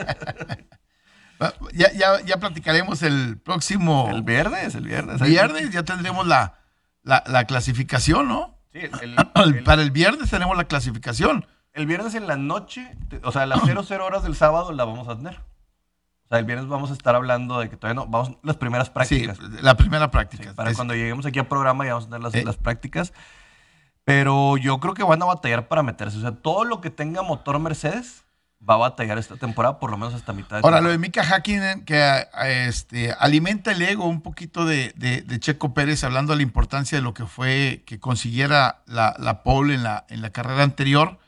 ya, 1.73 1.93
ya, 1.93 2.21
ya, 2.25 2.39
platicaremos 2.39 3.03
el 3.03 3.39
próximo. 3.39 4.09
El 4.11 4.23
viernes, 4.23 4.75
el 4.75 4.87
viernes. 4.87 5.21
Viernes 5.21 5.71
ya 5.71 5.83
tendremos 5.83 6.27
la, 6.27 6.59
la, 7.03 7.45
clasificación, 7.45 8.29
¿no? 8.29 8.59
Sí, 8.73 8.81
para 9.65 9.83
el 9.83 9.91
viernes 9.91 10.31
tenemos 10.31 10.57
la 10.57 10.65
clasificación. 10.65 11.47
El 11.73 11.87
viernes 11.87 12.15
en 12.15 12.27
la 12.27 12.37
noche, 12.37 12.97
o 13.23 13.33
sea, 13.33 13.43
a 13.43 13.47
las 13.47 13.63
00 13.63 14.05
horas 14.05 14.23
del 14.23 14.37
sábado 14.37 14.73
la 14.73 14.85
vamos 14.85 15.09
a 15.09 15.17
tener. 15.17 15.37
O 15.37 16.29
sea, 16.29 16.39
el 16.39 16.45
viernes 16.45 16.69
vamos 16.69 16.91
a 16.91 16.95
estar 16.95 17.15
hablando 17.15 17.61
de 17.61 17.69
que 17.69 17.77
todavía 17.77 18.03
no, 18.03 18.09
vamos 18.09 18.37
las 18.43 18.57
primeras 18.57 18.91
prácticas. 18.91 19.37
Sí, 19.37 19.45
la 19.61 19.77
primera 19.77 20.11
práctica. 20.11 20.55
para 20.55 20.73
cuando 20.75 20.95
lleguemos 20.95 21.27
aquí 21.27 21.39
al 21.39 21.47
programa 21.47 21.85
ya 21.85 21.95
vamos 21.95 22.07
a 22.07 22.11
tener 22.11 22.23
las, 22.23 22.45
las 22.45 22.57
prácticas. 22.57 23.13
Pero 24.05 24.57
yo 24.57 24.81
creo 24.81 24.95
que 24.95 25.05
van 25.05 25.23
a 25.23 25.27
batallar 25.27 25.69
para 25.69 25.83
meterse. 25.83 26.19
O 26.19 26.21
sea, 26.21 26.33
todo 26.33 26.65
lo 26.65 26.81
que 26.81 26.91
tenga 26.91 27.23
motor 27.23 27.59
Mercedes 27.59 28.25
va 28.69 28.75
a 28.75 28.79
batallar 28.79 29.19
esta 29.19 29.37
temporada, 29.37 29.79
por 29.79 29.91
lo 29.91 29.97
menos 29.97 30.15
hasta 30.15 30.33
mitad. 30.33 30.57
De 30.57 30.63
Ahora, 30.65 30.81
lo 30.81 30.91
de 30.91 30.99
Mika 30.99 31.23
Hakkinen, 31.23 31.85
que 31.85 32.27
este, 32.45 33.13
alimenta 33.13 33.73
el 33.73 33.83
ego 33.83 34.07
un 34.07 34.23
poquito 34.23 34.65
de, 34.65 34.95
Checo 35.41 35.75
Pérez, 35.75 36.05
hablando 36.05 36.33
de 36.33 36.37
la 36.37 36.43
importancia 36.43 36.99
de 36.99 37.03
lo 37.03 37.15
que 37.15 37.27
fue 37.27 37.83
que 37.87 37.99
consiguiera 37.99 38.83
la, 38.87 39.17
la 39.19 39.43
pole 39.43 39.75
en 39.75 39.83
la, 39.83 40.07
en 40.09 40.23
la 40.23 40.31
carrera 40.31 40.63
anterior. 40.63 41.19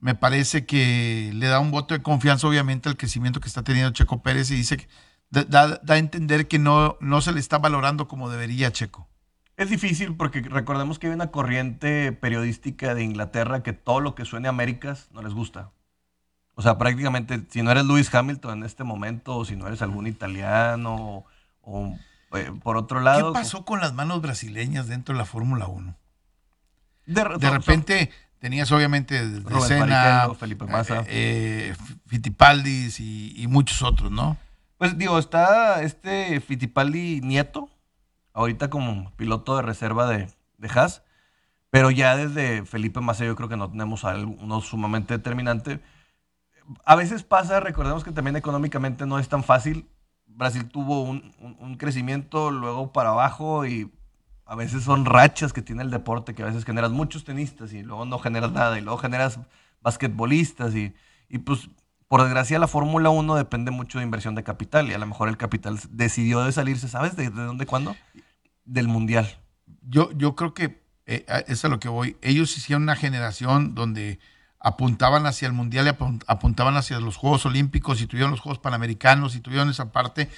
Me 0.00 0.14
parece 0.14 0.64
que 0.64 1.32
le 1.34 1.48
da 1.48 1.58
un 1.58 1.72
voto 1.72 1.94
de 1.94 2.02
confianza, 2.02 2.46
obviamente, 2.46 2.88
al 2.88 2.96
crecimiento 2.96 3.40
que 3.40 3.48
está 3.48 3.62
teniendo 3.62 3.90
Checo 3.90 4.22
Pérez 4.22 4.50
y 4.52 4.54
dice 4.54 4.76
que 4.76 4.88
da, 5.30 5.44
da 5.44 5.94
a 5.94 5.98
entender 5.98 6.46
que 6.46 6.60
no, 6.60 6.96
no 7.00 7.20
se 7.20 7.32
le 7.32 7.40
está 7.40 7.58
valorando 7.58 8.06
como 8.06 8.30
debería 8.30 8.70
Checo. 8.70 9.08
Es 9.56 9.70
difícil 9.70 10.14
porque 10.14 10.40
recordemos 10.42 11.00
que 11.00 11.08
hay 11.08 11.12
una 11.12 11.32
corriente 11.32 12.12
periodística 12.12 12.94
de 12.94 13.02
Inglaterra 13.02 13.64
que 13.64 13.72
todo 13.72 13.98
lo 13.98 14.14
que 14.14 14.24
suene 14.24 14.46
a 14.46 14.50
Américas 14.50 15.08
no 15.12 15.20
les 15.20 15.34
gusta. 15.34 15.72
O 16.58 16.62
sea, 16.62 16.76
prácticamente, 16.76 17.40
si 17.50 17.62
no 17.62 17.70
eres 17.70 17.84
Lewis 17.84 18.12
Hamilton 18.12 18.58
en 18.58 18.64
este 18.64 18.82
momento, 18.82 19.36
o 19.36 19.44
si 19.44 19.54
no 19.54 19.68
eres 19.68 19.80
algún 19.80 20.08
italiano, 20.08 21.24
o, 21.62 21.96
eh, 22.34 22.50
por 22.64 22.76
otro 22.76 22.98
lado. 22.98 23.32
¿Qué 23.32 23.38
pasó 23.38 23.64
con 23.64 23.78
las 23.78 23.94
manos 23.94 24.20
brasileñas 24.20 24.88
dentro 24.88 25.14
de 25.14 25.18
la 25.18 25.24
Fórmula 25.24 25.68
1? 25.68 25.94
De, 27.06 27.22
repente 27.22 28.10
tenías 28.40 28.72
obviamente 28.72 29.24
de 29.24 29.60
Senna, 29.60 30.34
Felipe 30.34 30.64
Massa, 30.64 31.04
eh, 31.06 31.70
eh 31.70 31.76
Fittipaldis 32.08 32.98
y, 32.98 33.46
muchos 33.48 33.82
otros, 33.82 34.10
¿no? 34.10 34.36
Pues 34.78 34.98
digo, 34.98 35.16
está 35.20 35.80
este 35.84 36.40
Fittipaldi 36.40 37.20
nieto, 37.20 37.70
ahorita 38.32 38.68
como 38.68 39.12
piloto 39.12 39.54
de 39.54 39.62
reserva 39.62 40.08
de, 40.08 40.28
de 40.56 40.68
Haas, 40.74 41.04
pero 41.70 41.92
ya 41.92 42.16
desde 42.16 42.66
Felipe 42.66 43.00
Massa 43.00 43.24
yo 43.24 43.36
creo 43.36 43.48
que 43.48 43.56
no 43.56 43.70
tenemos 43.70 44.04
a 44.04 44.16
uno 44.16 44.60
sumamente 44.60 45.14
determinante 45.14 45.78
a 46.84 46.96
veces 46.96 47.22
pasa, 47.22 47.60
recordemos 47.60 48.04
que 48.04 48.12
también 48.12 48.36
económicamente 48.36 49.06
no 49.06 49.18
es 49.18 49.28
tan 49.28 49.42
fácil. 49.44 49.88
Brasil 50.26 50.68
tuvo 50.68 51.02
un, 51.02 51.76
crecimiento 51.78 52.50
luego 52.50 52.92
para 52.92 53.10
abajo 53.10 53.66
y 53.66 53.90
a 54.44 54.54
veces 54.54 54.84
son 54.84 55.04
rachas 55.04 55.52
que 55.52 55.62
tiene 55.62 55.82
el 55.82 55.90
deporte, 55.90 56.34
que 56.34 56.42
a 56.42 56.46
veces 56.46 56.64
generas 56.64 56.90
muchos 56.90 57.24
tenistas 57.24 57.72
y 57.72 57.82
luego 57.82 58.04
no 58.04 58.18
generas 58.18 58.52
nada 58.52 58.78
y 58.78 58.82
luego 58.82 58.98
generas 58.98 59.38
basquetbolistas 59.80 60.74
y, 60.74 60.94
y 61.28 61.38
pues 61.38 61.68
por 62.08 62.22
desgracia 62.22 62.58
la 62.58 62.66
Fórmula 62.66 63.10
1 63.10 63.36
depende 63.36 63.70
mucho 63.70 63.98
de 63.98 64.04
inversión 64.04 64.34
de 64.34 64.42
capital 64.42 64.88
y 64.88 64.94
a 64.94 64.98
lo 64.98 65.06
mejor 65.06 65.28
el 65.28 65.36
capital 65.36 65.78
decidió 65.90 66.42
de 66.42 66.52
salirse, 66.52 66.88
¿sabes? 66.88 67.16
¿De, 67.16 67.30
dónde, 67.30 67.66
cuándo? 67.66 67.96
Del 68.64 68.88
Mundial. 68.88 69.28
Yo, 69.82 70.10
yo 70.12 70.34
creo 70.34 70.54
que 70.54 70.82
eh, 71.06 71.24
es 71.46 71.64
a 71.64 71.68
lo 71.68 71.78
que 71.78 71.88
voy. 71.88 72.16
Ellos 72.22 72.56
hicieron 72.56 72.82
una 72.82 72.96
generación 72.96 73.74
donde 73.74 74.18
apuntaban 74.60 75.26
hacia 75.26 75.46
el 75.46 75.52
Mundial 75.52 75.86
y 75.86 76.22
apuntaban 76.26 76.76
hacia 76.76 77.00
los 77.00 77.16
Juegos 77.16 77.46
Olímpicos 77.46 78.00
y 78.00 78.06
tuvieron 78.06 78.30
los 78.30 78.40
Juegos 78.40 78.58
Panamericanos 78.58 79.36
y 79.36 79.40
tuvieron 79.40 79.70
esa 79.70 79.92
parte 79.92 80.28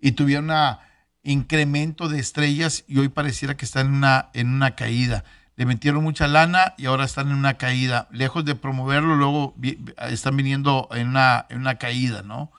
y 0.00 0.12
tuvieron 0.12 0.50
un 0.50 0.76
incremento 1.22 2.08
de 2.08 2.18
estrellas 2.18 2.84
y 2.86 2.98
hoy 2.98 3.08
pareciera 3.08 3.56
que 3.56 3.64
están 3.64 3.88
en 3.88 3.94
una, 3.94 4.30
en 4.34 4.48
una 4.48 4.74
caída. 4.74 5.24
Le 5.56 5.66
metieron 5.66 6.02
mucha 6.02 6.26
lana 6.26 6.74
y 6.78 6.86
ahora 6.86 7.04
están 7.04 7.28
en 7.28 7.34
una 7.34 7.54
caída. 7.54 8.08
Lejos 8.10 8.44
de 8.44 8.54
promoverlo, 8.54 9.16
luego 9.16 9.54
están 10.08 10.36
viniendo 10.36 10.88
en 10.92 11.08
una, 11.08 11.46
en 11.50 11.58
una 11.58 11.74
caída, 11.76 12.22
¿no? 12.22 12.50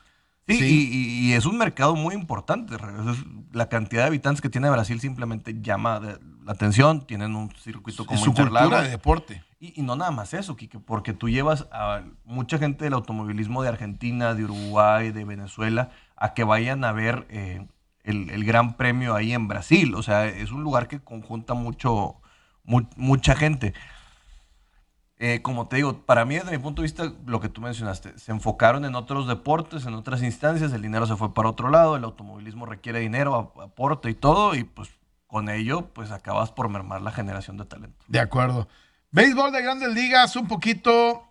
Sí, 0.48 0.90
Y, 0.92 1.34
es 1.34 1.46
un 1.46 1.58
mercado 1.58 1.96
muy 1.96 2.14
importante. 2.14 2.76
La 3.54 3.70
cantidad 3.70 4.02
de 4.02 4.08
habitantes 4.08 4.42
que 4.42 4.50
tiene 4.50 4.70
Brasil 4.70 5.00
simplemente 5.00 5.56
llama 5.62 6.00
la 6.00 6.52
atención. 6.52 7.06
Tienen 7.06 7.36
un 7.36 7.52
circuito 7.56 8.06
como 8.06 8.20
su 8.20 8.34
cultura 8.34 8.82
de 8.82 8.90
deporte. 8.90 9.44
Y, 9.64 9.84
no 9.84 9.96
nada 9.96 10.10
más 10.10 10.34
eso, 10.34 10.56
Kike, 10.56 10.80
porque 10.80 11.14
tú 11.14 11.30
llevas 11.30 11.68
a 11.72 12.02
mucha 12.26 12.58
gente 12.58 12.84
del 12.84 12.96
automovilismo 12.96 13.62
de 13.62 13.70
Argentina, 13.70 14.34
de 14.34 14.46
Uruguay, 14.46 15.12
de 15.12 15.24
Venezuela, 15.24 15.92
a 16.16 16.34
que 16.34 16.44
vayan 16.44 16.84
a 16.84 16.92
ver 16.92 17.28
eh, 17.30 17.68
el, 18.04 18.44
Gran 18.44 18.76
Premio 18.76 19.14
ahí 19.14 19.34
en 19.34 19.48
Brasil. 19.48 19.94
O 19.94 20.02
sea, 20.02 20.26
es 20.26 20.52
un 20.52 20.64
lugar 20.64 20.88
que 20.88 21.00
conjunta 21.00 21.54
mucho, 21.54 22.16
mucha 22.64 23.36
gente. 23.36 23.76
Eh, 25.20 25.44
como 25.44 25.68
te 25.68 25.76
digo, 25.76 26.08
para 26.08 26.26
mí, 26.26 26.34
desde 26.34 26.50
mi 26.50 26.58
punto 26.58 26.82
de 26.82 26.88
vista, 26.88 27.14
lo 27.28 27.40
que 27.40 27.50
tú 27.50 27.62
mencionaste, 27.62 28.18
se 28.18 28.32
enfocaron 28.32 28.84
en 28.84 28.96
otros 28.96 29.28
deportes, 29.28 29.86
en 29.86 29.94
otras 29.94 30.24
instancias, 30.24 30.74
el 30.74 30.82
dinero 30.82 31.06
se 31.06 31.16
fue 31.16 31.36
para 31.36 31.50
otro 31.50 31.70
lado, 31.70 31.96
el 31.96 32.04
automovilismo 32.04 32.66
requiere 32.66 32.98
dinero, 32.98 33.54
aporte 33.62 34.10
y 34.10 34.16
todo, 34.16 34.56
y 34.56 34.64
pues 34.64 34.90
con 35.28 35.50
ello, 35.50 35.94
pues 35.94 36.10
acabas 36.10 36.52
por 36.52 36.68
mermar 36.68 37.04
la 37.04 37.12
generación 37.12 37.58
de 37.58 37.66
talento. 37.66 38.04
De 38.08 38.20
acuerdo. 38.20 38.68
Béisbol 39.14 39.52
de 39.52 39.62
grandes 39.62 39.90
ligas, 39.90 40.38
un 40.38 40.48
poquito. 40.48 41.28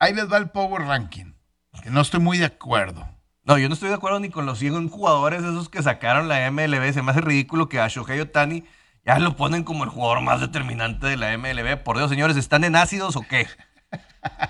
Ahí 0.00 0.12
les 0.14 0.30
va 0.30 0.36
el 0.38 0.50
Power 0.50 0.82
Ranking. 0.82 1.32
Que 1.80 1.90
no 1.90 2.00
estoy 2.00 2.18
muy 2.18 2.38
de 2.38 2.46
acuerdo. 2.46 3.08
No, 3.44 3.56
yo 3.56 3.68
no 3.68 3.74
estoy 3.74 3.88
de 3.88 3.94
acuerdo 3.94 4.18
ni 4.18 4.30
con 4.30 4.46
los 4.46 4.58
100 4.58 4.88
jugadores 4.88 5.44
esos 5.44 5.68
que 5.68 5.80
sacaron 5.80 6.26
la 6.26 6.50
MLB. 6.50 6.92
Se 6.92 7.02
me 7.02 7.12
hace 7.12 7.20
ridículo 7.20 7.68
que 7.68 7.78
a 7.78 7.86
Shohei 7.86 8.18
Otani 8.20 8.64
ya 9.04 9.20
lo 9.20 9.36
ponen 9.36 9.62
como 9.62 9.84
el 9.84 9.90
jugador 9.90 10.22
más 10.22 10.40
determinante 10.40 11.06
de 11.06 11.16
la 11.16 11.38
MLB. 11.38 11.84
Por 11.84 11.98
Dios, 11.98 12.10
señores, 12.10 12.36
¿están 12.36 12.64
en 12.64 12.74
ácidos 12.74 13.14
o 13.14 13.22
qué? 13.22 13.46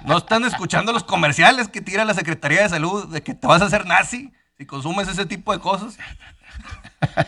¿No 0.06 0.16
están 0.16 0.44
escuchando 0.44 0.94
los 0.94 1.04
comerciales 1.04 1.68
que 1.68 1.82
tira 1.82 2.06
la 2.06 2.14
Secretaría 2.14 2.62
de 2.62 2.70
Salud 2.70 3.08
de 3.08 3.22
que 3.22 3.34
te 3.34 3.46
vas 3.46 3.60
a 3.60 3.66
hacer 3.66 3.84
nazi 3.84 4.32
si 4.56 4.64
consumes 4.64 5.06
ese 5.06 5.26
tipo 5.26 5.52
de 5.52 5.58
cosas? 5.60 5.98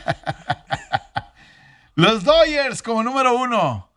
Los 1.95 2.25
Dodgers 2.25 2.83
como 2.83 3.03
número 3.03 3.37
uno. 3.37 3.90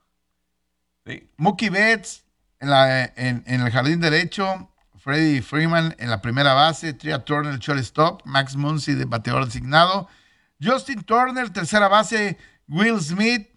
Mookie 1.38 1.70
Betts 1.70 2.24
en, 2.60 3.44
el 3.46 3.72
jardín 3.72 4.00
derecho, 4.00 4.70
Freddie 4.98 5.42
Freeman 5.42 5.96
en 6.00 6.10
la 6.10 6.22
primera 6.22 6.54
base, 6.54 6.94
Tria 6.94 7.26
Turner, 7.26 7.60
shortstop, 7.60 8.22
Max 8.26 8.56
Muncy 8.56 8.94
de 8.94 9.06
bateador 9.06 9.46
designado, 9.46 10.08
Justin 10.62 11.04
Turner, 11.04 11.50
tercera 11.50 11.90
base, 11.90 12.38
Will 12.68 13.00
Smith 13.02 13.50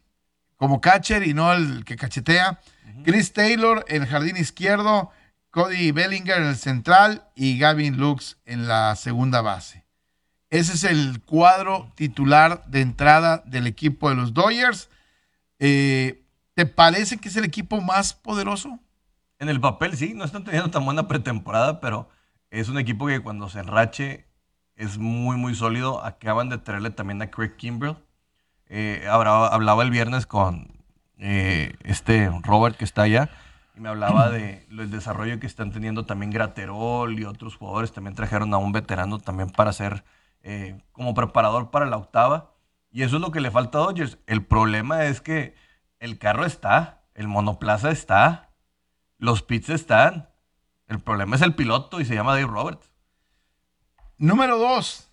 como 0.56 0.80
catcher 0.80 1.26
y 1.26 1.34
no 1.34 1.52
el 1.52 1.84
que 1.84 1.96
cachetea, 1.96 2.60
Chris 3.04 3.32
Taylor 3.32 3.84
en 3.88 4.02
el 4.02 4.08
jardín 4.08 4.36
izquierdo, 4.36 5.12
Cody 5.50 5.92
Bellinger 5.92 6.38
en 6.38 6.48
el 6.48 6.56
central 6.56 7.28
y 7.34 7.58
Gavin 7.58 7.96
Lux 7.96 8.38
en 8.44 8.66
la 8.66 8.96
segunda 8.96 9.40
base. 9.40 9.86
Ese 10.50 10.74
es 10.74 10.84
el 10.84 11.22
cuadro 11.22 11.92
titular 11.94 12.64
de 12.66 12.80
entrada 12.80 13.42
del 13.46 13.66
equipo 13.66 14.08
de 14.08 14.16
los 14.16 14.32
Dodgers. 14.32 14.88
Eh, 15.58 16.25
¿Te 16.56 16.64
parece 16.64 17.18
que 17.18 17.28
es 17.28 17.36
el 17.36 17.44
equipo 17.44 17.82
más 17.82 18.14
poderoso? 18.14 18.78
En 19.38 19.50
el 19.50 19.60
papel 19.60 19.94
sí, 19.94 20.14
no 20.14 20.24
están 20.24 20.42
teniendo 20.42 20.70
tan 20.70 20.86
buena 20.86 21.06
pretemporada, 21.06 21.80
pero 21.80 22.08
es 22.50 22.70
un 22.70 22.78
equipo 22.78 23.08
que 23.08 23.20
cuando 23.20 23.50
se 23.50 23.58
enrache 23.58 24.26
es 24.74 24.96
muy, 24.96 25.36
muy 25.36 25.54
sólido. 25.54 26.02
Acaban 26.02 26.48
de 26.48 26.56
traerle 26.56 26.88
también 26.88 27.20
a 27.20 27.30
Craig 27.30 27.56
Kimbrell. 27.56 27.98
Eh, 28.70 29.06
hablaba, 29.06 29.82
el 29.82 29.90
viernes 29.90 30.24
con 30.24 30.82
eh, 31.18 31.74
este 31.84 32.30
Robert 32.42 32.78
que 32.78 32.86
está 32.86 33.02
allá. 33.02 33.28
y 33.76 33.80
me 33.80 33.90
hablaba 33.90 34.30
de 34.30 34.64
desarrollo 34.70 35.38
que 35.38 35.46
están 35.46 35.72
teniendo 35.72 36.06
también 36.06 36.30
Graterol 36.30 37.18
y 37.18 37.24
otros 37.26 37.56
jugadores. 37.56 37.92
También 37.92 38.16
trajeron 38.16 38.54
a 38.54 38.56
un 38.56 38.72
veterano 38.72 39.18
también 39.18 39.50
para 39.50 39.74
ser 39.74 40.04
eh, 40.42 40.80
como 40.92 41.12
preparador 41.12 41.70
para 41.70 41.84
la 41.84 41.98
octava. 41.98 42.54
Y 42.90 43.02
eso 43.02 43.16
es 43.16 43.20
lo 43.20 43.30
que 43.30 43.40
le 43.40 43.50
falta 43.50 43.76
a 43.76 43.82
Dodgers. 43.82 44.16
El 44.26 44.42
problema 44.42 45.04
es 45.04 45.20
que 45.20 45.65
el 46.06 46.18
carro 46.18 46.46
está, 46.46 47.02
el 47.14 47.28
monoplaza 47.28 47.90
está, 47.90 48.50
los 49.18 49.42
pits 49.42 49.70
están. 49.70 50.30
El 50.86 51.00
problema 51.00 51.34
es 51.34 51.42
el 51.42 51.54
piloto 51.54 52.00
y 52.00 52.04
se 52.04 52.14
llama 52.14 52.34
Dave 52.34 52.46
Roberts. 52.46 52.88
Número 54.16 54.56
dos, 54.56 55.10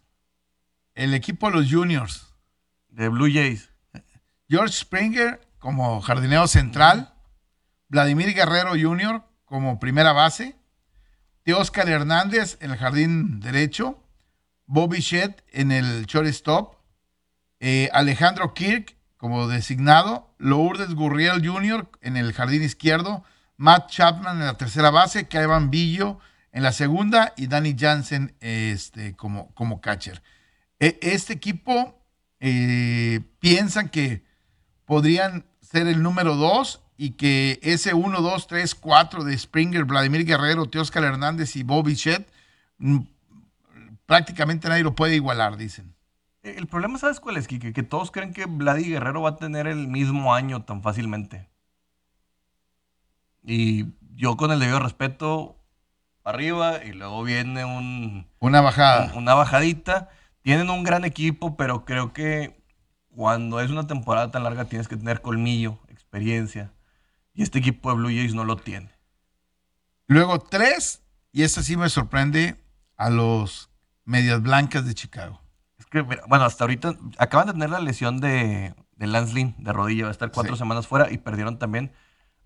el 0.94 1.14
equipo 1.14 1.50
de 1.50 1.58
los 1.58 1.72
juniors. 1.72 2.34
De 2.90 3.10
Blue 3.10 3.32
Jays. 3.32 3.72
George 4.48 4.74
Springer 4.74 5.42
como 5.58 6.00
jardinero 6.02 6.48
central. 6.48 7.16
Vladimir 7.88 8.36
Guerrero 8.36 8.74
Jr. 8.80 9.24
como 9.46 9.80
primera 9.80 10.14
base. 10.14 10.56
Oscar 11.58 11.90
Hernández 11.90 12.58
en 12.62 12.72
el 12.72 12.78
jardín 12.78 13.40
derecho. 13.40 14.00
Bobby 14.68 15.00
Shedd 15.00 15.42
en 15.52 15.72
el 15.72 16.06
shortstop. 16.06 16.76
Eh, 17.60 17.90
Alejandro 17.94 18.54
Kirk 18.54 18.96
como 19.24 19.48
designado. 19.48 20.28
Lourdes 20.38 20.96
Gurriel 20.96 21.48
Jr. 21.48 21.90
en 22.02 22.18
el 22.18 22.34
jardín 22.34 22.62
izquierdo. 22.62 23.24
Matt 23.56 23.90
Chapman 23.90 24.42
en 24.42 24.48
la 24.48 24.58
tercera 24.58 24.90
base. 24.90 25.30
Kevin 25.30 25.72
Billo 25.72 26.20
en 26.52 26.62
la 26.62 26.74
segunda. 26.74 27.32
Y 27.38 27.48
Danny 27.48 27.74
Jansen 27.80 28.36
este, 28.42 29.16
como, 29.16 29.54
como 29.54 29.80
catcher. 29.80 30.22
E, 30.78 31.00
este 31.02 31.32
equipo 31.32 31.98
eh, 32.42 33.22
piensan 33.40 33.88
que 33.88 34.26
podrían 34.84 35.46
ser 35.62 35.88
el 35.88 36.04
número 36.04 36.36
dos 36.36 36.82
y 36.98 37.12
que 37.12 37.62
ese 37.64 37.94
1, 37.94 38.20
2, 38.20 38.48
3, 38.48 38.76
4 38.76 39.24
de 39.24 39.38
Springer, 39.38 39.86
Vladimir 39.86 40.26
Guerrero, 40.26 40.66
Teoscar 40.66 41.06
Hernández 41.06 41.56
y 41.56 41.64
Bobby 41.64 41.94
Shedd, 41.94 42.24
mm, 42.78 43.00
prácticamente 44.06 44.68
nadie 44.68 44.84
lo 44.84 44.96
puede 44.96 45.16
igualar, 45.16 45.56
dicen. 45.56 45.93
El 46.44 46.68
problema, 46.68 47.00
¿sabes 47.00 47.22
cuál 47.22 47.38
es, 47.38 47.48
Kike? 47.48 47.72
Que 47.72 47.84
todos 47.84 48.12
creen 48.12 48.34
que 48.34 48.46
Vladimir 48.46 48.92
Guerrero 48.92 49.22
va 49.22 49.30
a 49.32 49.36
tener 49.38 49.66
el 49.66 49.88
mismo 49.88 50.36
año 50.36 50.64
tan 50.64 50.82
fácilmente. 50.82 51.50
Y 53.44 53.86
yo 54.16 54.36
con 54.36 54.52
el 54.52 54.60
debido 54.60 54.80
respeto, 54.80 55.58
arriba, 56.26 56.84
y 56.84 56.92
luego 56.92 57.24
viene 57.24 57.64
un... 57.64 58.28
Una 58.40 58.60
bajada. 58.60 59.14
una 59.16 59.34
bajadita. 59.34 60.10
Tienen 60.42 60.70
un 60.70 60.84
gran 60.84 61.06
equipo, 61.06 61.56
pero 61.56 61.86
creo 61.86 62.12
que 62.12 62.62
cuando 63.08 63.62
es 63.62 63.72
una 63.72 63.88
temporada 63.88 64.32
tan 64.32 64.44
larga 64.44 64.66
tienes 64.66 64.90
que 64.90 64.98
tener 64.98 65.22
colmillo, 65.22 65.80
experiencia. 65.88 66.74
Y 67.34 67.44
este 67.44 67.60
equipo 67.60 67.90
de 67.90 67.96
Blue 67.96 68.10
Jays 68.10 68.34
no 68.34 68.44
lo 68.44 68.58
tiene. 68.58 68.92
Luego 70.08 70.40
tres, 70.40 71.02
y 71.32 71.44
esta 71.44 71.64
sí 71.64 71.78
me 71.78 71.88
sorprende, 71.88 72.62
a 72.98 73.10
los 73.10 73.70
Medias 74.04 74.42
Blancas 74.42 74.86
de 74.86 74.94
Chicago. 74.94 75.43
Es 75.84 75.86
que, 75.88 76.02
bueno, 76.02 76.46
hasta 76.46 76.64
ahorita 76.64 76.96
acaban 77.18 77.48
de 77.48 77.54
tener 77.54 77.70
la 77.70 77.82
lesión 77.82 78.22
de, 78.22 78.74
de 78.96 79.08
Lance 79.08 79.34
Lynn 79.34 79.54
de 79.58 79.74
rodilla, 79.74 80.04
va 80.04 80.10
a 80.10 80.12
estar 80.14 80.32
cuatro 80.32 80.56
semanas 80.56 80.88
fuera 80.88 81.12
y 81.12 81.18
perdieron 81.18 81.60
también 81.60 81.92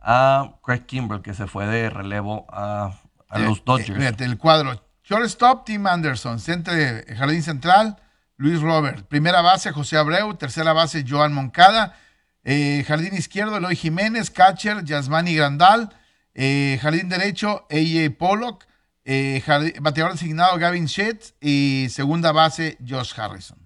a 0.01 0.55
Craig 0.63 0.87
Kimbrell, 0.87 1.21
que 1.21 1.35
se 1.35 1.45
fue 1.45 1.67
de 1.67 1.91
relevo 1.91 2.47
a, 2.49 2.99
a 3.29 3.39
los 3.39 3.59
eh, 3.59 3.63
Dodgers. 3.63 4.03
Eh, 4.03 4.25
el 4.25 4.39
cuadro. 4.39 4.81
Shortstop, 5.03 5.65
Tim 5.65 5.85
Anderson. 5.85 6.39
Centro 6.39 6.73
Jardín 7.15 7.43
Central, 7.43 7.97
Luis 8.37 8.59
Robert. 8.59 9.05
Primera 9.07 9.41
base, 9.41 9.71
José 9.71 9.97
Abreu. 9.97 10.33
Tercera 10.33 10.73
base, 10.73 11.05
Joan 11.07 11.31
Moncada. 11.31 11.95
Eh, 12.43 12.83
jardín 12.87 13.13
izquierdo, 13.13 13.57
Eloy 13.57 13.75
Jiménez. 13.75 14.31
Catcher, 14.31 14.83
Yasmani 14.83 15.35
Grandal. 15.35 15.93
Eh, 16.33 16.79
jardín 16.81 17.07
derecho, 17.07 17.67
A.J. 17.69 18.17
Pollock. 18.17 18.65
Eh, 19.09 19.41
bateador 19.79 20.11
designado, 20.11 20.57
Gavin 20.57 20.85
Shedd. 20.85 21.17
Y 21.39 21.87
segunda 21.89 22.33
base, 22.33 22.77
Josh 22.85 23.17
Harrison. 23.17 23.57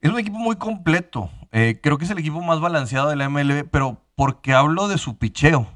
Es 0.00 0.10
un 0.10 0.18
equipo 0.18 0.36
muy 0.36 0.56
completo. 0.56 1.30
creo 1.50 1.96
que 1.96 2.04
es 2.04 2.10
el 2.10 2.18
equipo 2.18 2.42
más 2.42 2.58
balanceado 2.58 3.08
de 3.08 3.14
la 3.14 3.28
MLB, 3.28 3.68
pero 3.70 4.02
porque 4.16 4.52
hablo 4.52 4.88
de 4.88 4.98
su 4.98 5.16
picheo. 5.16 5.68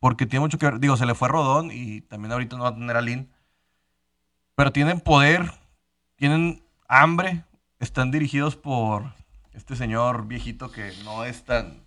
Porque 0.00 0.26
tiene 0.26 0.40
mucho 0.40 0.58
que 0.58 0.66
ver. 0.66 0.80
Digo, 0.80 0.96
se 0.96 1.06
le 1.06 1.14
fue 1.14 1.28
Rodón 1.28 1.70
y 1.72 2.00
también 2.00 2.32
ahorita 2.32 2.56
no 2.56 2.64
va 2.64 2.70
a 2.70 2.74
tener 2.74 2.96
a 2.96 3.00
Lin. 3.00 3.30
Pero 4.56 4.72
tienen 4.72 5.00
poder, 5.00 5.52
tienen 6.16 6.64
hambre, 6.88 7.44
están 7.78 8.10
dirigidos 8.10 8.56
por 8.56 9.14
este 9.52 9.76
señor 9.76 10.26
viejito 10.26 10.72
que 10.72 10.92
no 11.04 11.24
es 11.24 11.44
tan 11.44 11.80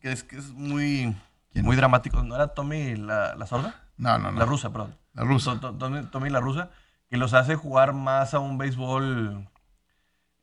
que 0.00 0.12
es, 0.12 0.24
que 0.24 0.36
es 0.38 0.50
muy, 0.50 1.14
muy 1.54 1.76
dramático. 1.76 2.22
¿No 2.24 2.34
era 2.34 2.48
Tommy 2.48 2.96
la, 2.96 3.36
la 3.36 3.46
sorda? 3.46 3.87
No, 3.98 4.18
no, 4.18 4.32
no. 4.32 4.38
La 4.38 4.44
rusa, 4.46 4.70
perdón. 4.70 4.96
La 5.12 5.24
rusa. 5.24 5.60
Tommy, 5.60 6.30
la 6.30 6.40
rusa, 6.40 6.70
que 7.10 7.16
los 7.16 7.34
hace 7.34 7.56
jugar 7.56 7.92
más 7.92 8.32
a 8.34 8.38
un 8.38 8.56
béisbol 8.56 9.48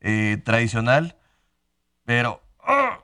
eh, 0.01 0.41
tradicional, 0.45 1.18
pero 2.03 2.41
¡ah! 2.64 2.99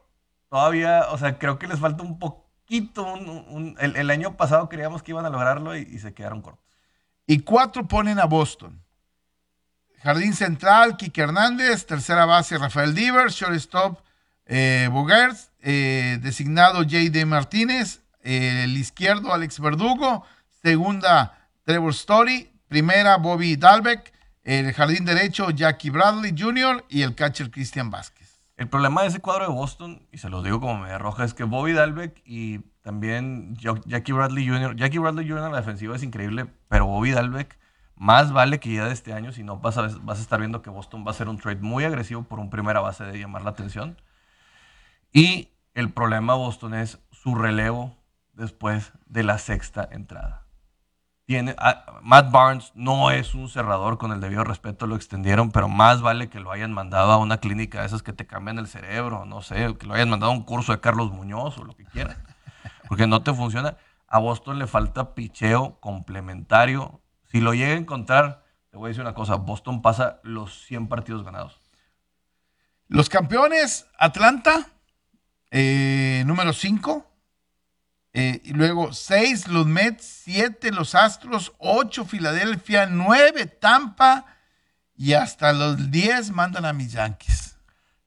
todavía, 0.49 1.07
o 1.09 1.17
sea, 1.17 1.39
creo 1.39 1.57
que 1.57 1.67
les 1.67 1.79
falta 1.79 2.03
un 2.03 2.19
poquito. 2.19 3.15
el, 3.79 4.09
año 4.11 4.37
pasado 4.37 4.69
creíamos 4.69 5.01
que 5.01 5.11
iban 5.11 5.25
a 5.25 5.29
lograrlo 5.29 5.75
y 5.75 5.97
se 5.99 6.13
quedaron 6.13 6.41
cortos. 6.41 6.71
Y 7.25 7.39
cuatro 7.39 7.87
ponen 7.87 8.19
a 8.19 8.25
Boston. 8.25 8.83
Jardín 10.03 10.33
central, 10.33 10.97
Kike 10.97 11.21
Hernández. 11.21 11.85
Tercera 11.85 12.25
base, 12.25 12.57
Rafael 12.57 12.93
Divers. 12.93 13.35
Shortstop, 13.35 13.99
eh, 14.45 14.89
eh, 15.61 16.19
designado 16.21 16.79
J.D. 16.79 17.25
Martínez. 17.25 18.01
Eh, 18.23 18.63
el 18.65 18.75
izquierdo, 18.77 19.33
Alex 19.33 19.59
Verdugo. 19.59 20.25
Segunda, 20.63 21.49
Trevor 21.63 21.91
Story. 21.91 22.51
Primera, 22.67 23.17
Bobby 23.17 23.55
Dalbeck. 23.55 24.13
El 24.43 24.73
jardín 24.73 25.05
derecho, 25.05 25.51
Jackie 25.51 25.89
Bradley 25.89 26.33
Jr. 26.37 26.85
Y 26.89 27.01
el 27.03 27.15
catcher, 27.15 27.51
Cristian 27.51 27.91
Vázquez. 27.91 28.41
El 28.57 28.69
problema 28.69 29.01
de 29.01 29.07
ese 29.07 29.19
cuadro 29.19 29.47
de 29.47 29.53
Boston, 29.53 30.07
y 30.11 30.19
se 30.19 30.29
lo 30.29 30.43
digo 30.43 30.59
como 30.59 30.77
media 30.77 30.99
roja, 30.99 31.23
es 31.23 31.33
que 31.33 31.43
Bobby 31.43 31.73
Dalbeck 31.73 32.21
y 32.25 32.59
también 32.81 33.55
Jackie 33.57 34.11
Bradley 34.11 34.47
Jr. 34.47 34.75
Jackie 34.75 34.99
Bradley 34.99 35.27
Jr. 35.27 35.45
en 35.45 35.51
la 35.51 35.57
defensiva 35.57 35.95
es 35.95 36.03
increíble, 36.03 36.45
pero 36.67 36.85
Bobby 36.85 37.11
Dalbeck 37.11 37.57
más 37.95 38.31
vale 38.31 38.59
que 38.59 38.73
ya 38.73 38.85
de 38.85 38.93
este 38.93 39.13
año, 39.13 39.31
si 39.31 39.43
no 39.43 39.57
vas 39.57 39.77
a, 39.77 39.87
vas 40.01 40.19
a 40.19 40.21
estar 40.21 40.39
viendo 40.39 40.61
que 40.61 40.69
Boston 40.69 41.05
va 41.05 41.11
a 41.11 41.15
ser 41.15 41.29
un 41.29 41.37
trade 41.37 41.61
muy 41.61 41.83
agresivo 41.83 42.23
por 42.23 42.39
un 42.39 42.49
primera 42.49 42.79
base 42.79 43.03
de 43.03 43.19
llamar 43.19 43.43
la 43.43 43.51
atención. 43.51 43.97
Y 45.13 45.49
el 45.73 45.91
problema 45.91 46.33
de 46.33 46.39
Boston 46.39 46.73
es 46.73 46.99
su 47.11 47.35
relevo 47.35 47.95
después 48.33 48.91
de 49.05 49.23
la 49.23 49.37
sexta 49.37 49.87
entrada. 49.91 50.47
Tiene, 51.31 51.55
ah, 51.59 51.85
Matt 52.01 52.29
Barnes 52.29 52.73
no 52.75 53.09
es 53.09 53.33
un 53.35 53.47
cerrador, 53.47 53.97
con 53.97 54.11
el 54.11 54.19
debido 54.19 54.43
respeto 54.43 54.85
lo 54.85 54.97
extendieron, 54.97 55.49
pero 55.49 55.69
más 55.69 56.01
vale 56.01 56.27
que 56.27 56.41
lo 56.41 56.51
hayan 56.51 56.73
mandado 56.73 57.09
a 57.13 57.17
una 57.17 57.37
clínica 57.37 57.79
de 57.79 57.85
esas 57.85 58.03
que 58.03 58.11
te 58.11 58.27
cambian 58.27 58.59
el 58.59 58.67
cerebro, 58.67 59.23
no 59.23 59.41
sé, 59.41 59.77
que 59.77 59.85
lo 59.85 59.93
hayan 59.93 60.09
mandado 60.09 60.33
a 60.33 60.35
un 60.35 60.43
curso 60.43 60.73
de 60.73 60.81
Carlos 60.81 61.13
Muñoz 61.13 61.57
o 61.57 61.63
lo 61.63 61.73
que 61.73 61.85
quieran, 61.85 62.17
porque 62.89 63.07
no 63.07 63.23
te 63.23 63.33
funciona. 63.33 63.77
A 64.09 64.19
Boston 64.19 64.59
le 64.59 64.67
falta 64.67 65.15
picheo 65.15 65.79
complementario 65.79 67.01
si 67.31 67.39
lo 67.39 67.53
llega 67.53 67.75
a 67.75 67.77
encontrar, 67.77 68.43
te 68.69 68.77
voy 68.77 68.87
a 68.87 68.89
decir 68.89 69.03
una 69.03 69.13
cosa, 69.13 69.35
Boston 69.35 69.81
pasa 69.81 70.19
los 70.23 70.65
100 70.65 70.89
partidos 70.89 71.23
ganados. 71.23 71.61
Los 72.89 73.07
campeones, 73.07 73.87
Atlanta, 73.97 74.67
eh, 75.49 76.23
número 76.25 76.51
5. 76.51 77.05
Eh, 78.13 78.41
y 78.43 78.53
luego 78.53 78.91
6 78.91 79.47
los 79.47 79.67
Mets, 79.67 80.05
7 80.23 80.71
los 80.71 80.95
Astros, 80.95 81.53
8 81.59 82.05
Filadelfia, 82.05 82.85
9 82.85 83.45
Tampa 83.45 84.25
y 84.95 85.13
hasta 85.13 85.53
los 85.53 85.91
10 85.91 86.31
mandan 86.31 86.65
a 86.65 86.73
mis 86.73 86.91
Yankees. 86.91 87.57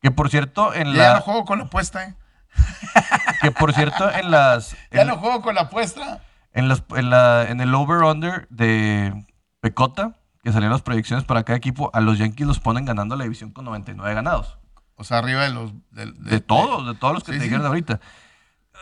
Que 0.00 0.11
por 0.11 0.28
cierto, 0.28 0.74
en 0.74 0.92
ya 0.92 0.98
la. 0.98 1.05
Ya 1.05 1.14
no 1.14 1.20
juego 1.22 1.44
con 1.46 1.59
la 1.59 1.64
apuesta, 1.64 2.05
¿eh? 2.05 2.14
Que 3.40 3.50
por 3.50 3.72
cierto, 3.72 4.11
en 4.12 4.30
las. 4.30 4.76
ya 4.90 5.05
no 5.05 5.16
juego 5.16 5.40
con 5.40 5.55
la 5.55 5.62
apuesta. 5.62 6.20
En, 6.52 6.70
en, 6.70 7.61
el 7.61 7.74
over-under 7.74 8.46
de 8.48 9.26
Pecota, 9.61 10.14
que 10.42 10.52
salieron 10.52 10.72
las 10.72 10.82
proyecciones 10.82 11.24
para 11.24 11.42
cada 11.42 11.57
equipo, 11.57 11.90
a 11.94 12.00
los 12.00 12.18
Yankees 12.18 12.46
los 12.46 12.61
ponen 12.61 12.84
ganando 12.84 13.16
la 13.16 13.24
división 13.24 13.50
con 13.50 13.64
99 13.64 14.14
ganados. 14.14 14.59
O 14.94 15.02
sea, 15.02 15.18
arriba 15.18 15.42
de 15.42 15.50
los... 15.50 15.72
De, 15.90 16.40
todos, 16.40 16.86
de 16.86 16.94
todos 16.94 17.14
los 17.14 17.24
que 17.24 17.32
te 17.32 17.40
dijeron 17.40 17.66
ahorita. 17.66 17.98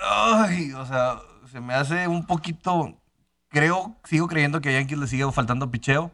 Ay, 0.05 0.73
o 0.73 0.85
sea, 0.87 1.21
se 1.51 1.61
me 1.61 1.75
hace 1.75 2.09
un 2.09 2.27
poquito... 2.27 2.99
Creo, 3.49 3.97
sigo 4.05 4.29
creyendo 4.29 4.61
que 4.61 4.71
a 4.71 4.73
Yankees 4.73 4.99
le 4.99 5.07
sigue 5.07 5.31
faltando 5.31 5.71
picheo. 5.71 6.11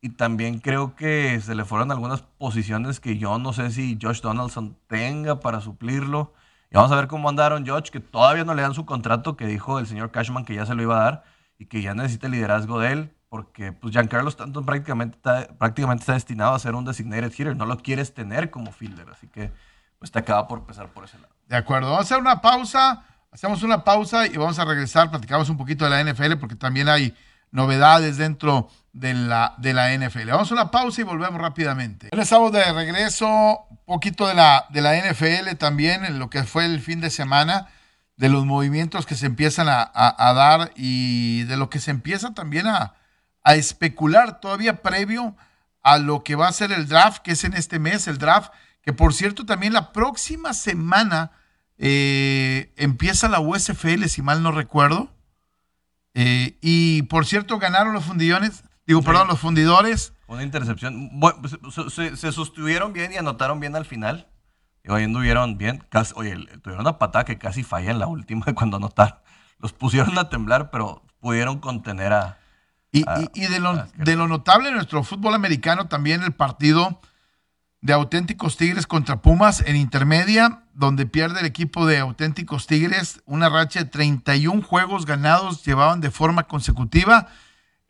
Y 0.00 0.10
también 0.10 0.58
creo 0.58 0.94
que 0.94 1.40
se 1.40 1.54
le 1.54 1.64
fueron 1.64 1.90
algunas 1.90 2.22
posiciones 2.22 3.00
que 3.00 3.18
yo 3.18 3.38
no 3.38 3.52
sé 3.52 3.70
si 3.70 3.98
Josh 4.00 4.20
Donaldson 4.20 4.76
tenga 4.88 5.40
para 5.40 5.60
suplirlo. 5.60 6.32
Y 6.70 6.74
vamos 6.74 6.92
a 6.92 6.96
ver 6.96 7.06
cómo 7.08 7.28
andaron 7.28 7.64
George, 7.64 7.90
que 7.90 8.00
todavía 8.00 8.44
no 8.44 8.54
le 8.54 8.62
dan 8.62 8.74
su 8.74 8.84
contrato, 8.84 9.36
que 9.36 9.46
dijo 9.46 9.78
el 9.78 9.86
señor 9.86 10.10
Cashman 10.10 10.44
que 10.44 10.54
ya 10.54 10.66
se 10.66 10.74
lo 10.74 10.82
iba 10.82 11.00
a 11.00 11.04
dar 11.04 11.24
y 11.58 11.66
que 11.66 11.82
ya 11.82 11.94
necesita 11.94 12.26
el 12.26 12.32
liderazgo 12.32 12.80
de 12.80 12.92
él, 12.92 13.16
porque 13.28 13.72
pues 13.72 13.92
Giancarlo 13.92 14.28
Stanton 14.28 14.64
prácticamente 14.64 15.16
está, 15.16 15.48
prácticamente 15.58 16.02
está 16.02 16.14
destinado 16.14 16.54
a 16.54 16.58
ser 16.58 16.74
un 16.74 16.84
designated 16.84 17.32
hitter, 17.32 17.56
no 17.56 17.66
lo 17.66 17.78
quieres 17.78 18.14
tener 18.14 18.50
como 18.50 18.72
fielder, 18.72 19.08
así 19.10 19.28
que 19.28 19.52
pues 19.98 20.10
te 20.10 20.18
acaba 20.18 20.46
por 20.46 20.58
empezar 20.58 20.88
por 20.88 21.04
ese 21.04 21.18
lado. 21.18 21.34
De 21.46 21.56
acuerdo, 21.56 21.90
vamos 21.90 22.10
a 22.10 22.14
hacer 22.14 22.18
una 22.18 22.40
pausa, 22.40 23.04
Hacemos 23.36 23.62
una 23.62 23.84
pausa 23.84 24.26
y 24.26 24.38
vamos 24.38 24.58
a 24.58 24.64
regresar, 24.64 25.10
platicamos 25.10 25.50
un 25.50 25.58
poquito 25.58 25.84
de 25.84 25.90
la 25.90 26.02
NFL 26.02 26.36
porque 26.40 26.54
también 26.54 26.88
hay 26.88 27.14
novedades 27.50 28.16
dentro 28.16 28.70
de 28.94 29.12
la, 29.12 29.54
de 29.58 29.74
la 29.74 29.94
NFL. 29.94 30.30
Vamos 30.30 30.50
a 30.50 30.54
una 30.54 30.70
pausa 30.70 31.02
y 31.02 31.04
volvemos 31.04 31.38
rápidamente. 31.38 32.08
Estamos 32.12 32.50
de 32.50 32.72
regreso, 32.72 33.66
un 33.68 33.84
poquito 33.84 34.26
de 34.26 34.32
la, 34.32 34.64
de 34.70 34.80
la 34.80 34.96
NFL 34.96 35.54
también, 35.58 36.06
en 36.06 36.18
lo 36.18 36.30
que 36.30 36.44
fue 36.44 36.64
el 36.64 36.80
fin 36.80 37.02
de 37.02 37.10
semana, 37.10 37.68
de 38.16 38.30
los 38.30 38.46
movimientos 38.46 39.04
que 39.04 39.16
se 39.16 39.26
empiezan 39.26 39.66
a, 39.68 40.32
dar 40.34 40.72
y 40.74 41.42
de 41.42 41.58
lo 41.58 41.68
que 41.68 41.78
se 41.78 41.90
empieza 41.90 42.32
también 42.32 42.66
a 42.66 42.94
especular 43.44 44.40
todavía 44.40 44.80
previo 44.80 45.36
a 45.82 45.98
lo 45.98 46.24
que 46.24 46.36
va 46.36 46.48
a 46.48 46.52
ser 46.52 46.72
el 46.72 46.88
draft, 46.88 47.18
que 47.18 47.32
es 47.32 47.44
en 47.44 47.52
este 47.52 47.78
mes, 47.78 48.08
el 48.08 48.16
draft, 48.16 48.50
que 48.86 48.92
por 48.92 49.12
cierto 49.12 49.44
también 49.44 49.72
la 49.72 49.90
próxima 49.92 50.54
semana 50.54 51.32
eh, 51.76 52.72
empieza 52.76 53.28
la 53.28 53.40
USFL, 53.40 54.04
si 54.04 54.22
mal 54.22 54.44
no 54.44 54.52
recuerdo. 54.52 55.10
Eh, 56.14 56.56
y 56.60 57.02
por 57.02 57.26
cierto, 57.26 57.58
ganaron 57.58 57.94
los 57.94 58.04
fundillones, 58.04 58.62
digo, 58.86 59.02
perdón, 59.02 59.26
los 59.26 59.40
fundidores. 59.40 60.12
Una 60.28 60.44
intercepción. 60.44 61.10
Pues, 61.18 61.34
se, 61.92 62.14
se, 62.14 62.30
sostuvieron 62.30 62.92
bien 62.92 63.12
y 63.12 63.16
anotaron 63.16 63.58
bien 63.58 63.74
al 63.74 63.86
final. 63.86 64.28
Y 64.84 64.90
hoy 64.90 65.02
anduvieron 65.02 65.58
bien. 65.58 65.82
Casi, 65.88 66.12
oye, 66.14 66.36
tuvieron 66.62 66.82
una 66.82 66.96
patada 66.96 67.24
que 67.24 67.38
casi 67.38 67.64
falla 67.64 67.90
en 67.90 67.98
la 67.98 68.06
última 68.06 68.44
cuando 68.54 68.76
anotaron. 68.76 69.18
Los 69.58 69.72
pusieron 69.72 70.16
a 70.16 70.28
temblar, 70.28 70.70
pero 70.70 71.02
pudieron 71.18 71.58
contener 71.58 72.12
a. 72.12 72.38
Y, 72.92 73.04
y, 73.34 73.46
de, 73.48 73.58
lo, 73.58 73.84
de 73.96 74.14
lo 74.14 74.28
notable 74.28 74.68
en 74.68 74.76
nuestro 74.76 75.02
fútbol 75.02 75.34
americano 75.34 75.88
también 75.88 76.22
el 76.22 76.32
partido 76.32 77.00
de 77.86 77.92
auténticos 77.92 78.56
Tigres 78.56 78.84
contra 78.88 79.22
Pumas 79.22 79.62
en 79.64 79.76
intermedia, 79.76 80.64
donde 80.74 81.06
pierde 81.06 81.38
el 81.38 81.46
equipo 81.46 81.86
de 81.86 81.98
auténticos 81.98 82.66
Tigres 82.66 83.22
una 83.26 83.48
racha 83.48 83.78
de 83.78 83.84
31 83.84 84.60
juegos 84.62 85.06
ganados, 85.06 85.64
llevaban 85.64 86.00
de 86.00 86.10
forma 86.10 86.48
consecutiva. 86.48 87.28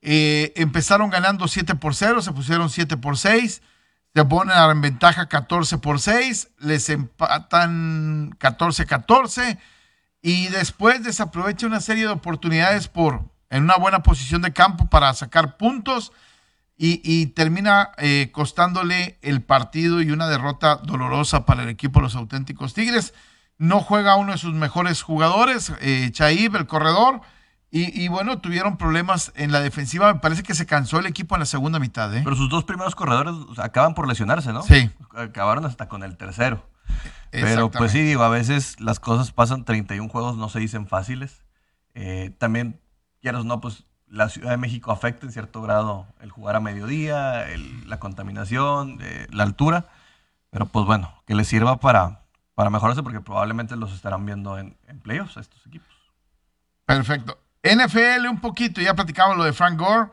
Eh, 0.02 0.52
empezaron 0.56 1.08
ganando 1.08 1.48
7 1.48 1.76
por 1.76 1.94
0, 1.94 2.20
se 2.20 2.32
pusieron 2.32 2.68
7 2.68 2.98
por 2.98 3.16
6, 3.16 3.62
se 4.14 4.24
ponen 4.26 4.54
en 4.56 4.80
ventaja 4.82 5.28
14 5.28 5.78
por 5.78 5.98
6, 5.98 6.50
les 6.58 6.90
empatan 6.90 8.32
14-14 8.38 9.58
y 10.20 10.48
después 10.48 11.02
desaprovecha 11.02 11.66
una 11.66 11.80
serie 11.80 12.04
de 12.04 12.12
oportunidades 12.12 12.88
por 12.88 13.24
en 13.48 13.64
una 13.64 13.76
buena 13.76 14.02
posición 14.02 14.42
de 14.42 14.52
campo 14.52 14.90
para 14.90 15.14
sacar 15.14 15.56
puntos 15.56 16.12
y, 16.78 17.26
termina 17.28 17.90
eh, 17.96 18.30
costándole 18.32 19.18
el 19.22 19.42
partido 19.42 20.02
y 20.02 20.10
una 20.10 20.28
derrota 20.28 20.76
dolorosa 20.76 21.46
para 21.46 21.62
el 21.62 21.70
equipo 21.70 22.00
de 22.00 22.04
los 22.04 22.16
auténticos 22.16 22.74
Tigres. 22.74 23.14
No 23.58 23.80
juega 23.80 24.16
uno 24.16 24.32
de 24.32 24.38
sus 24.38 24.52
mejores 24.52 25.00
jugadores, 25.00 25.72
eh, 25.80 26.12
el 26.18 26.66
corredor, 26.66 27.22
y, 27.70 28.08
bueno, 28.08 28.38
tuvieron 28.38 28.78
problemas 28.78 29.32
en 29.34 29.52
la 29.52 29.60
defensiva. 29.60 30.14
Me 30.14 30.20
parece 30.20 30.42
que 30.42 30.54
se 30.54 30.64
cansó 30.64 30.98
el 30.98 31.04
equipo 31.04 31.34
en 31.34 31.40
la 31.40 31.46
segunda 31.46 31.78
mitad. 31.78 32.14
¿eh? 32.14 32.22
Pero 32.24 32.34
sus 32.34 32.48
dos 32.48 32.64
primeros 32.64 32.94
corredores 32.94 33.34
acaban 33.58 33.94
por 33.94 34.08
lesionarse, 34.08 34.50
¿no? 34.52 34.62
Sí. 34.62 34.90
Acabaron 35.14 35.66
hasta 35.66 35.86
con 35.86 36.02
el 36.02 36.16
tercero. 36.16 36.66
Pero 37.30 37.70
pues 37.70 37.92
sí, 37.92 38.00
digo, 38.00 38.22
a 38.22 38.30
veces 38.30 38.80
las 38.80 38.98
cosas 38.98 39.32
pasan, 39.32 39.64
31 39.64 40.08
juegos 40.08 40.38
no 40.38 40.48
se 40.48 40.58
dicen 40.58 40.86
fáciles. 40.86 41.44
Eh, 41.94 42.34
también, 42.38 42.80
quieras 43.20 43.44
no, 43.44 43.60
pues 43.60 43.84
la 44.08 44.28
Ciudad 44.28 44.50
de 44.50 44.56
México 44.56 44.92
afecta 44.92 45.26
en 45.26 45.32
cierto 45.32 45.62
grado 45.62 46.06
el 46.20 46.30
jugar 46.30 46.56
a 46.56 46.60
mediodía, 46.60 47.44
la 47.86 47.98
contaminación, 47.98 48.98
eh, 49.02 49.26
la 49.30 49.42
altura, 49.42 49.86
pero 50.50 50.66
pues 50.66 50.86
bueno, 50.86 51.22
que 51.26 51.34
les 51.34 51.48
sirva 51.48 51.78
para, 51.80 52.22
para 52.54 52.70
mejorarse 52.70 53.02
porque 53.02 53.20
probablemente 53.20 53.76
los 53.76 53.92
estarán 53.92 54.24
viendo 54.24 54.58
en, 54.58 54.76
en 54.86 55.00
playoffs 55.00 55.36
estos 55.36 55.66
equipos. 55.66 55.94
Perfecto. 56.84 57.38
NFL 57.62 58.28
un 58.28 58.40
poquito, 58.40 58.80
ya 58.80 58.94
platicamos 58.94 59.36
lo 59.36 59.44
de 59.44 59.52
Frank 59.52 59.78
Gore. 59.78 60.10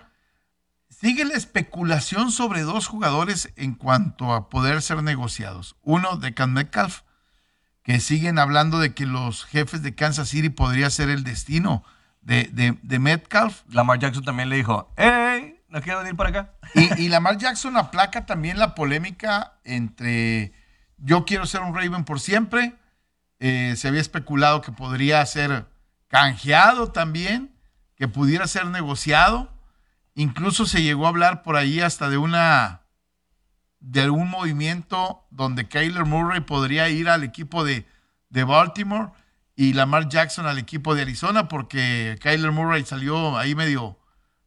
Sigue 0.89 1.25
la 1.25 1.35
especulación 1.35 2.31
sobre 2.31 2.61
dos 2.61 2.87
jugadores 2.87 3.51
en 3.55 3.75
cuanto 3.75 4.33
a 4.33 4.49
poder 4.49 4.81
ser 4.81 5.03
negociados. 5.03 5.75
Uno 5.81 6.17
de 6.17 6.33
Can 6.33 6.53
Metcalf, 6.53 7.01
que 7.83 7.99
siguen 7.99 8.39
hablando 8.39 8.79
de 8.79 8.93
que 8.93 9.05
los 9.05 9.43
jefes 9.45 9.83
de 9.83 9.95
Kansas 9.95 10.29
City 10.29 10.49
podría 10.49 10.89
ser 10.89 11.09
el 11.09 11.23
destino 11.23 11.83
de, 12.23 12.77
de, 12.81 12.99
Metcalf. 12.99 13.63
Lamar 13.69 13.99
Jackson 13.99 14.23
también 14.23 14.49
le 14.49 14.55
dijo, 14.55 14.91
¡Hey! 14.97 15.61
¿No 15.69 15.81
quiero 15.81 15.99
venir 15.99 16.15
para 16.15 16.29
acá? 16.29 16.53
Y, 16.75 17.03
y 17.03 17.09
Lamar 17.09 17.37
Jackson 17.37 17.77
aplaca 17.77 18.25
también 18.25 18.59
la 18.59 18.75
polémica 18.75 19.53
entre 19.63 20.53
yo 20.97 21.25
quiero 21.25 21.45
ser 21.45 21.61
un 21.61 21.75
Raven 21.75 22.05
por 22.05 22.19
siempre. 22.19 22.75
Eh, 23.39 23.75
se 23.75 23.89
había 23.89 23.99
especulado 23.99 24.61
que 24.61 24.71
podría 24.71 25.25
ser 25.25 25.67
canjeado 26.07 26.91
también, 26.91 27.53
que 27.95 28.07
pudiera 28.07 28.47
ser 28.47 28.67
negociado. 28.67 29.51
Incluso 30.15 30.65
se 30.65 30.81
llegó 30.81 31.05
a 31.05 31.09
hablar 31.09 31.43
por 31.43 31.57
ahí 31.57 31.81
hasta 31.81 32.09
de 32.09 32.17
una 32.17 32.81
de 33.79 34.01
algún 34.01 34.29
movimiento 34.29 35.27
donde 35.29 35.67
Kyler 35.67 36.05
Murray 36.05 36.39
podría 36.39 36.87
ir 36.87 37.09
al 37.09 37.23
equipo 37.23 37.65
de, 37.65 37.85
de 38.29 38.45
Baltimore 38.45 39.11
y 39.55 39.73
Lamar 39.73 40.09
Jackson 40.09 40.45
al 40.45 40.57
equipo 40.57 40.95
de 40.95 41.03
Arizona 41.03 41.47
porque 41.47 42.17
Kyler 42.21 42.51
Murray 42.51 42.83
salió 42.83 43.37
ahí 43.37 43.55
medio, 43.55 43.99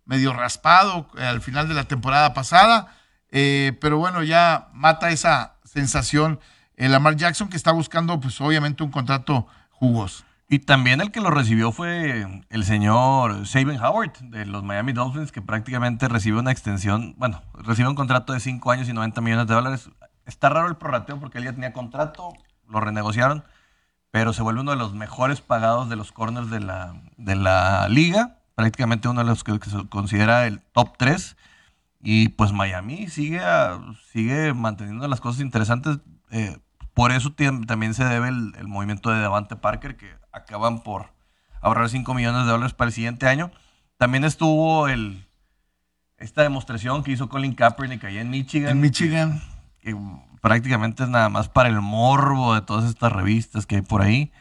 medio 0.05 0.33
raspado 0.33 1.09
eh, 1.17 1.25
al 1.25 1.41
final 1.41 1.69
de 1.69 1.75
la 1.75 1.85
temporada 1.85 2.35
pasada. 2.35 2.97
Eh, 3.31 3.77
pero 3.81 3.99
bueno, 3.99 4.23
ya 4.23 4.69
mata 4.73 5.11
esa 5.11 5.57
sensación 5.65 6.41
el 6.77 6.93
Lamar 6.93 7.17
Jackson 7.17 7.49
que 7.49 7.57
está 7.57 7.73
buscando 7.73 8.21
pues 8.21 8.41
obviamente 8.41 8.83
un 8.83 8.91
contrato 8.91 9.47
jugoso. 9.71 10.25
Y 10.49 10.61
también 10.61 11.01
el 11.01 11.11
que 11.11 11.21
lo 11.21 11.31
recibió 11.31 11.73
fue 11.73 12.25
el 12.51 12.65
señor 12.65 13.47
Saban 13.49 13.83
Howard 13.83 14.13
de 14.21 14.47
los 14.47 14.63
Miami 14.63 14.93
Dolphins, 14.93 15.33
que 15.33 15.43
prácticamente 15.43 16.07
recibió 16.07 16.39
una 16.39 16.53
extensión, 16.53 17.17
bueno, 17.19 17.43
recibió 17.55 17.91
un 17.91 17.97
contrato 17.97 18.33
de 18.33 18.39
5 18.39 18.71
años 18.71 18.89
y 18.89 18.93
90 18.93 19.21
millones 19.23 19.49
de 19.49 19.55
dólares. 19.55 19.91
Está 20.25 20.49
raro 20.49 20.69
el 20.69 20.77
prorrateo 20.77 21.19
porque 21.19 21.39
él 21.39 21.45
ya 21.45 21.53
tenía 21.53 21.73
contrato, 21.73 22.33
lo 22.69 22.81
renegociaron 22.81 23.45
pero 24.11 24.33
se 24.33 24.43
vuelve 24.43 24.61
uno 24.61 24.71
de 24.71 24.77
los 24.77 24.95
mejores 24.95 25.41
pagados 25.41 25.89
de 25.89 25.97
los 25.97 26.13
corners 26.13 26.51
de 26.51 26.61
la, 26.61 26.95
de 27.17 27.37
la 27.37 27.89
liga, 27.89 28.39
prácticamente 28.55 29.09
uno 29.09 29.21
de 29.21 29.27
los 29.27 29.45
que, 29.45 29.59
se 29.59 29.89
considera 29.89 30.47
el 30.47 30.61
top 30.73 30.97
3. 30.97 31.37
Y 32.01 32.29
pues 32.31 32.53
Miami 32.53 33.09
sigue, 33.09 33.41
sigue 34.13 34.55
manteniendo 34.55 35.09
las 35.09 35.21
cosas 35.21 35.41
interesantes. 35.41 35.99
Eh, 36.31 36.57
por 36.95 37.13
eso 37.13 37.35
también 37.67 37.95
se 37.95 38.05
debe 38.05 38.29
el, 38.29 38.69
movimiento 38.69 39.11
de 39.11 39.21
Devante 39.21 39.57
Parker, 39.57 39.97
que 39.97 40.15
acaban 40.33 40.83
por 40.83 41.13
ahorrar 41.61 41.89
5 41.89 42.15
millones 42.15 42.47
de 42.47 42.53
dólares 42.53 42.75
para 42.75 42.89
el 42.89 42.95
siguiente 42.95 43.27
año. 43.27 43.51
También 43.99 44.25
estuvo 44.25 44.89
el, 44.89 45.27
esta 46.17 46.43
demostración 46.43 47.03
que 47.03 47.13
hizo 47.13 47.29
Colin 47.29 47.55
Kaepernick 47.55 48.05
allá 48.05 48.21
en 48.21 48.31
Michigan. 48.31 48.71
En 48.71 48.81
Michigan. 48.81 49.43
que 49.81 49.95
prácticamente 50.41 51.05
es 51.05 51.09
nada 51.09 51.29
más 51.29 51.49
para 51.49 51.69
el 51.69 51.81
morbo 51.81 52.55
de 52.55 52.63
todas 52.63 52.85
estas 52.85 53.13
revistas 53.13 53.67
que 53.67 53.77
hay 53.77 53.83
por 53.83 54.03
ahí. 54.03 54.33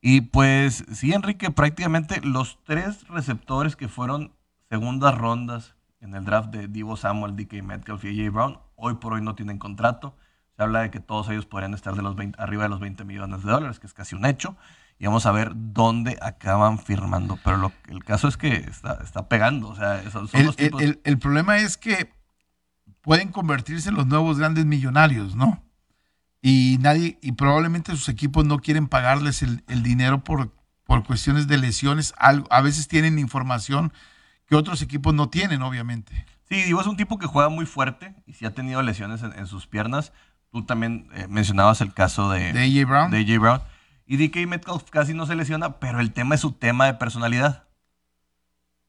Y 0.00 0.20
pues 0.22 0.84
sí, 0.92 1.12
Enrique, 1.12 1.50
prácticamente 1.50 2.20
los 2.22 2.58
tres 2.64 3.08
receptores 3.08 3.76
que 3.76 3.88
fueron 3.88 4.32
segundas 4.68 5.16
rondas 5.16 5.74
en 6.00 6.14
el 6.14 6.24
draft 6.24 6.50
de 6.50 6.68
Divo 6.68 6.96
Samuel, 6.96 7.36
DK 7.36 7.62
Metcalf 7.62 8.04
y 8.04 8.08
AJ 8.08 8.32
Brown, 8.32 8.58
hoy 8.76 8.94
por 8.96 9.14
hoy 9.14 9.22
no 9.22 9.34
tienen 9.34 9.58
contrato. 9.58 10.14
Se 10.56 10.62
habla 10.62 10.82
de 10.82 10.90
que 10.90 11.00
todos 11.00 11.28
ellos 11.30 11.46
podrían 11.46 11.74
estar 11.74 11.94
de 11.94 12.02
los 12.02 12.16
arriba 12.38 12.64
de 12.64 12.68
los 12.68 12.80
20 12.80 13.04
millones 13.04 13.42
de 13.42 13.50
dólares, 13.50 13.80
que 13.80 13.86
es 13.86 13.94
casi 13.94 14.14
un 14.14 14.26
hecho. 14.26 14.56
Y 14.98 15.06
vamos 15.06 15.26
a 15.26 15.32
ver 15.32 15.52
dónde 15.54 16.18
acaban 16.22 16.78
firmando. 16.78 17.38
Pero 17.42 17.56
lo, 17.56 17.72
el 17.88 18.04
caso 18.04 18.28
es 18.28 18.36
que 18.36 18.54
está, 18.54 19.00
está 19.02 19.28
pegando. 19.28 19.68
O 19.68 19.74
sea, 19.74 20.08
son, 20.10 20.28
los 20.44 20.54
tipos... 20.54 20.80
el, 20.82 21.00
el 21.02 21.18
problema 21.18 21.56
es 21.56 21.76
que 21.76 22.12
pueden 23.04 23.28
convertirse 23.28 23.90
en 23.90 23.94
los 23.94 24.06
nuevos 24.06 24.38
grandes 24.38 24.64
millonarios, 24.64 25.36
¿no? 25.36 25.62
Y 26.40 26.78
nadie, 26.80 27.18
y 27.22 27.32
probablemente 27.32 27.92
sus 27.92 28.08
equipos 28.08 28.44
no 28.44 28.58
quieren 28.58 28.88
pagarles 28.88 29.42
el, 29.42 29.82
dinero 29.82 30.24
por, 30.24 30.52
por 30.84 31.04
cuestiones 31.04 31.46
de 31.46 31.58
lesiones. 31.58 32.14
a 32.18 32.60
veces 32.62 32.88
tienen 32.88 33.18
información 33.18 33.92
que 34.46 34.56
otros 34.56 34.82
equipos 34.82 35.14
no 35.14 35.28
tienen, 35.28 35.62
obviamente. 35.62 36.26
Sí, 36.48 36.62
digo, 36.62 36.80
es 36.80 36.86
un 36.86 36.96
tipo 36.96 37.18
que 37.18 37.26
juega 37.26 37.48
muy 37.48 37.66
fuerte 37.66 38.14
y 38.26 38.32
si 38.34 38.46
ha 38.46 38.54
tenido 38.54 38.82
lesiones 38.82 39.22
en, 39.22 39.46
sus 39.46 39.66
piernas. 39.66 40.12
Tú 40.50 40.64
también 40.64 41.08
eh, 41.14 41.26
mencionabas 41.28 41.80
el 41.80 41.92
caso 41.92 42.30
de, 42.30 42.52
de 42.52 42.62
AJ 42.62 42.88
Brown. 42.88 43.10
De 43.10 43.18
AJ 43.18 43.40
Brown. 43.40 43.62
Y 44.06 44.16
DK 44.16 44.46
Metcalf 44.46 44.88
casi 44.90 45.14
no 45.14 45.26
se 45.26 45.34
lesiona, 45.34 45.78
pero 45.78 46.00
el 46.00 46.12
tema 46.12 46.34
es 46.34 46.40
su 46.42 46.52
tema 46.52 46.86
de 46.86 46.94
personalidad. 46.94 47.64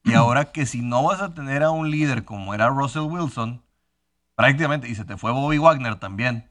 Y 0.04 0.12
ahora 0.14 0.52
que 0.52 0.64
si 0.64 0.82
no 0.82 1.02
vas 1.02 1.20
a 1.20 1.34
tener 1.34 1.62
a 1.62 1.70
un 1.70 1.90
líder 1.90 2.24
como 2.24 2.54
era 2.54 2.68
Russell 2.68 3.02
Wilson, 3.02 3.62
prácticamente, 4.36 4.88
y 4.88 4.94
se 4.94 5.04
te 5.04 5.16
fue 5.16 5.32
Bobby 5.32 5.58
Wagner 5.58 5.96
también. 5.96 6.48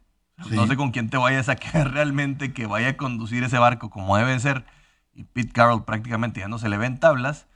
No 0.56 0.68
sé 0.68 0.76
con 0.76 0.92
quién 0.92 1.10
te 1.10 1.18
vayas 1.18 1.48
a 1.48 1.56
quedar 1.56 1.92
realmente 1.94 2.52
que 2.52 2.66
vaya 2.66 2.90
a 2.90 2.98
conducir 2.98 3.44
ese 3.44 3.58
barco 3.58 3.90
como 3.90 4.18
debe 4.18 4.38
ser. 4.40 4.66
Y 5.14 5.24
Pete 5.24 5.54
Carroll 5.54 5.86
prácticamente 5.86 6.42
ya 6.42 6.50
no 6.50 6.58
se 6.60 6.68
le 6.68 6.78
ven 6.78 7.00
tablas. 7.00 7.48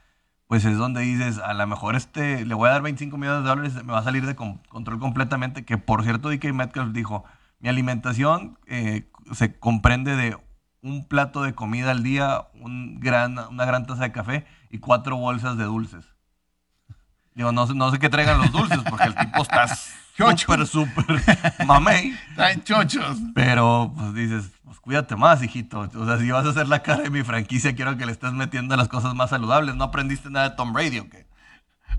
Pues 0.46 0.64
es 0.64 0.76
donde 0.78 1.02
dices, 1.02 1.38
a 1.38 1.52
lo 1.54 1.64
mejor 1.66 1.94
este, 1.94 2.44
le 2.46 2.54
voy 2.54 2.68
a 2.68 2.72
dar 2.72 2.82
25 2.82 3.16
millones 3.18 3.42
de 3.44 3.48
dólares, 3.50 3.74
me 3.84 3.92
va 3.92 3.98
a 3.98 4.02
salir 4.02 4.26
de 4.26 4.34
control 4.34 4.98
completamente. 4.98 5.64
Que 5.64 5.76
por 5.78 6.02
cierto, 6.02 6.28
DK 6.30 6.52
Metcalf 6.54 6.92
dijo, 6.92 7.22
mi 7.60 7.68
alimentación 7.68 8.58
eh, 8.66 9.08
se 9.32 9.56
comprende 9.58 10.16
de 10.16 10.36
un 10.82 11.06
plato 11.06 11.42
de 11.42 11.54
comida 11.54 11.90
al 11.92 12.02
día, 12.02 12.46
un 12.54 12.98
gran, 12.98 13.38
una 13.38 13.64
gran 13.66 13.86
taza 13.86 14.04
de 14.04 14.12
café 14.12 14.46
y 14.70 14.78
cuatro 14.78 15.16
bolsas 15.18 15.56
de 15.58 15.64
dulces. 15.64 16.04
Digo, 17.34 17.52
no, 17.52 17.66
sé- 17.66 17.74
no 17.74 17.90
sé 17.90 17.98
qué 17.98 18.08
traigan 18.08 18.38
los 18.38 18.50
dulces, 18.50 18.80
porque 18.88 19.04
el 19.04 19.14
tipo 19.14 19.42
está 19.42 19.66
súper, 20.36 20.66
súper 20.66 21.22
mamey. 21.66 22.16
Traen 22.34 22.62
chochos. 22.62 23.18
Pero, 23.34 23.92
pues 23.96 24.14
dices, 24.14 24.50
pues 24.64 24.78
cuídate 24.80 25.16
más, 25.16 25.42
hijito. 25.42 25.80
O 25.94 26.06
sea, 26.06 26.18
si 26.18 26.30
vas 26.30 26.46
a 26.46 26.50
hacer 26.50 26.68
la 26.68 26.82
cara 26.82 27.02
de 27.02 27.10
mi 27.10 27.22
franquicia, 27.22 27.74
quiero 27.74 27.96
que 27.96 28.06
le 28.06 28.12
estés 28.12 28.32
metiendo 28.32 28.76
las 28.76 28.88
cosas 28.88 29.14
más 29.14 29.30
saludables. 29.30 29.74
¿No 29.74 29.84
aprendiste 29.84 30.30
nada 30.30 30.50
de 30.50 30.56
Tom 30.56 30.72
Brady 30.72 30.98
o 30.98 31.08
qué? 31.08 31.26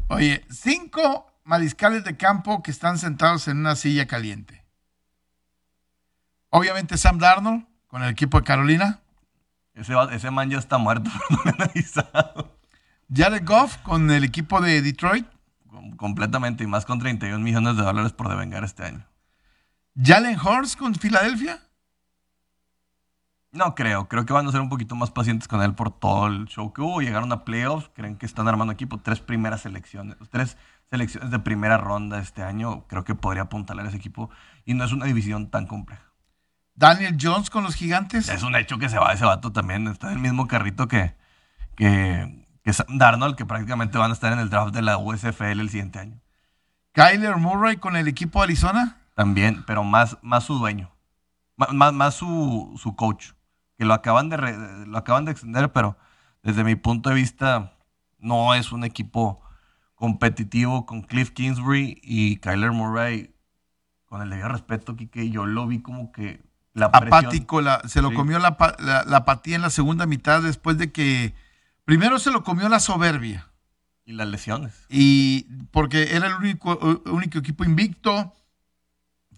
Oye, 0.08 0.46
cinco 0.50 1.32
mariscales 1.44 2.04
de 2.04 2.18
campo 2.18 2.62
que 2.64 2.72
están 2.72 2.98
sentados 2.98 3.48
en 3.48 3.58
una 3.58 3.76
silla 3.76 4.08
caliente. 4.08 4.64
Obviamente 6.50 6.98
Sam 6.98 7.18
Darnold 7.18 7.66
con 7.88 8.04
el 8.04 8.10
equipo 8.10 8.40
de 8.40 8.44
Carolina. 8.44 9.00
Ese, 9.74 9.94
ese 10.12 10.32
man 10.32 10.50
ya 10.50 10.58
está 10.58 10.78
muerto, 10.78 11.10
no. 11.46 12.52
Jared 13.14 13.46
Goff 13.46 13.78
con 13.78 14.10
el 14.12 14.24
equipo 14.24 14.62
de 14.62 14.82
Detroit. 14.82 15.28
Com- 15.82 15.98
Completamente, 15.98 16.64
y 16.64 16.68
más 16.68 16.86
con 16.86 17.00
31 17.00 17.40
millones 17.44 17.76
de 17.78 17.84
dólares 17.84 18.14
por 18.14 18.30
devengar 18.30 18.64
este 18.64 18.84
año. 18.84 19.06
Jalen 20.02 20.38
Hurts 20.40 20.76
con 20.76 20.94
Filadelfia. 20.96 21.60
No 23.52 23.76
creo, 23.76 24.08
creo 24.08 24.26
que 24.26 24.32
van 24.32 24.48
a 24.48 24.52
ser 24.52 24.62
un 24.62 24.70
poquito 24.70 24.96
más 24.96 25.12
pacientes 25.12 25.48
con 25.50 25.62
él 25.62 25.74
por 25.76 25.92
todo 25.92 26.28
el 26.28 26.46
show 26.48 26.72
que 26.72 26.82
hubo. 26.82 27.02
Llegaron 27.02 27.32
a 27.34 27.44
playoffs, 27.44 27.90
creen 27.94 28.16
que 28.16 28.26
están 28.26 28.48
armando 28.48 28.72
equipo. 28.74 28.98
Tres 29.00 29.20
primeras 29.20 29.62
selecciones, 29.62 30.16
tres 30.30 30.56
selecciones 30.90 31.32
de 31.32 31.40
primera 31.40 31.78
ronda 31.78 32.20
este 32.20 32.44
año. 32.44 32.86
Creo 32.88 33.04
que 33.04 33.14
podría 33.14 33.44
apuntalar 33.44 33.86
ese 33.86 33.98
equipo. 33.98 34.30
Y 34.64 34.74
no 34.74 34.86
es 34.86 34.94
una 34.94 35.06
división 35.06 35.50
tan 35.50 35.68
compleja. 35.68 36.04
Daniel 36.76 37.18
Jones 37.22 37.50
con 37.50 37.66
los 37.66 37.76
gigantes. 37.76 38.30
Es 38.30 38.44
un 38.44 38.56
hecho 38.56 38.78
que 38.78 38.88
se 38.88 38.98
va 38.98 39.12
ese 39.12 39.26
vato 39.26 39.52
también. 39.52 39.86
Está 39.90 40.08
en 40.08 40.14
el 40.14 40.20
mismo 40.20 40.48
carrito 40.48 40.88
que, 40.88 41.14
que, 41.76 42.46
que 42.64 42.74
Sam 42.74 42.98
Darnold, 42.98 43.36
que 43.36 43.46
prácticamente 43.46 43.98
van 43.98 44.12
a 44.12 44.14
estar 44.14 44.32
en 44.34 44.40
el 44.40 44.50
draft 44.50 44.74
de 44.74 44.82
la 44.82 44.98
USFL 44.98 45.60
el 45.60 45.70
siguiente 45.70 46.00
año. 46.00 46.20
Kyler 46.94 47.38
Murray 47.38 47.78
con 47.78 47.96
el 47.96 48.08
equipo 48.08 48.40
de 48.40 48.44
Arizona. 48.46 48.98
También, 49.16 49.64
pero 49.66 49.84
más, 49.84 50.18
más 50.22 50.44
su 50.44 50.56
dueño. 50.58 50.92
Má- 51.58 51.68
Más, 51.72 51.94
más 51.94 52.14
su, 52.16 52.78
su 52.82 52.96
coach. 52.96 53.32
Que 53.78 53.86
lo 53.86 53.94
acaban, 53.94 54.30
de 54.30 54.38
re- 54.38 54.86
lo 54.88 54.98
acaban 54.98 55.26
de 55.26 55.32
extender, 55.32 55.72
pero 55.72 55.98
desde 56.44 56.64
mi 56.64 56.76
punto 56.76 57.10
de 57.10 57.16
vista 57.16 57.74
no 58.20 58.54
es 58.54 58.72
un 58.72 58.84
equipo 58.84 59.42
competitivo 59.96 60.86
con 60.86 61.02
Cliff 61.02 61.32
Kingsbury 61.32 62.00
y 62.04 62.38
Kyler 62.38 62.72
Murray. 62.72 63.34
Con 64.06 64.22
el 64.22 64.30
debido 64.30 64.50
respeto, 64.50 64.96
Kike, 64.96 65.30
yo 65.30 65.46
lo 65.46 65.68
vi 65.68 65.82
como 65.82 66.12
que 66.12 66.44
la 66.74 66.92
presión- 66.92 67.08
Apático, 67.20 67.62
la- 67.62 67.82
se 67.88 68.02
lo 68.02 68.10
Sí. 68.10 68.16
comió 68.16 68.40
la, 68.40 68.58
la- 68.80 69.04
la 69.06 69.18
apatía 69.18 69.56
en 69.56 69.62
la 69.62 69.70
segunda 69.70 70.06
mitad 70.06 70.42
después 70.42 70.78
de 70.78 70.92
que 70.92 71.34
primero 71.86 72.20
se 72.20 72.32
lo 72.32 72.44
comió 72.44 72.70
la 72.70 72.80
soberbia. 72.80 73.48
y 74.06 74.14
las 74.14 74.28
lesiones. 74.28 74.74
y 74.90 75.44
porque 75.72 76.16
era 76.16 76.28
el 76.28 76.34
único, 76.34 76.78
único 77.06 77.40
equipo 77.40 77.64
invicto, 77.64 78.34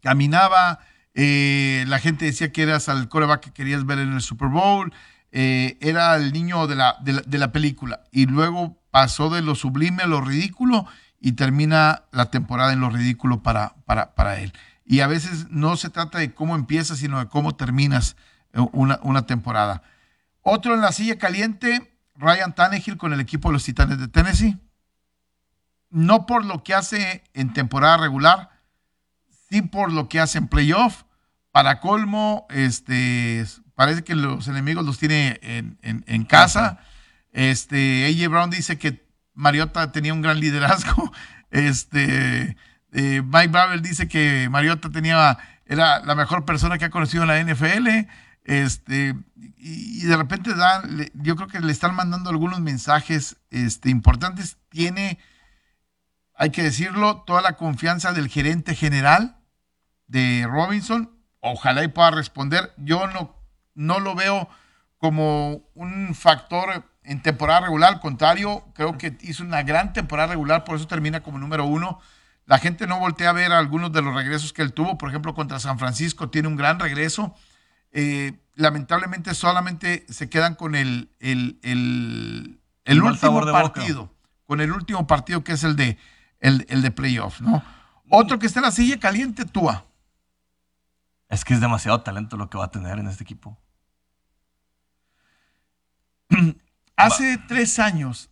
caminaba, 0.01 0.79
eh, 1.13 1.85
la 1.87 1.99
gente 1.99 2.25
decía 2.25 2.51
que 2.51 2.63
eras 2.63 2.89
al 2.89 3.07
coreback 3.09 3.41
que 3.41 3.51
querías 3.51 3.85
ver 3.85 3.99
en 3.99 4.13
el 4.13 4.21
Super 4.21 4.47
Bowl, 4.47 4.93
eh, 5.31 5.77
era 5.81 6.15
el 6.15 6.31
niño 6.31 6.67
de 6.67 6.75
la, 6.75 6.97
de, 7.01 7.13
la, 7.13 7.21
de 7.21 7.37
la 7.37 7.51
película, 7.51 8.03
y 8.11 8.25
luego 8.25 8.81
pasó 8.91 9.29
de 9.29 9.41
lo 9.41 9.55
sublime 9.55 10.03
a 10.03 10.07
lo 10.07 10.21
ridículo 10.21 10.85
y 11.19 11.33
termina 11.33 12.03
la 12.11 12.29
temporada 12.29 12.73
en 12.73 12.81
lo 12.81 12.89
ridículo 12.89 13.41
para, 13.41 13.75
para, 13.85 14.13
para 14.13 14.39
él. 14.39 14.53
Y 14.85 14.99
a 14.99 15.07
veces 15.07 15.49
no 15.49 15.77
se 15.77 15.89
trata 15.89 16.19
de 16.19 16.33
cómo 16.33 16.55
empiezas, 16.55 16.97
sino 16.97 17.19
de 17.19 17.27
cómo 17.27 17.55
terminas 17.55 18.17
eh, 18.51 18.59
una, 18.73 18.99
una 19.03 19.25
temporada. 19.25 19.81
Otro 20.41 20.73
en 20.73 20.81
la 20.81 20.91
silla 20.91 21.17
caliente, 21.17 21.92
Ryan 22.15 22.53
Tannehill 22.53 22.97
con 22.97 23.13
el 23.13 23.19
equipo 23.19 23.49
de 23.49 23.53
los 23.53 23.63
Titanes 23.63 23.99
de 23.99 24.07
Tennessee 24.07 24.57
no 25.93 26.25
por 26.25 26.43
lo 26.43 26.63
que 26.63 26.73
hace 26.73 27.23
en 27.35 27.53
temporada 27.53 27.97
regular, 27.97 28.49
sí 29.49 29.61
por 29.61 29.91
lo 29.91 30.09
que 30.09 30.19
hace 30.19 30.39
en 30.39 30.47
playoff. 30.47 31.03
Para 31.51 31.79
colmo, 31.79 32.47
este, 32.49 33.45
parece 33.75 34.03
que 34.03 34.15
los 34.15 34.47
enemigos 34.47 34.83
los 34.83 34.97
tiene 34.97 35.39
en, 35.43 35.77
en- 35.83 36.25
casa. 36.25 36.79
Este, 37.31 38.07
AJ 38.07 38.27
Brown 38.27 38.49
dice 38.49 38.79
que 38.79 39.05
Mariota 39.35 39.91
tenía 39.91 40.13
un 40.13 40.21
gran 40.21 40.39
liderazgo. 40.39 41.11
Este, 41.51 42.57
eh, 42.93 43.21
Mike 43.23 43.49
Babel 43.49 43.83
dice 43.83 44.07
que 44.07 44.47
Mariota 44.49 44.89
tenía, 44.89 45.37
era 45.67 45.99
la 45.99 46.15
mejor 46.15 46.45
persona 46.45 46.79
que 46.79 46.85
ha 46.85 46.89
conocido 46.89 47.21
en 47.21 47.27
la 47.29 47.39
NFL. 47.39 48.09
Este, 48.43 49.15
y, 49.57 50.05
de 50.05 50.17
repente 50.17 50.53
dan, 50.53 51.09
yo 51.13 51.35
creo 51.35 51.47
que 51.47 51.59
le 51.59 51.71
están 51.71 51.95
mandando 51.95 52.29
algunos 52.29 52.59
mensajes 52.59 53.37
este, 53.51 53.89
importantes. 53.89 54.57
Tiene 54.69 55.19
hay 56.35 56.49
que 56.49 56.63
decirlo, 56.63 57.23
toda 57.25 57.41
la 57.41 57.57
confianza 57.57 58.11
del 58.11 58.27
gerente 58.27 58.75
general 58.75 59.37
de 60.07 60.45
Robinson. 60.49 61.11
Ojalá 61.39 61.83
y 61.83 61.89
pueda 61.89 62.11
responder. 62.11 62.73
Yo 62.77 63.07
no, 63.07 63.35
no 63.75 63.99
lo 63.99 64.15
veo 64.15 64.49
como 64.97 65.61
un 65.75 66.15
factor 66.15 66.89
en 67.03 67.21
temporada 67.21 67.61
regular. 67.61 67.93
Al 67.93 67.99
contrario, 67.99 68.65
creo 68.73 68.97
que 68.97 69.17
hizo 69.21 69.43
una 69.43 69.63
gran 69.63 69.93
temporada 69.93 70.29
regular, 70.29 70.63
por 70.63 70.75
eso 70.75 70.87
termina 70.87 71.21
como 71.21 71.37
número 71.37 71.65
uno. 71.65 71.99
La 72.45 72.59
gente 72.59 72.87
no 72.87 72.99
voltea 72.99 73.29
a 73.29 73.33
ver 73.33 73.51
algunos 73.51 73.91
de 73.91 74.01
los 74.01 74.15
regresos 74.15 74.53
que 74.53 74.61
él 74.61 74.73
tuvo. 74.73 74.97
Por 74.97 75.09
ejemplo, 75.09 75.33
contra 75.33 75.59
San 75.59 75.79
Francisco 75.79 76.29
tiene 76.29 76.47
un 76.47 76.55
gran 76.55 76.79
regreso. 76.79 77.35
Eh, 77.93 78.33
lamentablemente 78.55 79.33
solamente 79.33 80.05
se 80.09 80.29
quedan 80.29 80.55
con 80.55 80.75
el, 80.75 81.09
el, 81.19 81.59
el, 81.61 83.01
último 83.01 83.31
boca. 83.31 83.51
partido. 83.51 84.11
Con 84.45 84.61
el 84.61 84.71
último 84.71 85.07
partido 85.07 85.43
que 85.43 85.53
es 85.53 85.63
el 85.63 85.75
de, 85.75 85.97
el, 86.39 86.65
el 86.69 86.81
de 86.81 86.91
playoff, 86.91 87.39
¿no? 87.39 87.63
Otro 88.09 88.39
que 88.39 88.47
está 88.47 88.59
en 88.59 88.65
la 88.65 88.71
silla 88.71 88.99
caliente, 88.99 89.45
Tua. 89.45 89.85
Es 91.29 91.45
que 91.45 91.53
es 91.53 91.61
demasiado 91.61 92.01
talento 92.01 92.37
lo 92.37 92.49
que 92.49 92.57
va 92.57 92.65
a 92.65 92.71
tener 92.71 92.99
en 92.99 93.07
este 93.07 93.23
equipo. 93.23 93.57
Hace 96.95 97.39
tres 97.47 97.79
años 97.79 98.29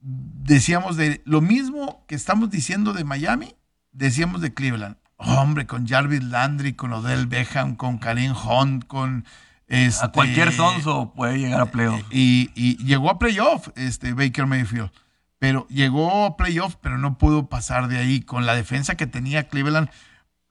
decíamos 0.00 0.96
de 0.96 1.22
lo 1.24 1.40
mismo 1.40 2.04
que 2.06 2.14
estamos 2.14 2.50
diciendo 2.50 2.92
de 2.92 3.04
Miami, 3.04 3.54
decíamos 3.92 4.40
de 4.40 4.52
Cleveland. 4.54 4.96
Hombre, 5.26 5.66
con 5.66 5.86
Jarvis 5.86 6.22
Landry, 6.22 6.74
con 6.74 6.92
Odell 6.92 7.26
Beckham, 7.26 7.76
con 7.76 7.98
Karim 7.98 8.32
Hunt, 8.32 8.86
con 8.86 9.24
este, 9.72 10.04
A 10.04 10.12
cualquier 10.12 10.52
sonso 10.52 11.12
puede 11.14 11.38
llegar 11.38 11.60
a 11.60 11.66
playoff. 11.66 12.02
Y, 12.10 12.50
y 12.54 12.76
llegó 12.84 13.10
a 13.10 13.18
playoff, 13.18 13.68
este 13.74 14.12
Baker 14.12 14.46
Mayfield. 14.46 14.90
Pero 15.38 15.66
llegó 15.68 16.26
a 16.26 16.36
playoff, 16.36 16.76
pero 16.80 16.98
no 16.98 17.16
pudo 17.18 17.48
pasar 17.48 17.88
de 17.88 17.98
ahí 17.98 18.20
con 18.20 18.44
la 18.44 18.54
defensa 18.54 18.96
que 18.96 19.06
tenía 19.06 19.48
Cleveland. 19.48 19.88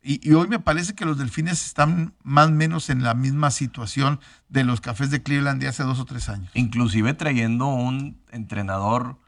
Y, 0.01 0.27
y 0.27 0.33
hoy 0.33 0.47
me 0.47 0.59
parece 0.59 0.95
que 0.95 1.05
los 1.05 1.19
delfines 1.19 1.63
están 1.65 2.15
más 2.23 2.47
o 2.47 2.51
menos 2.51 2.89
en 2.89 3.03
la 3.03 3.13
misma 3.13 3.51
situación 3.51 4.19
de 4.49 4.63
los 4.63 4.81
cafés 4.81 5.11
de 5.11 5.21
Cleveland 5.21 5.61
de 5.61 5.67
hace 5.67 5.83
dos 5.83 5.99
o 5.99 6.05
tres 6.05 6.27
años. 6.27 6.49
Inclusive 6.55 7.13
trayendo 7.13 7.67
un 7.67 8.21
entrenador 8.31 9.19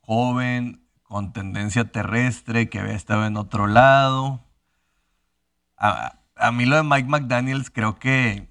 joven, 0.00 0.82
con 1.02 1.32
tendencia 1.32 1.90
terrestre, 1.90 2.68
que 2.68 2.80
había 2.80 2.94
estado 2.94 3.26
en 3.26 3.38
otro 3.38 3.66
lado. 3.66 4.44
A, 5.78 6.18
a 6.36 6.52
mí 6.52 6.66
lo 6.66 6.76
de 6.76 6.82
Mike 6.82 7.08
McDaniels 7.08 7.70
creo 7.70 7.98
que 7.98 8.48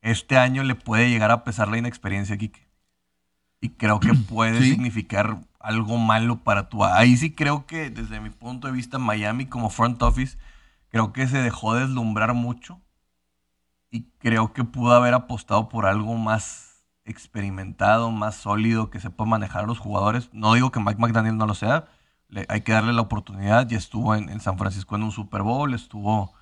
este 0.00 0.38
año 0.38 0.62
le 0.64 0.74
puede 0.74 1.10
llegar 1.10 1.30
a 1.30 1.44
pesar 1.44 1.68
la 1.68 1.78
inexperiencia, 1.78 2.36
Kike. 2.36 2.68
Y 3.60 3.70
creo 3.70 4.00
que 4.00 4.14
puede 4.28 4.60
Sí. 4.60 4.70
significar 4.70 5.38
algo 5.60 5.96
malo 5.98 6.38
para 6.42 6.68
tu... 6.68 6.84
Ahí 6.84 7.16
sí 7.16 7.32
creo 7.34 7.66
que 7.66 7.90
desde 7.90 8.20
mi 8.20 8.30
punto 8.30 8.66
de 8.66 8.72
vista 8.72 8.98
Miami 8.98 9.46
como 9.46 9.70
front 9.70 10.02
office, 10.02 10.36
creo 10.88 11.12
que 11.12 11.28
se 11.28 11.38
dejó 11.38 11.74
deslumbrar 11.74 12.34
mucho 12.34 12.80
y 13.90 14.04
creo 14.18 14.52
que 14.52 14.64
pudo 14.64 14.94
haber 14.94 15.14
apostado 15.14 15.68
por 15.68 15.86
algo 15.86 16.16
más 16.16 16.84
experimentado, 17.04 18.10
más 18.10 18.36
sólido, 18.36 18.90
que 18.90 19.00
sepa 19.00 19.24
manejar 19.24 19.64
a 19.64 19.66
los 19.66 19.78
jugadores. 19.78 20.30
No 20.32 20.54
digo 20.54 20.70
que 20.72 20.80
Mike 20.80 21.00
McDaniel 21.00 21.36
no 21.36 21.46
lo 21.46 21.54
sea, 21.54 21.86
le- 22.28 22.46
hay 22.48 22.62
que 22.62 22.72
darle 22.72 22.92
la 22.92 23.02
oportunidad. 23.02 23.68
Ya 23.68 23.76
estuvo 23.78 24.14
en, 24.14 24.28
en 24.30 24.40
San 24.40 24.56
Francisco 24.58 24.96
en 24.96 25.02
un 25.02 25.12
Super 25.12 25.42
Bowl, 25.42 25.74
estuvo 25.74 26.32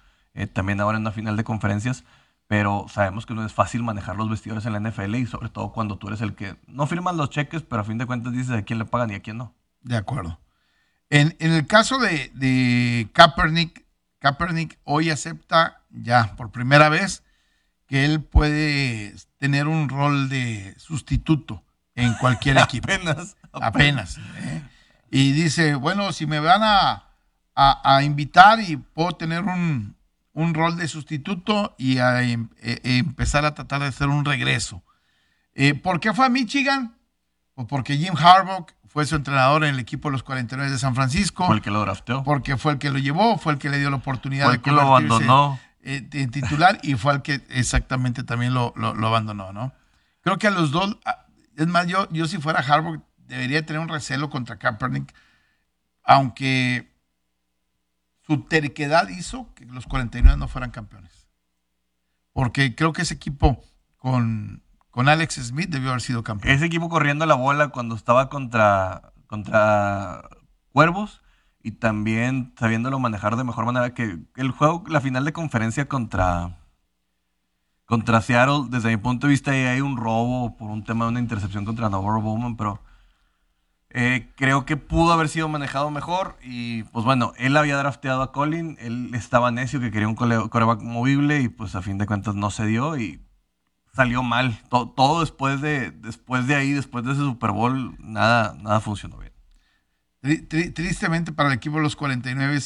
eh, 0.43 0.47
también 0.47 0.81
ahora 0.81 0.97
en 0.97 1.03
una 1.03 1.13
final 1.13 1.37
de 1.37 1.45
conferencias, 1.45 2.05
pero 2.47 2.87
sabemos 2.89 3.27
que 3.27 3.35
no 3.35 3.45
es 3.45 3.53
fácil 3.53 3.83
manejar 3.83 4.17
los 4.17 4.29
vestidores 4.29 4.67
en 4.67 4.73
la 4.73 4.81
NFL 4.81 5.15
y 5.17 5.27
sobre 5.27 5.49
todo 5.51 5.73
cuando 5.73 5.99
tú 5.99 6.09
eres 6.09 6.21
el 6.21 6.35
que 6.35 6.57
no 6.67 6.87
firmas 6.87 7.15
los 7.15 7.31
cheques, 7.31 7.63
pero 7.63 7.83
a 7.83 7.85
fin 7.85 7.99
de 7.99 8.07
cuentas 8.07 8.33
dices 8.33 8.51
a 8.51 8.63
quién 8.63 8.79
le 8.79 8.85
pagan 8.85 9.11
y 9.11 9.15
a 9.15 9.21
quién 9.23 9.39
no. 9.39 9.55
De 9.83 9.97
acuerdo. 9.97 10.41
En, 11.11 11.37
en 11.41 11.53
el 11.53 11.67
caso 11.67 11.99
de, 11.99 12.31
de 12.35 13.09
Kaepernick, 13.13 13.85
Kaepernick 14.19 14.79
hoy 14.85 15.11
acepta 15.11 15.83
ya 15.91 16.37
por 16.37 16.51
primera 16.51 16.89
vez 16.89 17.23
que 17.87 18.05
él 18.05 18.23
puede 18.23 19.15
tener 19.39 19.67
un 19.67 19.89
rol 19.89 20.29
de 20.29 20.75
sustituto 20.79 21.65
en 21.95 22.15
cualquier 22.15 22.59
equipo. 22.65 22.87
Apenas. 22.93 23.37
apenas. 23.53 24.19
¿eh? 24.19 24.63
Y 25.11 25.33
dice, 25.33 25.75
bueno, 25.75 26.13
si 26.13 26.27
me 26.27 26.39
van 26.39 26.63
a, 26.63 27.05
a- 27.57 27.97
a 27.97 28.03
invitar 28.05 28.61
y 28.61 28.77
puedo 28.77 29.13
tener 29.13 29.43
un, 29.43 29.97
un 30.33 30.55
rol 30.55 30.77
de 30.77 30.89
sustituto 30.89 31.75
y 31.79 31.99
a 31.99 32.23
em, 32.23 32.49
e, 32.59 32.81
e 32.85 32.99
empezar 32.99 33.45
a 33.45 33.55
tratar 33.55 33.81
de 33.81 33.89
hacer 33.89 34.09
un 34.09 34.25
regreso. 34.25 34.83
Eh, 35.55 35.75
¿Por 35.75 36.01
qué 36.01 36.13
fue 36.13 36.27
a 36.27 36.29
Michigan? 36.29 36.97
Pues 37.55 37.67
porque 37.69 37.97
Jim 37.97 38.15
Harbaugh 38.17 38.67
fue 38.87 39.07
su 39.07 39.17
entrenador 39.17 39.65
en 39.65 39.75
el 39.75 39.81
equipo 39.81 40.09
de 40.09 40.13
los 40.13 40.23
49 40.23 40.71
de 40.71 40.79
San 40.79 40.95
Francisco. 40.95 41.47
Fue 41.47 41.57
el 41.57 41.63
que 41.63 41.71
lo 41.71 41.81
drafteó. 41.81 42.23
Porque 42.25 42.57
fue 42.57 42.73
el 42.73 42.79
que 42.79 42.91
lo 42.91 42.99
llevó, 42.99 43.39
fue 43.39 43.53
el 43.53 43.59
que 43.59 43.71
le 43.71 43.79
dio 43.79 43.91
la 43.91 43.97
oportunidad 43.97 44.47
fue 44.47 44.55
el 44.57 44.63
que 44.63 44.73
lo 44.73 44.81
abandonó. 44.81 45.59
Eh, 45.83 46.07
en 46.13 46.31
titular 46.31 46.79
y 46.83 46.95
fue 46.95 47.15
el 47.15 47.23
que 47.23 47.41
exactamente 47.49 48.23
también 48.23 48.53
lo, 48.53 48.75
lo, 48.77 49.07
abandonó, 49.07 49.53
¿no? 49.53 49.73
Creo 50.21 50.39
que 50.39 50.47
a 50.47 50.51
los 50.51 50.73
dos, 50.73 50.99
es 51.57 51.67
más, 51.69 51.87
yo, 51.87 52.07
yo 52.11 52.27
si 52.27 52.37
fuera 52.37 52.61
Harbaugh 52.61 53.03
debería 53.17 53.65
tener 53.65 53.81
un 53.81 53.89
recelo 53.89 54.29
contra 54.29 54.59
Kaepernick, 54.59 55.15
aunque 56.05 56.90
su 58.31 58.43
terquedad 58.43 59.09
hizo 59.09 59.53
que 59.55 59.67
los 59.67 59.87
49 59.89 60.39
no 60.39 60.47
fueran 60.47 60.71
campeones. 60.71 61.27
Porque 62.33 62.77
creo 62.77 62.93
que 62.93 63.03
ese 63.03 63.15
equipo 63.15 63.61
con, 63.97 64.63
con 64.91 65.09
Alex 65.09 65.35
Smith 65.35 65.69
debió 65.69 65.89
haber 65.89 66.01
sido 66.01 66.23
campeón. 66.23 66.55
Ese 66.55 66.67
equipo 66.67 66.89
corriendo 66.89 67.27
la 67.27 67.35
bola 67.35 67.71
cuando 67.71 67.97
estaba 67.97 68.29
contra, 68.29 69.13
contra 69.27 70.29
Cuervos 70.71 71.23
y 71.61 71.73
también 71.73 72.55
sabiéndolo 72.57 73.01
manejar 73.01 73.35
de 73.35 73.43
mejor 73.43 73.65
manera 73.65 73.95
que 73.95 74.21
el 74.37 74.51
juego, 74.53 74.85
la 74.87 75.01
final 75.01 75.25
de 75.25 75.33
conferencia 75.33 75.89
contra, 75.89 76.61
contra 77.85 78.23
Seattle, 78.23 78.67
desde 78.69 78.91
mi 78.91 78.97
punto 78.97 79.27
de 79.27 79.33
vista 79.33 79.51
ahí 79.51 79.65
hay 79.65 79.81
un 79.81 79.97
robo 79.97 80.57
por 80.57 80.71
un 80.71 80.85
tema 80.85 81.07
de 81.07 81.11
una 81.11 81.21
intercepción 81.21 81.65
contra 81.65 81.91
Navarro 81.91 82.23
Bowman, 82.23 82.57
pero 82.57 82.81
eh, 83.93 84.31
creo 84.37 84.65
que 84.65 84.77
pudo 84.77 85.13
haber 85.13 85.29
sido 85.29 85.49
manejado 85.49 85.91
mejor 85.91 86.37
y 86.43 86.85
pues 86.85 87.05
bueno, 87.05 87.33
él 87.39 87.57
había 87.57 87.77
drafteado 87.77 88.23
a 88.23 88.31
Colin, 88.31 88.77
él 88.81 89.11
estaba 89.15 89.51
necio 89.51 89.81
que 89.81 89.91
quería 89.91 90.07
un 90.07 90.15
coreback 90.15 90.81
movible 90.81 91.41
y 91.41 91.49
pues 91.49 91.75
a 91.75 91.83
fin 91.83 91.99
de 91.99 92.07
cuentas 92.07 92.37
no 92.37 92.51
se 92.51 92.67
dio 92.67 92.97
y 92.97 93.21
salió 93.93 94.23
mal. 94.23 94.57
Todo, 94.69 95.21
después, 95.21 95.61
de, 95.61 95.91
después 95.91 96.47
de 96.47 96.55
ahí, 96.55 96.73
después 96.73 97.05
de 97.05 97.13
ese 97.13 97.21
Super 97.23 97.51
Bowl, 97.51 97.97
nada, 97.99 98.57
nada 98.63 98.81
funcionó 98.81 99.19
bien. 99.19 99.33
Tristemente 100.73 101.33
para 101.33 101.49
el 101.49 101.57
equipo 101.57 101.77
de 101.77 101.83
los 101.83 101.97
49, 101.97 102.61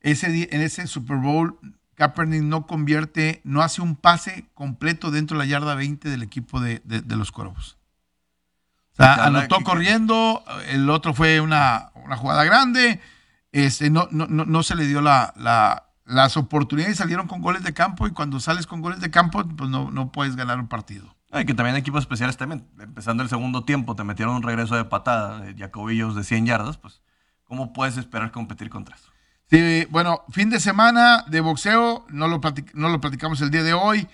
ese, 0.00 0.48
en 0.50 0.60
ese 0.60 0.86
Super 0.88 1.18
Bowl 1.18 1.56
Kaepernick 1.94 2.42
no 2.42 2.66
convierte, 2.66 3.40
no 3.44 3.62
hace 3.62 3.80
un 3.80 3.94
pase 3.94 4.46
completo 4.54 5.12
dentro 5.12 5.38
de 5.38 5.44
la 5.44 5.48
yarda 5.48 5.76
20 5.76 6.08
del 6.08 6.24
equipo 6.24 6.60
de, 6.60 6.80
de 6.84 7.16
los 7.16 7.30
Corvos. 7.30 7.78
O 8.94 8.96
sea, 8.96 9.26
anotó 9.26 9.60
corriendo, 9.62 10.44
el 10.68 10.88
otro 10.88 11.14
fue 11.14 11.40
una, 11.40 11.90
jugada 12.16 12.44
grande, 12.44 13.00
este, 13.50 13.90
no, 13.90 14.06
no, 14.12 14.26
no, 14.28 14.62
se 14.62 14.76
le 14.76 14.86
dio 14.86 15.00
la, 15.00 15.34
las 16.04 16.36
oportunidades, 16.36 16.98
salieron 16.98 17.26
con 17.26 17.42
goles 17.42 17.64
de 17.64 17.74
campo 17.74 18.06
y 18.06 18.12
cuando 18.12 18.38
sales 18.38 18.68
con 18.68 18.82
goles 18.82 19.00
de 19.00 19.10
campo, 19.10 19.44
pues 19.56 19.68
no, 19.68 19.90
no 19.90 20.12
puedes 20.12 20.36
ganar 20.36 20.60
un 20.60 20.68
partido. 20.68 21.12
Hay 21.32 21.44
que 21.44 21.54
también 21.54 21.74
equipos 21.74 22.02
especiales 22.02 22.36
también, 22.36 22.68
empezando 22.78 23.24
el 23.24 23.28
segundo 23.28 23.64
tiempo, 23.64 23.96
te 23.96 24.04
metieron 24.04 24.36
un 24.36 24.42
regreso 24.44 24.76
de 24.76 24.84
patada 24.84 25.44
Jacobillos 25.58 26.14
de 26.14 26.22
100 26.22 26.46
yardas, 26.46 26.76
pues 26.76 27.02
¿cómo 27.42 27.72
puedes 27.72 27.96
esperar 27.96 28.30
competir 28.30 28.70
contra 28.70 28.94
eso? 28.94 29.10
Sí, 29.50 29.86
bueno, 29.90 30.22
fin 30.30 30.50
de 30.50 30.60
semana 30.60 31.24
de 31.26 31.40
boxeo, 31.40 32.06
no 32.10 32.28
lo, 32.28 32.40
no 32.74 32.88
lo 32.88 33.00
platicamos 33.00 33.40
el 33.40 33.50
día 33.50 33.64
de 33.64 33.72
hoy, 33.72 34.06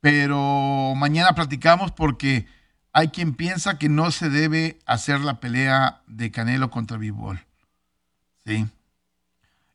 pero 0.00 0.94
mañana 0.94 1.32
platicamos 1.34 1.90
porque 1.90 2.46
hay 2.92 3.08
quien 3.08 3.34
piensa 3.34 3.78
que 3.78 3.88
no 3.88 4.10
se 4.10 4.30
debe 4.30 4.78
hacer 4.86 5.20
la 5.20 5.40
pelea 5.40 6.02
de 6.06 6.30
Canelo 6.30 6.70
contra 6.70 6.96
Bivol. 6.96 7.44
Sí. 8.44 8.66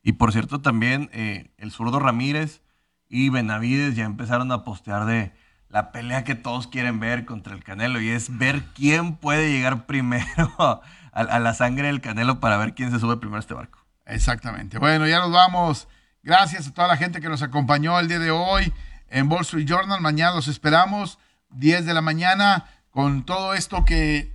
Y 0.02 0.14
por 0.14 0.32
cierto, 0.32 0.62
también 0.62 1.10
eh, 1.14 1.52
el 1.58 1.72
zurdo 1.72 2.00
Ramírez 2.00 2.62
y 3.08 3.30
Benavides 3.30 3.96
ya 3.96 4.06
empezaron 4.06 4.52
a 4.52 4.64
postear 4.64 5.06
de 5.06 5.32
la 5.70 5.92
pelea 5.92 6.24
que 6.24 6.36
todos 6.36 6.68
quieren 6.68 7.00
ver 7.00 7.26
contra 7.26 7.54
el 7.54 7.64
Canelo 7.64 8.02
y 8.02 8.10
es 8.10 8.38
ver 8.38 8.64
quién 8.76 9.16
puede 9.16 9.52
llegar 9.52 9.86
primero 9.88 10.82
a, 11.14 11.40
la 11.40 11.54
sangre 11.54 11.88
del 11.88 12.02
Canelo 12.02 12.40
para 12.40 12.58
ver 12.58 12.74
quién 12.74 12.92
se 12.92 13.00
sube 13.00 13.18
primero 13.18 13.38
a 13.38 13.40
este 13.40 13.54
barco. 13.54 13.80
Exactamente. 14.06 14.80
Bueno, 14.80 15.08
ya 15.08 15.20
nos 15.20 15.32
vamos. 15.32 15.88
Gracias 16.24 16.68
a 16.68 16.74
toda 16.74 16.88
la 16.88 16.98
gente 16.98 17.22
que 17.22 17.30
nos 17.30 17.42
acompañó 17.42 18.00
el 18.00 18.08
día 18.08 18.20
de 18.20 18.32
hoy 18.32 18.74
en 19.10 19.32
Wall 19.32 19.42
Street 19.42 19.68
Journal. 19.68 20.02
Mañana 20.02 20.36
los 20.36 20.48
esperamos, 20.48 21.20
10 21.52 21.86
de 21.86 21.94
la 21.94 22.02
mañana 22.02 22.66
con 22.94 23.26
todo 23.26 23.56
esto 23.56 23.84
que 23.86 24.32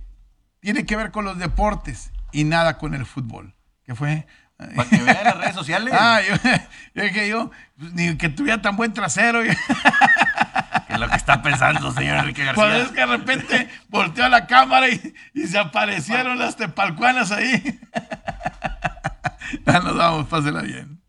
tiene 0.59 0.85
que 0.85 0.97
ver 0.97 1.11
con 1.11 1.23
los 1.23 1.39
deportes 1.39 2.11
y 2.33 2.43
nada 2.43 2.77
con 2.77 2.93
el 2.93 3.05
fútbol. 3.05 3.55
¿Qué 3.85 3.95
fue? 3.95 4.27
Para 4.57 4.89
que 4.89 4.97
vean 4.97 5.23
las 5.23 5.37
redes 5.37 5.55
sociales. 5.55 5.93
Ah, 5.97 6.19
yo, 6.21 6.35
dije 7.01 7.29
yo, 7.29 7.49
pues, 7.77 7.93
ni 7.93 8.17
que 8.17 8.27
tuviera 8.27 8.61
tan 8.61 8.75
buen 8.75 8.93
trasero. 8.93 9.41
¿Qué 10.87 10.93
es 10.93 10.99
lo 10.99 11.07
que 11.07 11.15
está 11.15 11.41
pensando, 11.41 11.93
señor 11.93 12.17
Enrique 12.17 12.43
García? 12.43 12.63
Pues 12.63 12.83
es 12.83 12.89
que 12.89 12.99
de 12.99 13.05
repente 13.05 13.69
volteó 13.87 14.27
la 14.27 14.45
cámara 14.45 14.87
y, 14.89 15.47
se 15.47 15.57
aparecieron 15.57 16.37
las 16.37 16.57
tepalcuanas 16.57 17.31
ahí. 17.31 17.79
ya 19.65 19.79
nos 19.79 19.95
vamos, 19.95 20.27
pásela 20.27 20.61
bien. 20.61 20.99